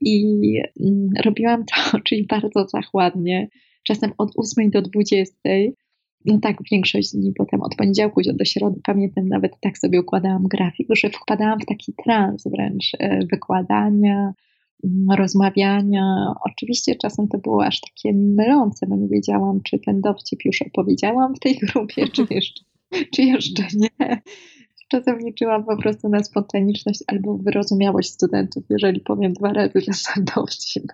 I 0.00 0.24
mm, 0.80 1.08
robiłam 1.24 1.64
to, 1.64 1.98
czyli 2.06 2.26
bardzo 2.26 2.68
zachładnie, 2.68 3.48
czasem 3.82 4.12
od 4.18 4.32
8 4.36 4.70
do 4.70 4.82
20. 4.82 5.34
No 6.24 6.38
tak, 6.42 6.56
większość 6.70 7.12
dni, 7.12 7.32
potem 7.38 7.62
od 7.62 7.74
poniedziałku 7.76 8.20
do 8.34 8.44
środy, 8.44 8.80
pamiętam 8.84 9.28
nawet 9.28 9.52
tak 9.60 9.78
sobie 9.78 10.00
układałam 10.00 10.42
grafik, 10.42 10.88
że 10.96 11.10
wpadałam 11.10 11.60
w 11.60 11.66
taki 11.66 11.92
trans 12.04 12.44
wręcz 12.46 12.92
e, 12.98 13.26
wykładania, 13.26 14.32
mm, 14.84 15.18
rozmawiania. 15.18 16.34
Oczywiście 16.50 16.96
czasem 16.96 17.28
to 17.28 17.38
było 17.38 17.64
aż 17.64 17.80
takie 17.80 18.12
mylące, 18.16 18.86
bo 18.86 18.96
nie 18.96 19.08
wiedziałam, 19.08 19.60
czy 19.62 19.78
ten 19.78 20.00
dowcip 20.00 20.44
już 20.44 20.62
opowiedziałam 20.62 21.34
w 21.34 21.40
tej 21.40 21.56
grupie, 21.56 22.08
czy 22.08 22.26
jeszcze, 22.30 22.64
czy 23.14 23.22
jeszcze 23.22 23.62
nie. 23.76 24.20
Czasem 24.88 25.18
liczyłam 25.18 25.64
po 25.64 25.76
prostu 25.76 26.08
na 26.08 26.24
spontaniczność 26.24 27.04
albo 27.06 27.38
wyrozumiałość 27.38 28.10
studentów, 28.10 28.64
jeżeli 28.70 29.00
powiem 29.00 29.32
dwa 29.32 29.52
razy 29.52 29.72
ten 29.72 29.94
sam 29.94 30.24
dowcip 30.24 30.84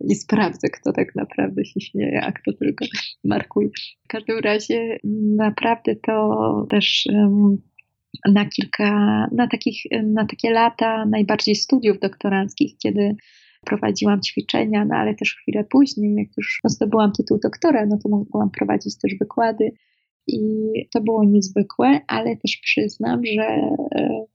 i 0.00 0.14
sprawdzę, 0.14 0.68
kto 0.68 0.92
tak 0.92 1.14
naprawdę 1.14 1.64
się 1.64 1.80
śmieje, 1.80 2.20
a 2.24 2.32
kto 2.32 2.52
tylko 2.52 2.84
markuje. 3.24 3.68
W 4.04 4.08
każdym 4.08 4.38
razie 4.38 4.98
naprawdę 5.36 5.96
to 5.96 6.66
też 6.70 7.08
um, 7.12 7.56
na 8.28 8.46
kilka, 8.46 8.90
na, 9.32 9.48
takich, 9.48 9.82
na 10.04 10.26
takie 10.26 10.50
lata 10.50 11.06
najbardziej 11.06 11.54
studiów 11.54 11.98
doktoranckich, 11.98 12.78
kiedy 12.78 13.16
prowadziłam 13.66 14.20
ćwiczenia, 14.20 14.84
no 14.84 14.96
ale 14.96 15.14
też 15.14 15.34
chwilę 15.34 15.64
później, 15.64 16.14
jak 16.14 16.28
już 16.36 16.60
zdobyłam 16.64 17.12
tytuł 17.12 17.38
doktora, 17.42 17.86
no 17.86 17.98
to 18.02 18.08
mogłam 18.08 18.50
prowadzić 18.50 18.98
też 18.98 19.14
wykłady 19.20 19.72
i 20.26 20.40
to 20.92 21.00
było 21.00 21.24
niezwykłe, 21.24 22.00
ale 22.06 22.36
też 22.36 22.56
przyznam, 22.62 23.26
że 23.26 23.42
e, 23.94 24.26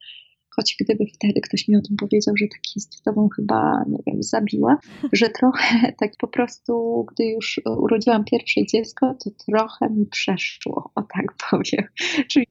choć 0.55 0.75
gdyby 0.79 1.05
wtedy 1.15 1.41
ktoś 1.41 1.67
mi 1.67 1.77
o 1.77 1.81
tym 1.81 1.95
powiedział, 1.97 2.37
że 2.37 2.47
tak 2.47 2.61
jest, 2.75 3.03
to 3.03 3.13
bym 3.13 3.29
chyba, 3.29 3.83
nie 3.87 3.97
wiem, 4.07 4.23
zabiła, 4.23 4.77
że 5.13 5.29
trochę 5.29 5.91
tak 5.99 6.11
po 6.17 6.27
prostu, 6.27 7.05
gdy 7.11 7.25
już 7.25 7.61
urodziłam 7.65 8.25
pierwsze 8.25 8.65
dziecko, 8.65 9.15
to 9.23 9.29
trochę 9.45 9.89
mi 9.89 10.05
przeszło, 10.05 10.91
o 10.95 11.01
tak 11.01 11.25
powiem. 11.49 11.85
Czyli 12.27 12.45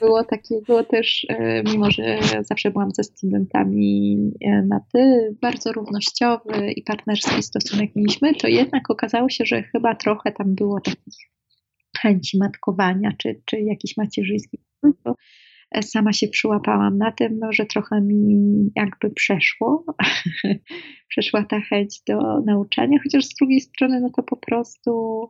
było 0.00 0.24
takiego 0.24 0.84
też, 0.84 1.26
e, 1.28 1.62
mimo 1.62 1.90
że 1.90 2.18
zawsze 2.40 2.70
byłam 2.70 2.90
ze 2.90 3.04
studentami 3.04 4.18
e, 4.40 4.62
na 4.62 4.80
ty, 4.92 5.34
bardzo 5.42 5.72
równościowy 5.72 6.72
i 6.76 6.82
partnerski 6.82 7.42
stosunek 7.42 7.90
mieliśmy, 7.96 8.34
to 8.34 8.48
jednak 8.48 8.90
okazało 8.90 9.28
się, 9.28 9.44
że 9.44 9.62
chyba 9.62 9.94
trochę 9.94 10.32
tam 10.32 10.54
było 10.54 10.80
takich 10.80 11.33
chęci 12.04 12.38
matkowania, 12.38 13.12
czy, 13.18 13.40
czy 13.44 13.60
jakichś 13.60 13.96
macierzyńskich. 13.96 14.60
Sama 15.82 16.12
się 16.12 16.28
przyłapałam 16.28 16.98
na 16.98 17.12
tym, 17.12 17.38
no, 17.38 17.52
że 17.52 17.66
trochę 17.66 18.00
mi 18.00 18.70
jakby 18.76 19.10
przeszło, 19.10 19.84
przeszła 21.10 21.44
ta 21.44 21.60
chęć 21.60 22.02
do 22.08 22.40
nauczania, 22.46 22.98
chociaż 23.02 23.24
z 23.24 23.34
drugiej 23.34 23.60
strony, 23.60 24.00
no 24.00 24.10
to 24.16 24.22
po 24.22 24.36
prostu 24.36 25.22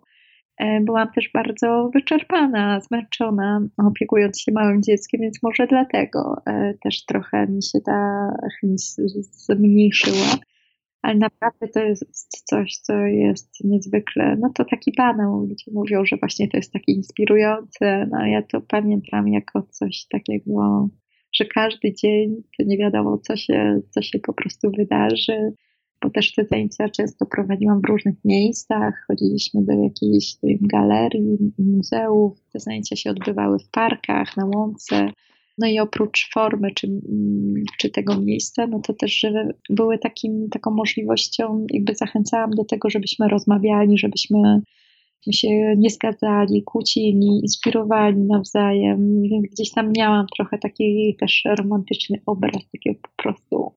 e, 0.59 0.81
byłam 0.81 1.13
też 1.13 1.31
bardzo 1.35 1.91
wyczerpana, 1.95 2.81
zmęczona, 2.81 3.61
opiekując 3.77 4.41
się 4.41 4.53
małym 4.53 4.83
dzieckiem, 4.83 5.21
więc 5.21 5.43
może 5.43 5.67
dlatego 5.67 6.37
e, 6.47 6.75
też 6.83 7.05
trochę 7.05 7.47
mi 7.47 7.63
się 7.63 7.81
ta 7.87 8.29
chęć 8.61 8.83
zmniejszyła 9.31 10.39
ale 11.05 11.15
naprawdę 11.15 11.69
to 11.69 11.81
jest 11.81 12.43
coś, 12.45 12.77
co 12.77 12.99
jest 12.99 13.65
niezwykle, 13.65 14.37
no 14.41 14.51
to 14.55 14.65
taki 14.65 14.93
banał. 14.97 15.41
Ludzie 15.41 15.71
mówią, 15.73 16.05
że 16.05 16.17
właśnie 16.17 16.49
to 16.49 16.57
jest 16.57 16.73
takie 16.73 16.93
inspirujące, 16.93 18.07
no 18.11 18.27
ja 18.27 18.43
to 18.43 18.61
pamiętam 18.61 19.29
jako 19.29 19.63
coś 19.63 20.07
takiego, 20.11 20.89
że 21.33 21.45
każdy 21.45 21.95
dzień 21.95 22.35
to 22.59 22.65
nie 22.67 22.79
wiadomo, 22.79 23.19
co 23.19 23.37
się, 23.37 23.81
co 23.91 24.03
się 24.03 24.19
po 24.19 24.33
prostu 24.33 24.71
wydarzy, 24.79 25.53
bo 26.03 26.11
też 26.11 26.35
te 26.35 26.45
zajęcia 26.45 26.89
często 26.89 27.27
prowadziłam 27.27 27.81
w 27.81 27.89
różnych 27.89 28.17
miejscach, 28.25 29.05
chodziliśmy 29.07 29.65
do 29.65 29.73
jakiejś 29.73 30.37
galerii, 30.61 31.39
muzeów, 31.59 32.39
te 32.53 32.61
zajęcia 32.61 32.97
się 32.97 33.11
odbywały 33.11 33.59
w 33.59 33.71
parkach, 33.71 34.37
na 34.37 34.47
łące, 34.47 35.11
no 35.59 35.67
i 35.67 35.79
oprócz 35.79 36.31
formy 36.33 36.71
czy, 36.75 36.87
mm, 36.87 37.55
czy 37.79 37.91
tego 37.91 38.21
miejsca, 38.21 38.67
no 38.67 38.81
to 38.81 38.95
też 38.95 39.27
były 39.71 39.99
takim, 39.99 40.49
taką 40.51 40.71
możliwością, 40.71 41.67
jakby 41.73 41.95
zachęcałam 41.95 42.51
do 42.51 42.65
tego, 42.65 42.91
żebyśmy 42.91 43.29
rozmawiali, 43.29 43.99
żebyśmy 43.99 44.61
się 45.33 45.75
nie 45.77 45.91
zgadzali, 45.91 46.63
kłócili, 46.63 47.27
inspirowali 47.43 48.17
nawzajem. 48.17 49.23
Więc 49.23 49.47
gdzieś 49.53 49.71
tam 49.71 49.93
miałam 49.97 50.27
trochę 50.37 50.59
taki 50.59 51.17
też 51.21 51.43
romantyczny 51.59 52.21
obraz 52.27 52.71
takiego 52.73 53.01
po 53.03 53.23
prostu 53.23 53.73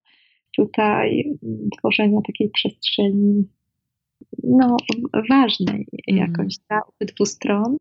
tutaj 0.55 1.37
tworzenia 1.77 2.21
takiej 2.27 2.49
przestrzeni 2.49 3.43
no, 4.43 4.77
ważnej 5.29 5.87
mm. 6.07 6.27
jakoś 6.27 6.55
dla 6.69 6.81
obydwu 6.87 7.25
stron. 7.25 7.77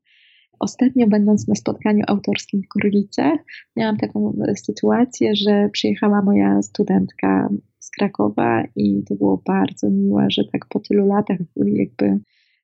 Ostatnio 0.59 1.07
będąc 1.07 1.49
na 1.49 1.55
spotkaniu 1.55 2.05
autorskim 2.07 2.63
w 2.63 2.79
Gorlicach, 2.79 3.41
miałam 3.77 3.97
taką 3.97 4.39
sytuację, 4.57 5.37
że 5.37 5.69
przyjechała 5.73 6.23
moja 6.23 6.63
studentka 6.63 7.49
z 7.79 7.91
Krakowa 7.91 8.65
i 8.77 9.03
to 9.09 9.15
było 9.15 9.43
bardzo 9.47 9.91
miłe, 9.91 10.27
że 10.31 10.43
tak 10.53 10.67
po 10.69 10.81
tylu 10.81 11.07
latach 11.07 11.39
jakby 11.57 12.19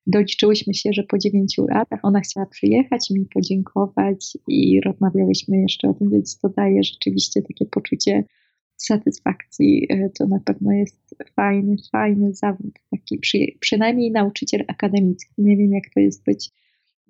doliczyłyśmy 0.07 0.73
się, 0.73 0.89
że 0.93 1.03
po 1.03 1.17
dziewięciu 1.17 1.67
latach 1.67 1.99
ona 2.03 2.19
chciała 2.19 2.45
przyjechać 2.45 3.11
i 3.11 3.19
mi 3.19 3.25
podziękować 3.25 4.37
i 4.47 4.81
rozmawiałyśmy 4.81 5.57
jeszcze 5.57 5.89
o 5.89 5.93
tym, 5.93 6.09
więc 6.09 6.39
to 6.39 6.49
daje 6.49 6.83
rzeczywiście 6.83 7.41
takie 7.41 7.65
poczucie 7.65 8.23
satysfakcji. 8.77 9.87
E, 9.89 10.09
to 10.09 10.27
na 10.27 10.39
pewno 10.39 10.71
jest 10.71 11.15
fajny, 11.35 11.75
fajny 11.91 12.33
zawód, 12.33 12.73
taki 12.91 13.17
przy, 13.17 13.37
przynajmniej 13.59 14.11
nauczyciel 14.11 14.63
akademicki. 14.67 15.33
Nie 15.37 15.57
wiem, 15.57 15.71
jak 15.71 15.83
to 15.93 15.99
jest 15.99 16.25
być 16.25 16.51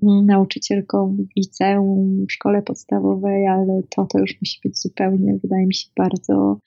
nauczycielką 0.04 1.18
w 1.18 1.36
liceum, 1.38 2.26
w 2.30 2.32
szkole 2.32 2.62
podstawowej, 2.62 3.48
ale 3.48 3.82
to, 3.96 4.06
to 4.06 4.20
już 4.20 4.42
musi 4.42 4.60
być 4.64 4.82
zupełnie, 4.82 5.38
wydaje 5.44 5.68
mi 5.68 5.74
się, 5.74 5.88
bardzo 5.98 6.60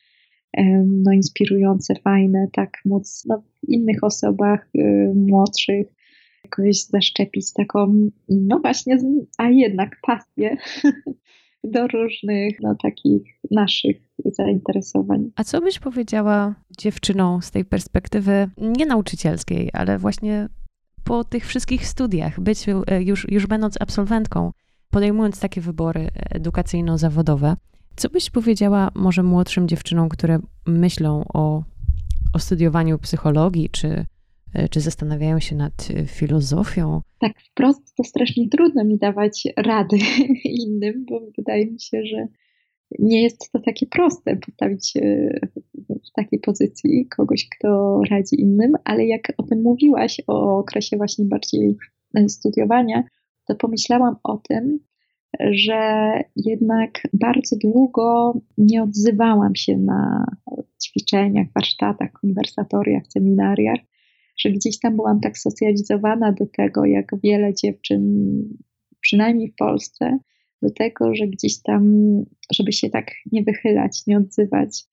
no, 0.87 1.13
inspirujące, 1.13 1.95
fajne, 1.95 2.49
tak 2.53 2.79
móc 2.85 3.25
no, 3.29 3.43
w 3.43 3.69
innych 3.69 4.05
osobach 4.05 4.69
y, 4.75 5.13
młodszych 5.15 5.87
jakoś 6.45 6.85
zaszczepić 6.85 7.53
taką, 7.53 8.11
no 8.29 8.59
właśnie, 8.61 8.99
a 9.39 9.49
jednak 9.49 9.97
pasję 10.03 10.57
do 11.65 11.87
różnych 11.87 12.61
no, 12.63 12.75
takich 12.83 13.23
naszych 13.51 13.97
zainteresowań. 14.25 15.31
A 15.37 15.45
co 15.45 15.61
byś 15.61 15.79
powiedziała 15.79 16.55
dziewczynom 16.79 17.43
z 17.43 17.51
tej 17.51 17.65
perspektywy 17.65 18.49
nie 18.59 18.87
nauczycielskiej, 18.87 19.71
ale 19.73 19.99
właśnie 19.99 20.49
po 21.07 21.25
tych 21.25 21.47
wszystkich 21.47 21.87
studiach, 21.87 22.41
być 22.41 22.67
e, 22.69 23.03
już, 23.03 23.27
już 23.31 23.47
będąc 23.47 23.81
absolwentką, 23.81 24.53
podejmując 24.91 25.41
takie 25.41 25.61
wybory 25.61 26.09
edukacyjno-zawodowe, 26.31 27.57
co 27.97 28.09
byś 28.09 28.31
powiedziała 28.31 28.91
może 28.95 29.23
młodszym 29.23 29.69
dziewczynom, 29.69 30.09
które 30.09 30.39
myślą 30.67 31.25
o, 31.35 31.63
o 32.33 32.39
studiowaniu 32.39 32.99
psychologii 32.99 33.71
czy 33.71 34.07
E, 34.57 34.69
czy 34.69 34.81
zastanawiają 34.81 35.41
się 35.41 35.57
nad 35.57 35.89
e, 35.91 36.07
filozofią? 36.07 37.01
Tak, 37.19 37.33
wprost 37.41 37.97
to 37.97 38.05
strasznie 38.05 38.49
trudno 38.49 38.85
mi 38.85 38.99
dawać 38.99 39.49
rady 39.57 39.97
innym, 40.45 41.05
bo 41.11 41.21
wydaje 41.37 41.67
mi 41.67 41.81
się, 41.81 42.03
że 42.05 42.27
nie 42.99 43.23
jest 43.23 43.53
to 43.53 43.61
takie 43.61 43.87
proste 43.87 44.37
postawić 44.37 44.93
w 45.89 46.13
takiej 46.17 46.41
pozycji 46.41 47.09
kogoś, 47.17 47.49
kto 47.49 48.01
radzi 48.11 48.41
innym, 48.41 48.73
ale 48.85 49.07
jak 49.07 49.33
o 49.39 49.43
tym 49.43 49.63
mówiłaś, 49.63 50.21
o 50.27 50.59
okresie 50.59 50.97
właśnie 50.97 51.25
bardziej 51.25 51.77
studiowania, 52.29 53.05
to 53.47 53.55
pomyślałam 53.55 54.17
o 54.25 54.41
tym, 54.49 54.79
że 55.41 56.13
jednak 56.37 56.91
bardzo 57.13 57.57
długo 57.57 58.35
nie 58.59 58.83
odzywałam 58.83 59.55
się 59.55 59.77
na 59.77 60.27
ćwiczeniach, 60.85 61.47
warsztatach, 61.55 62.13
konwersatoriach, 62.13 63.03
seminariach, 63.07 63.81
że 64.39 64.51
gdzieś 64.51 64.79
tam 64.79 64.97
byłam 64.97 65.21
tak 65.21 65.39
socjalizowana 65.39 66.33
do 66.33 66.47
tego, 66.47 66.85
jak 66.85 67.07
wiele 67.25 67.55
dziewczyn, 67.55 68.03
przynajmniej 69.01 69.51
w 69.51 69.57
Polsce, 69.57 70.19
do 70.63 70.71
tego, 70.71 71.15
że 71.15 71.27
gdzieś 71.27 71.63
tam, 71.63 71.85
żeby 72.53 72.73
się 72.73 72.91
tak 72.91 73.11
nie 73.33 73.43
wychylać, 73.43 74.07
nie 74.07 74.19
odzywać. 74.19 74.85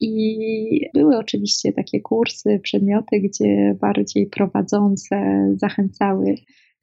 I 0.00 0.86
były 0.94 1.18
oczywiście 1.18 1.72
takie 1.72 2.00
kursy, 2.00 2.60
przedmioty, 2.62 3.20
gdzie 3.20 3.76
bardziej 3.80 4.26
prowadzące 4.26 5.46
zachęcały 5.56 6.34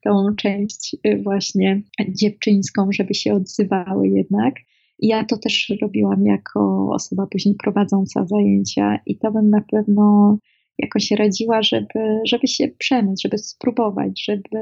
tą 0.03 0.35
część 0.35 0.95
y, 1.07 1.21
właśnie 1.23 1.81
dziewczyńską, 2.09 2.87
żeby 2.91 3.13
się 3.13 3.33
odzywały 3.33 4.07
jednak. 4.07 4.55
Ja 4.99 5.25
to 5.25 5.37
też 5.37 5.73
robiłam 5.81 6.25
jako 6.25 6.89
osoba 6.91 7.27
później 7.27 7.55
prowadząca 7.55 8.25
zajęcia 8.25 8.99
i 9.05 9.17
to 9.17 9.31
bym 9.31 9.49
na 9.49 9.61
pewno 9.71 10.37
jakoś 10.77 11.11
radziła, 11.11 11.61
żeby, 11.61 12.19
żeby 12.25 12.47
się 12.47 12.67
przemóc, 12.67 13.21
żeby 13.21 13.37
spróbować, 13.37 14.25
żeby 14.25 14.59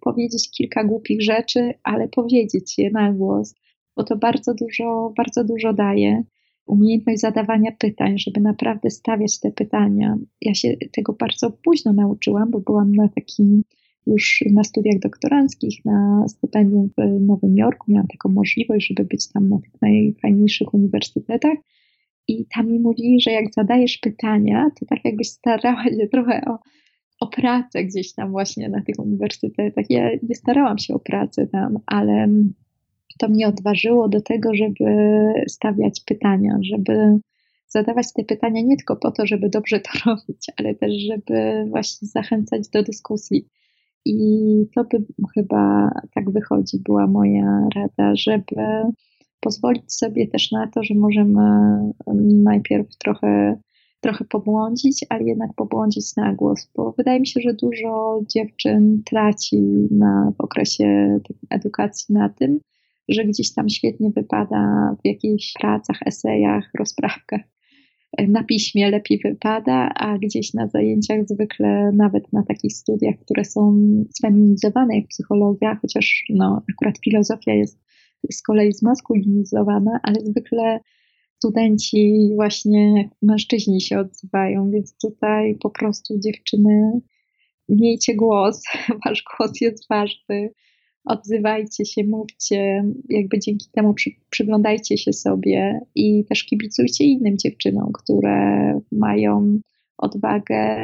powiedzieć 0.00 0.50
kilka 0.50 0.84
głupich 0.84 1.22
rzeczy, 1.22 1.74
ale 1.82 2.08
powiedzieć 2.08 2.78
je 2.78 2.90
na 2.90 3.12
głos, 3.12 3.54
bo 3.96 4.04
to 4.04 4.16
bardzo 4.16 4.54
dużo, 4.54 5.12
bardzo 5.16 5.44
dużo 5.44 5.72
daje. 5.72 6.22
Umiejętność 6.66 7.20
zadawania 7.20 7.72
pytań, 7.72 8.18
żeby 8.18 8.40
naprawdę 8.40 8.90
stawiać 8.90 9.40
te 9.40 9.50
pytania. 9.50 10.18
Ja 10.40 10.54
się 10.54 10.76
tego 10.92 11.12
bardzo 11.12 11.50
późno 11.50 11.92
nauczyłam, 11.92 12.50
bo 12.50 12.60
byłam 12.60 12.94
na 12.94 13.08
takim 13.08 13.62
już 14.06 14.44
na 14.52 14.64
studiach 14.64 14.98
doktoranckich, 14.98 15.84
na 15.84 16.24
stypendium 16.28 16.90
w 16.98 17.20
Nowym 17.20 17.56
Jorku. 17.56 17.92
Miałam 17.92 18.06
taką 18.06 18.28
możliwość, 18.28 18.88
żeby 18.88 19.04
być 19.04 19.28
tam 19.28 19.48
na 19.48 19.58
tych 19.60 19.82
najfajniejszych 19.82 20.74
uniwersytetach. 20.74 21.58
I 22.28 22.46
tam 22.54 22.68
mi 22.68 22.80
mówili, 22.80 23.20
że 23.20 23.30
jak 23.30 23.54
zadajesz 23.54 23.98
pytania, 23.98 24.70
to 24.80 24.86
tak 24.86 25.04
jakbyś 25.04 25.28
starała 25.28 25.84
się 25.84 26.08
trochę 26.12 26.42
o, 26.46 26.58
o 27.20 27.26
pracę 27.26 27.84
gdzieś 27.84 28.14
tam 28.14 28.30
właśnie 28.30 28.68
na 28.68 28.82
tych 28.82 28.98
uniwersytetach. 28.98 29.84
Ja 29.90 30.10
nie 30.22 30.34
starałam 30.34 30.78
się 30.78 30.94
o 30.94 30.98
pracę 30.98 31.46
tam, 31.46 31.78
ale 31.86 32.28
to 33.18 33.28
mnie 33.28 33.48
odważyło 33.48 34.08
do 34.08 34.20
tego, 34.20 34.54
żeby 34.54 34.84
stawiać 35.48 36.00
pytania, 36.06 36.58
żeby 36.62 37.18
zadawać 37.68 38.12
te 38.12 38.24
pytania 38.24 38.62
nie 38.62 38.76
tylko 38.76 38.96
po 38.96 39.10
to, 39.10 39.26
żeby 39.26 39.48
dobrze 39.48 39.80
to 39.80 39.90
robić, 40.10 40.46
ale 40.56 40.74
też, 40.74 40.92
żeby 40.94 41.64
właśnie 41.68 42.08
zachęcać 42.08 42.68
do 42.68 42.82
dyskusji. 42.82 43.48
I 44.04 44.16
to 44.74 44.84
by 44.84 45.04
chyba 45.34 45.90
tak 46.14 46.30
wychodzi, 46.30 46.78
była 46.84 47.06
moja 47.06 47.68
rada, 47.74 48.12
żeby 48.16 48.54
pozwolić 49.42 49.94
sobie 49.94 50.28
też 50.28 50.52
na 50.52 50.66
to, 50.66 50.82
że 50.82 50.94
możemy 50.94 51.42
najpierw 52.42 52.96
trochę, 52.96 53.60
trochę 54.00 54.24
pobłądzić, 54.24 55.06
ale 55.08 55.24
jednak 55.24 55.50
pobłądzić 55.56 56.16
na 56.16 56.34
głos, 56.34 56.70
bo 56.76 56.94
wydaje 56.98 57.20
mi 57.20 57.26
się, 57.26 57.40
że 57.40 57.54
dużo 57.54 58.20
dziewczyn 58.34 59.02
traci 59.06 59.62
na, 59.90 60.32
w 60.38 60.40
okresie 60.40 61.18
edukacji 61.50 62.14
na 62.14 62.28
tym, 62.28 62.60
że 63.08 63.24
gdzieś 63.24 63.54
tam 63.54 63.68
świetnie 63.68 64.10
wypada 64.10 64.94
w 65.02 65.06
jakichś 65.06 65.52
pracach, 65.60 65.98
esejach, 66.06 66.70
rozprawkach. 66.78 67.40
Na 68.28 68.44
piśmie 68.44 68.90
lepiej 68.90 69.20
wypada, 69.24 69.88
a 69.94 70.18
gdzieś 70.18 70.54
na 70.54 70.68
zajęciach 70.68 71.28
zwykle 71.28 71.90
nawet 71.92 72.32
na 72.32 72.42
takich 72.42 72.72
studiach, 72.72 73.14
które 73.24 73.44
są 73.44 73.84
sfeminizowane 74.10 74.96
jak 74.96 75.06
psychologia, 75.06 75.78
chociaż 75.82 76.24
no, 76.30 76.62
akurat 76.72 76.98
filozofia 77.04 77.54
jest 77.54 77.82
z 78.30 78.42
kolei 78.42 78.72
zmaskulinizowana, 78.72 80.00
ale 80.02 80.20
zwykle 80.20 80.80
studenci, 81.36 82.30
właśnie 82.34 83.10
mężczyźni 83.22 83.80
się 83.80 83.98
odzywają, 83.98 84.70
więc 84.70 84.96
tutaj 84.96 85.56
po 85.60 85.70
prostu 85.70 86.18
dziewczyny, 86.18 87.00
miejcie 87.68 88.14
głos, 88.14 88.62
wasz 89.04 89.24
głos 89.36 89.60
jest 89.60 89.88
ważny, 89.88 90.50
odzywajcie 91.04 91.84
się, 91.84 92.04
mówcie, 92.04 92.84
jakby 93.08 93.38
dzięki 93.38 93.66
temu 93.72 93.94
przy, 93.94 94.10
przyglądajcie 94.30 94.98
się 94.98 95.12
sobie 95.12 95.80
i 95.94 96.24
też 96.24 96.44
kibicujcie 96.44 97.04
innym 97.04 97.38
dziewczynom, 97.38 97.92
które 97.92 98.80
mają 98.92 99.60
odwagę 99.98 100.76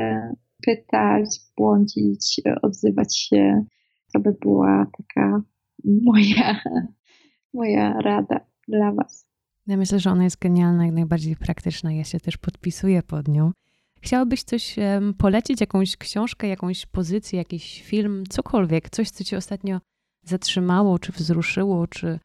pytać, 0.63 1.41
błądzić, 1.57 2.41
odzywać 2.63 3.19
się. 3.19 3.65
To 4.13 4.21
by 4.21 4.33
była 4.41 4.87
taka 4.99 5.43
moja 5.85 6.61
moja 7.59 7.93
rada 7.93 8.41
dla 8.69 8.93
Was. 8.93 9.27
Ja 9.67 9.77
myślę, 9.77 10.01
że 10.01 10.11
ona 10.11 10.25
jest 10.25 10.39
genialna, 10.39 10.87
jak 10.87 10.95
najbardziej 10.95 11.37
praktyczna. 11.37 11.93
Ja 11.93 12.05
się 12.05 12.21
też 12.21 12.37
podpisuję 12.37 13.03
pod 13.03 13.29
nią. 13.29 13.53
Chciałabyś 14.03 14.43
coś 14.43 14.77
polecić, 15.19 15.61
jakąś 15.61 15.97
książkę, 15.97 16.49
jakąś 16.49 16.87
pozycję, 16.87 17.39
jakiś 17.39 17.83
film, 17.83 18.25
cokolwiek, 18.29 18.91
coś, 18.91 19.11
co 19.11 19.25
Cię 19.25 19.37
ostatnio 19.37 19.81
zatrzymało, 20.23 20.99
czy 20.99 21.13
wzruszyło, 21.13 21.87
czy 21.87 22.19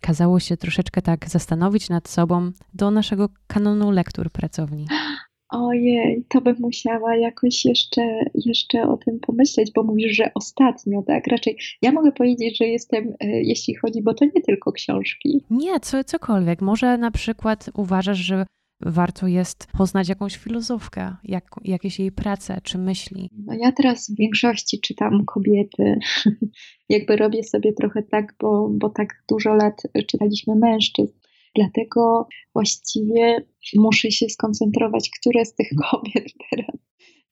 kazało 0.00 0.40
się 0.40 0.56
troszeczkę 0.56 1.02
tak 1.02 1.28
zastanowić 1.28 1.88
nad 1.88 2.08
sobą 2.08 2.50
do 2.74 2.90
naszego 2.90 3.28
kanonu 3.46 3.90
lektur 3.90 4.30
pracowni? 4.30 4.86
Ojej, 5.54 6.24
to 6.28 6.40
bym 6.40 6.56
musiała 6.60 7.16
jakoś 7.16 7.64
jeszcze, 7.64 8.02
jeszcze 8.34 8.82
o 8.82 8.96
tym 8.96 9.20
pomyśleć, 9.20 9.72
bo 9.74 9.82
mówisz, 9.82 10.16
że 10.16 10.30
ostatnio, 10.34 11.02
tak? 11.02 11.26
Raczej 11.26 11.56
ja 11.82 11.92
mogę 11.92 12.12
powiedzieć, 12.12 12.58
że 12.58 12.64
jestem, 12.66 13.14
e, 13.20 13.42
jeśli 13.42 13.74
chodzi, 13.74 14.02
bo 14.02 14.14
to 14.14 14.24
nie 14.24 14.42
tylko 14.42 14.72
książki. 14.72 15.44
Nie, 15.50 15.80
co, 15.80 16.04
cokolwiek. 16.04 16.62
Może 16.62 16.98
na 16.98 17.10
przykład 17.10 17.70
uważasz, 17.74 18.18
że 18.18 18.46
warto 18.80 19.26
jest 19.26 19.66
poznać 19.78 20.08
jakąś 20.08 20.36
filozofkę, 20.36 21.16
jak, 21.24 21.44
jakieś 21.64 21.98
jej 21.98 22.12
prace 22.12 22.60
czy 22.62 22.78
myśli? 22.78 23.30
No 23.46 23.54
ja 23.54 23.72
teraz 23.72 24.10
w 24.10 24.16
większości 24.16 24.80
czytam 24.80 25.24
kobiety. 25.24 25.98
Jakby 26.88 27.16
robię 27.16 27.42
sobie 27.42 27.72
trochę 27.72 28.02
tak, 28.02 28.34
bo, 28.40 28.68
bo 28.72 28.90
tak 28.90 29.08
dużo 29.28 29.54
lat 29.54 29.82
czytaliśmy 30.06 30.56
mężczyzn 30.56 31.23
Dlatego 31.54 32.28
właściwie 32.54 33.46
muszę 33.76 34.10
się 34.10 34.28
skoncentrować, 34.28 35.10
które 35.20 35.44
z 35.44 35.54
tych 35.54 35.68
kobiet 35.90 36.32
teraz 36.50 36.76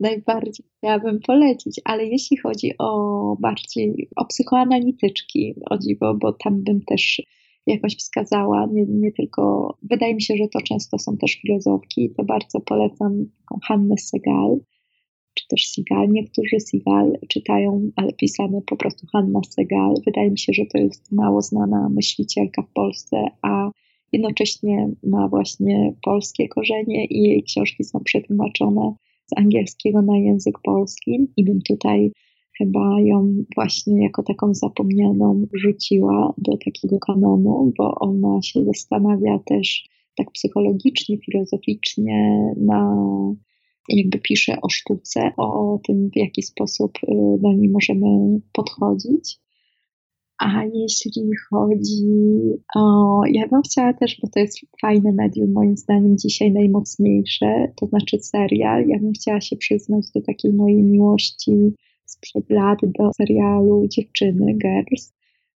najbardziej 0.00 0.66
chciałabym 0.78 1.20
polecić, 1.20 1.80
ale 1.84 2.06
jeśli 2.06 2.36
chodzi 2.36 2.72
o 2.78 3.36
bardziej 3.40 4.08
o 4.16 4.24
psychoanalityczki, 4.24 5.54
o 5.70 5.78
dziwo, 5.78 6.14
bo 6.14 6.32
tam 6.32 6.62
bym 6.62 6.80
też 6.80 7.22
jakoś 7.66 7.96
wskazała, 7.96 8.66
nie, 8.72 8.84
nie 8.88 9.12
tylko, 9.12 9.74
wydaje 9.82 10.14
mi 10.14 10.22
się, 10.22 10.36
że 10.36 10.48
to 10.48 10.60
często 10.60 10.98
są 10.98 11.16
też 11.16 11.32
filozofki, 11.32 12.10
to 12.16 12.24
bardzo 12.24 12.60
polecam 12.60 13.24
Hannę 13.62 13.94
Segal, 13.98 14.58
czy 15.34 15.44
też 15.48 15.66
Segal. 15.66 16.08
Niektórzy 16.10 16.60
Segal 16.60 17.12
czytają, 17.28 17.90
ale 17.96 18.12
pisane 18.12 18.60
po 18.66 18.76
prostu 18.76 19.06
Hanna 19.12 19.40
Segal. 19.50 19.94
Wydaje 20.06 20.30
mi 20.30 20.38
się, 20.38 20.52
że 20.52 20.62
to 20.72 20.78
jest 20.78 21.12
mało 21.12 21.42
znana 21.42 21.88
myślicielka 21.88 22.62
w 22.62 22.72
Polsce, 22.72 23.16
a 23.42 23.70
jednocześnie 24.12 24.90
ma 25.02 25.28
właśnie 25.28 25.94
polskie 26.02 26.48
korzenie 26.48 27.06
i 27.06 27.22
jej 27.22 27.42
książki 27.42 27.84
są 27.84 28.00
przetłumaczone 28.00 28.94
z 29.26 29.38
angielskiego 29.38 30.02
na 30.02 30.18
język 30.18 30.58
polski 30.64 31.28
i 31.36 31.44
bym 31.44 31.62
tutaj 31.62 32.12
chyba 32.58 33.00
ją 33.00 33.44
właśnie 33.54 34.02
jako 34.02 34.22
taką 34.22 34.54
zapomnianą 34.54 35.46
rzuciła 35.52 36.34
do 36.38 36.56
takiego 36.64 36.98
kanonu, 36.98 37.72
bo 37.78 37.94
ona 37.94 38.42
się 38.42 38.64
zastanawia 38.64 39.38
też 39.38 39.88
tak 40.16 40.30
psychologicznie, 40.30 41.18
filozoficznie 41.18 42.52
na 42.56 42.96
jakby 43.88 44.18
pisze 44.18 44.60
o 44.60 44.68
sztuce, 44.68 45.32
o 45.36 45.80
tym, 45.86 46.10
w 46.10 46.16
jaki 46.16 46.42
sposób 46.42 46.98
y, 47.02 47.06
do 47.38 47.52
niej 47.52 47.68
możemy 47.68 48.40
podchodzić. 48.52 49.41
A 50.44 50.64
jeśli 50.64 51.30
chodzi 51.50 52.04
o. 52.76 53.20
Ja 53.32 53.48
bym 53.48 53.62
chciała 53.62 53.92
też, 53.92 54.18
bo 54.22 54.28
to 54.28 54.40
jest 54.40 54.58
fajne 54.80 55.12
medium, 55.12 55.52
moim 55.52 55.76
zdaniem 55.76 56.18
dzisiaj 56.18 56.52
najmocniejsze, 56.52 57.72
to 57.76 57.86
znaczy 57.86 58.18
serial. 58.18 58.88
Ja 58.88 58.98
bym 58.98 59.12
chciała 59.12 59.40
się 59.40 59.56
przyznać 59.56 60.06
do 60.14 60.22
takiej 60.22 60.52
mojej 60.52 60.82
miłości 60.82 61.52
sprzed 62.04 62.50
lat 62.50 62.78
do 62.98 63.10
serialu 63.16 63.86
Dziewczyny, 63.88 64.54
Girls. 64.54 65.14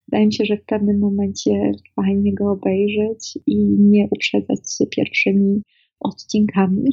Wydaje 0.08 0.26
mi 0.26 0.34
się, 0.34 0.46
że 0.46 0.58
w 0.58 0.66
pewnym 0.66 1.00
momencie 1.00 1.72
fajnie 1.96 2.34
go 2.34 2.52
obejrzeć 2.52 3.38
i 3.48 3.58
nie 3.80 4.08
uprzedzać 4.12 4.60
się 4.78 4.86
pierwszymi 4.86 5.62
odcinkami. 6.00 6.90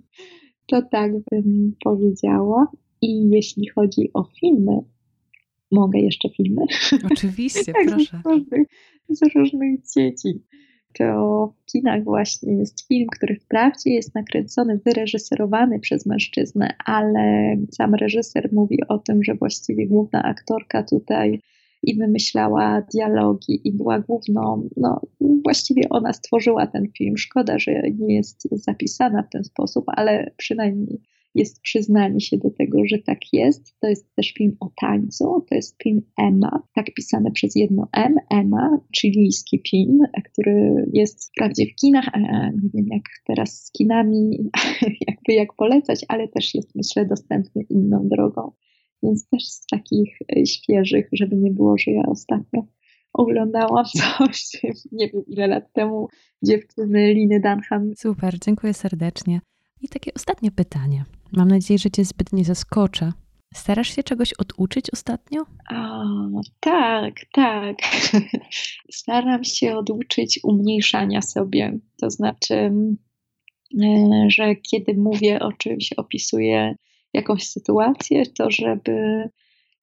to 0.68 0.82
tak 0.82 1.12
bym 1.30 1.76
powiedziała. 1.84 2.66
I 3.02 3.30
jeśli 3.30 3.68
chodzi 3.68 4.10
o 4.14 4.24
filmy, 4.40 4.82
mogę 5.70 5.98
jeszcze 5.98 6.28
filmy? 6.36 6.62
Oczywiście, 7.12 7.72
tak, 7.72 7.86
proszę. 7.86 8.22
Z 9.08 9.34
różnych 9.34 9.80
dzieci. 9.96 10.42
To 10.92 11.52
w 11.62 11.72
kinach 11.72 12.04
właśnie 12.04 12.52
jest 12.52 12.88
film, 12.88 13.06
który 13.12 13.36
wprawdzie 13.36 13.90
jest 13.90 14.14
nakręcony, 14.14 14.80
wyreżyserowany 14.84 15.80
przez 15.80 16.06
mężczyznę, 16.06 16.74
ale 16.84 17.56
sam 17.70 17.94
reżyser 17.94 18.48
mówi 18.52 18.78
o 18.88 18.98
tym, 18.98 19.24
że 19.24 19.34
właściwie 19.34 19.86
główna 19.86 20.22
aktorka 20.22 20.82
tutaj 20.82 21.40
i 21.82 21.96
wymyślała 21.96 22.82
dialogi 22.94 23.60
i 23.68 23.72
była 23.72 24.00
główną, 24.00 24.68
no 24.76 25.00
właściwie 25.44 25.88
ona 25.90 26.12
stworzyła 26.12 26.66
ten 26.66 26.88
film. 26.98 27.18
Szkoda, 27.18 27.58
że 27.58 27.72
nie 27.98 28.14
jest 28.14 28.48
zapisana 28.52 29.22
w 29.22 29.30
ten 29.30 29.44
sposób, 29.44 29.84
ale 29.86 30.30
przynajmniej 30.36 31.00
jest 31.34 31.60
przyznanie 31.62 32.20
się 32.20 32.38
do 32.38 32.50
tego, 32.50 32.78
że 32.86 32.98
tak 32.98 33.18
jest. 33.32 33.76
To 33.80 33.88
jest 33.88 34.14
też 34.14 34.32
film 34.32 34.56
o 34.60 34.70
tańcu, 34.80 35.44
to 35.48 35.54
jest 35.54 35.82
film 35.82 36.02
Emma, 36.18 36.62
tak 36.74 36.86
pisane 36.94 37.30
przez 37.30 37.56
jedno 37.56 37.88
M, 37.92 38.14
Emma, 38.30 38.80
chilijski 39.00 39.62
film, 39.70 39.98
który 40.24 40.86
jest 40.92 41.30
wprawdzie 41.30 41.66
w 41.66 41.74
kinach, 41.74 42.08
a 42.12 42.18
nie 42.50 42.70
wiem 42.74 42.86
jak 42.90 43.02
teraz 43.26 43.64
z 43.64 43.72
kinami, 43.72 44.50
jakby 45.08 45.32
jak 45.32 45.54
polecać, 45.56 46.04
ale 46.08 46.28
też 46.28 46.54
jest 46.54 46.74
myślę 46.74 47.06
dostępny 47.06 47.62
inną 47.70 48.08
drogą. 48.08 48.52
Więc 49.02 49.28
też 49.28 49.44
z 49.44 49.66
takich 49.66 50.18
e, 50.36 50.46
świeżych, 50.46 51.08
żeby 51.12 51.36
nie 51.36 51.50
było, 51.50 51.78
że 51.78 51.90
ja 51.90 52.02
ostatnio 52.02 52.66
oglądałam 53.12 53.84
coś, 54.18 54.62
nie 54.92 55.08
wiem 55.08 55.22
ile 55.26 55.46
lat 55.46 55.72
temu, 55.72 56.08
dziewczyny 56.42 57.14
Liny 57.14 57.40
Dunham. 57.40 57.92
Super, 57.96 58.38
dziękuję 58.38 58.74
serdecznie. 58.74 59.40
I 59.82 59.88
takie 59.88 60.14
ostatnie 60.14 60.50
pytanie. 60.50 61.04
Mam 61.32 61.48
nadzieję, 61.48 61.78
że 61.78 61.90
cię 61.90 62.04
zbyt 62.04 62.32
nie 62.32 62.44
zaskoczę. 62.44 63.12
Starasz 63.54 63.96
się 63.96 64.02
czegoś 64.02 64.32
oduczyć 64.32 64.90
ostatnio? 64.92 65.42
O, 65.70 66.40
tak, 66.60 67.14
tak. 67.32 67.76
Staram 68.92 69.44
się 69.44 69.76
oduczyć 69.76 70.40
umniejszania 70.42 71.22
sobie. 71.22 71.78
To 72.00 72.10
znaczy, 72.10 72.54
e, 72.54 74.26
że 74.28 74.56
kiedy 74.56 74.94
mówię 74.94 75.40
o 75.40 75.52
czymś, 75.52 75.92
opisuję 75.92 76.74
jakąś 77.14 77.46
sytuację, 77.48 78.26
to 78.26 78.50
żeby 78.50 79.28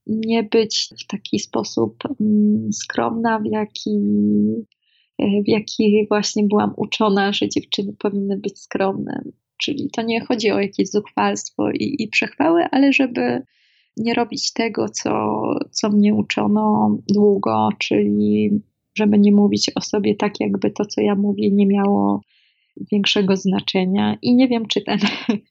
nie 0.08 0.43
być 0.43 0.89
w 1.04 1.08
taki 1.08 1.39
sposób 1.39 2.04
mm, 2.22 2.74
skromna, 2.74 3.39
w 3.39 3.45
jaki, 3.45 4.00
e, 5.20 5.41
w 5.43 5.48
jaki 5.48 6.06
właśnie 6.10 6.43
byłam 6.43 6.74
uczona, 6.78 7.34
że 7.34 7.50
dziewczyny 7.50 7.93
powinny 8.00 8.38
być 8.38 8.60
skromne. 8.60 9.24
Czyli 9.58 9.89
to 9.95 10.01
nie 10.01 10.26
chodzi 10.26 10.51
o 10.51 10.60
jakieś 10.60 10.89
zuchwalstwo 10.89 11.72
i, 11.72 11.95
i 11.99 12.08
przechwały, 12.08 12.64
ale 12.72 12.93
żeby 12.93 13.41
nie 13.97 14.14
robić 14.14 14.53
tego, 14.53 14.89
co, 14.89 15.41
co 15.72 15.89
mnie 15.89 16.14
uczono 16.14 16.97
długo, 17.14 17.70
czyli 17.80 18.62
żeby 18.97 19.20
nie 19.20 19.32
mówić 19.32 19.72
o 19.76 19.82
sobie 19.82 20.16
tak, 20.16 20.39
jakby 20.39 20.72
to, 20.72 20.86
co 20.86 21.01
ja 21.01 21.16
mówię, 21.16 21.51
nie 21.51 21.68
miało 21.68 22.22
większego 22.91 23.36
znaczenia. 23.36 24.17
I 24.21 24.36
nie 24.36 24.47
wiem, 24.47 24.65
czy 24.65 24.82
ten, 24.82 24.99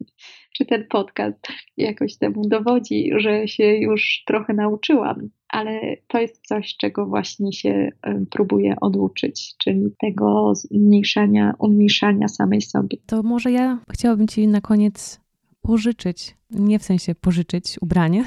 czy 0.56 0.66
ten 0.66 0.86
podcast 0.90 1.46
jakoś 1.76 2.16
temu 2.16 2.48
dowodzi, 2.48 3.10
że 3.16 3.48
się 3.48 3.64
już 3.64 4.22
trochę 4.26 4.54
nauczyłam, 4.54 5.28
ale 5.48 5.96
to 6.08 6.20
jest 6.20 6.46
coś, 6.46 6.76
czego 6.76 7.06
właśnie 7.06 7.52
się 7.52 7.88
próbuję 8.30 8.74
oduczyć, 8.80 9.54
czyli 9.58 9.80
tego 10.00 10.54
zmniejszania, 10.54 11.54
umniejszania 11.58 12.28
samej 12.28 12.60
sobie. 12.60 12.98
To 13.06 13.22
może 13.22 13.50
ja 13.50 13.78
chciałabym 13.92 14.28
Ci 14.28 14.48
na 14.48 14.60
koniec 14.60 15.20
pożyczyć, 15.62 16.36
nie 16.50 16.78
w 16.78 16.82
sensie 16.82 17.14
pożyczyć 17.14 17.78
ubranie, 17.80 18.24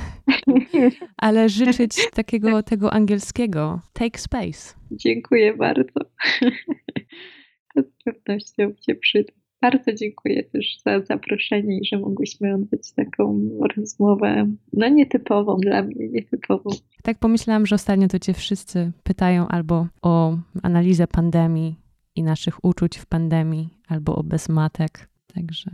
ale 1.17 1.49
życzyć 1.49 1.91
takiego 2.13 2.63
tego 2.63 2.93
angielskiego 2.93 3.81
take 3.93 4.19
space. 4.19 4.75
Dziękuję 4.91 5.53
bardzo. 5.53 5.99
To 7.75 7.81
z 7.81 8.03
pewnością 8.03 8.71
się 8.85 8.95
przyda. 8.95 9.33
Bardzo 9.61 9.93
dziękuję 9.93 10.43
też 10.43 10.77
za 10.85 11.01
zaproszenie 11.01 11.77
i 11.77 11.85
że 11.85 11.99
mogłyśmy 11.99 12.53
odbyć 12.55 12.93
taką 12.93 13.49
rozmowę, 13.77 14.51
no 14.73 14.89
nietypową 14.89 15.57
dla 15.57 15.83
mnie, 15.83 16.09
nietypową. 16.09 16.69
Tak 17.03 17.19
pomyślałam, 17.19 17.65
że 17.65 17.75
ostatnio 17.75 18.07
to 18.07 18.19
cię 18.19 18.33
wszyscy 18.33 18.91
pytają 19.03 19.47
albo 19.47 19.87
o 20.01 20.37
analizę 20.63 21.07
pandemii 21.07 21.75
i 22.15 22.23
naszych 22.23 22.65
uczuć 22.65 22.97
w 22.97 23.05
pandemii, 23.05 23.69
albo 23.87 24.15
o 24.15 24.23
bezmatek, 24.23 25.09
także... 25.33 25.71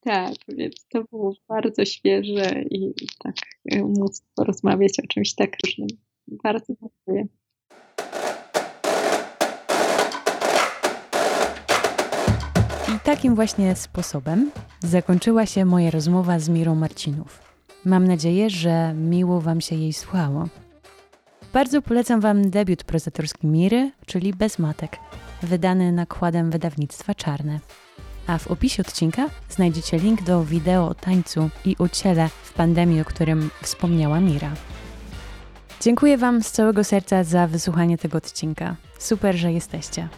Tak, 0.00 0.34
więc 0.48 0.86
to 0.88 1.04
było 1.10 1.34
bardzo 1.48 1.84
świeże 1.84 2.62
i, 2.70 2.92
tak 3.24 3.34
móc 3.82 4.24
porozmawiać 4.36 4.92
o 5.04 5.06
czymś 5.06 5.34
tak 5.34 5.56
różnym. 5.66 5.88
Bardzo 6.44 6.74
dziękuję. 6.80 7.26
Takim 13.16 13.34
właśnie 13.34 13.76
sposobem 13.76 14.50
zakończyła 14.80 15.46
się 15.46 15.64
moja 15.64 15.90
rozmowa 15.90 16.38
z 16.38 16.48
Mirą 16.48 16.74
Marcinów. 16.74 17.38
Mam 17.84 18.08
nadzieję, 18.08 18.50
że 18.50 18.94
miło 18.94 19.40
Wam 19.40 19.60
się 19.60 19.76
jej 19.76 19.92
słuchało. 19.92 20.48
Bardzo 21.52 21.82
polecam 21.82 22.20
Wam 22.20 22.50
debiut 22.50 22.84
prozatorski 22.84 23.46
Miry, 23.46 23.90
czyli 24.06 24.34
Bez 24.34 24.58
Matek, 24.58 24.96
wydany 25.42 25.92
nakładem 25.92 26.50
wydawnictwa 26.50 27.14
Czarne. 27.14 27.60
A 28.26 28.38
w 28.38 28.46
opisie 28.46 28.82
odcinka 28.82 29.26
znajdziecie 29.48 29.98
link 29.98 30.22
do 30.22 30.44
wideo 30.44 30.88
o 30.88 30.94
tańcu 30.94 31.50
i 31.64 31.76
o 31.78 31.88
ciele 31.88 32.28
w 32.42 32.52
pandemii, 32.52 33.00
o 33.00 33.04
którym 33.04 33.50
wspomniała 33.62 34.20
Mira. 34.20 34.50
Dziękuję 35.80 36.18
Wam 36.18 36.42
z 36.42 36.52
całego 36.52 36.84
serca 36.84 37.24
za 37.24 37.46
wysłuchanie 37.46 37.98
tego 37.98 38.18
odcinka. 38.18 38.76
Super, 38.98 39.36
że 39.36 39.52
jesteście. 39.52 40.08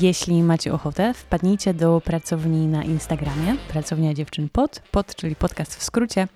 Jeśli 0.00 0.42
macie 0.42 0.72
ochotę, 0.72 1.14
wpadnijcie 1.14 1.74
do 1.74 2.00
pracowni 2.00 2.66
na 2.66 2.84
Instagramie, 2.84 3.56
pracownia 3.68 4.14
dziewczyn 4.14 4.48
pod, 4.48 4.82
pod, 4.90 5.14
czyli 5.16 5.36
podcast 5.36 5.76
w 5.76 5.82
skrócie, 5.82 6.28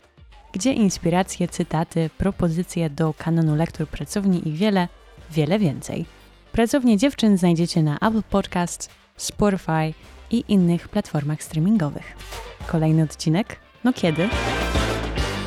gdzie 0.52 0.72
inspiracje, 0.72 1.48
cytaty, 1.48 2.10
propozycje 2.18 2.90
do 2.90 3.14
kanonu 3.18 3.56
lektur 3.56 3.86
pracowni 3.88 4.48
i 4.48 4.52
wiele, 4.52 4.88
wiele 5.30 5.58
więcej. 5.58 6.06
Pracownię 6.52 6.96
dziewczyn 6.96 7.38
znajdziecie 7.38 7.82
na 7.82 7.98
Apple 7.98 8.22
Podcast, 8.30 8.90
Spotify 9.16 9.94
i 10.30 10.44
innych 10.48 10.88
platformach 10.88 11.42
streamingowych. 11.42 12.16
Kolejny 12.66 13.02
odcinek? 13.02 13.56
No 13.84 13.92
kiedy? 13.92 14.28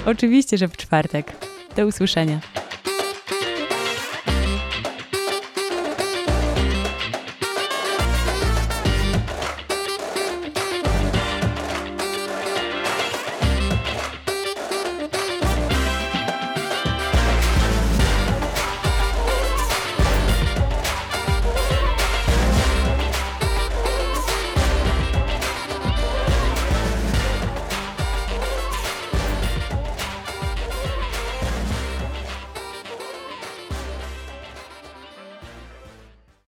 Oczywiście, 0.05 0.57
że 0.57 0.67
w 0.67 0.77
czwartek. 0.77 1.31
Do 1.75 1.87
usłyszenia. 1.87 2.39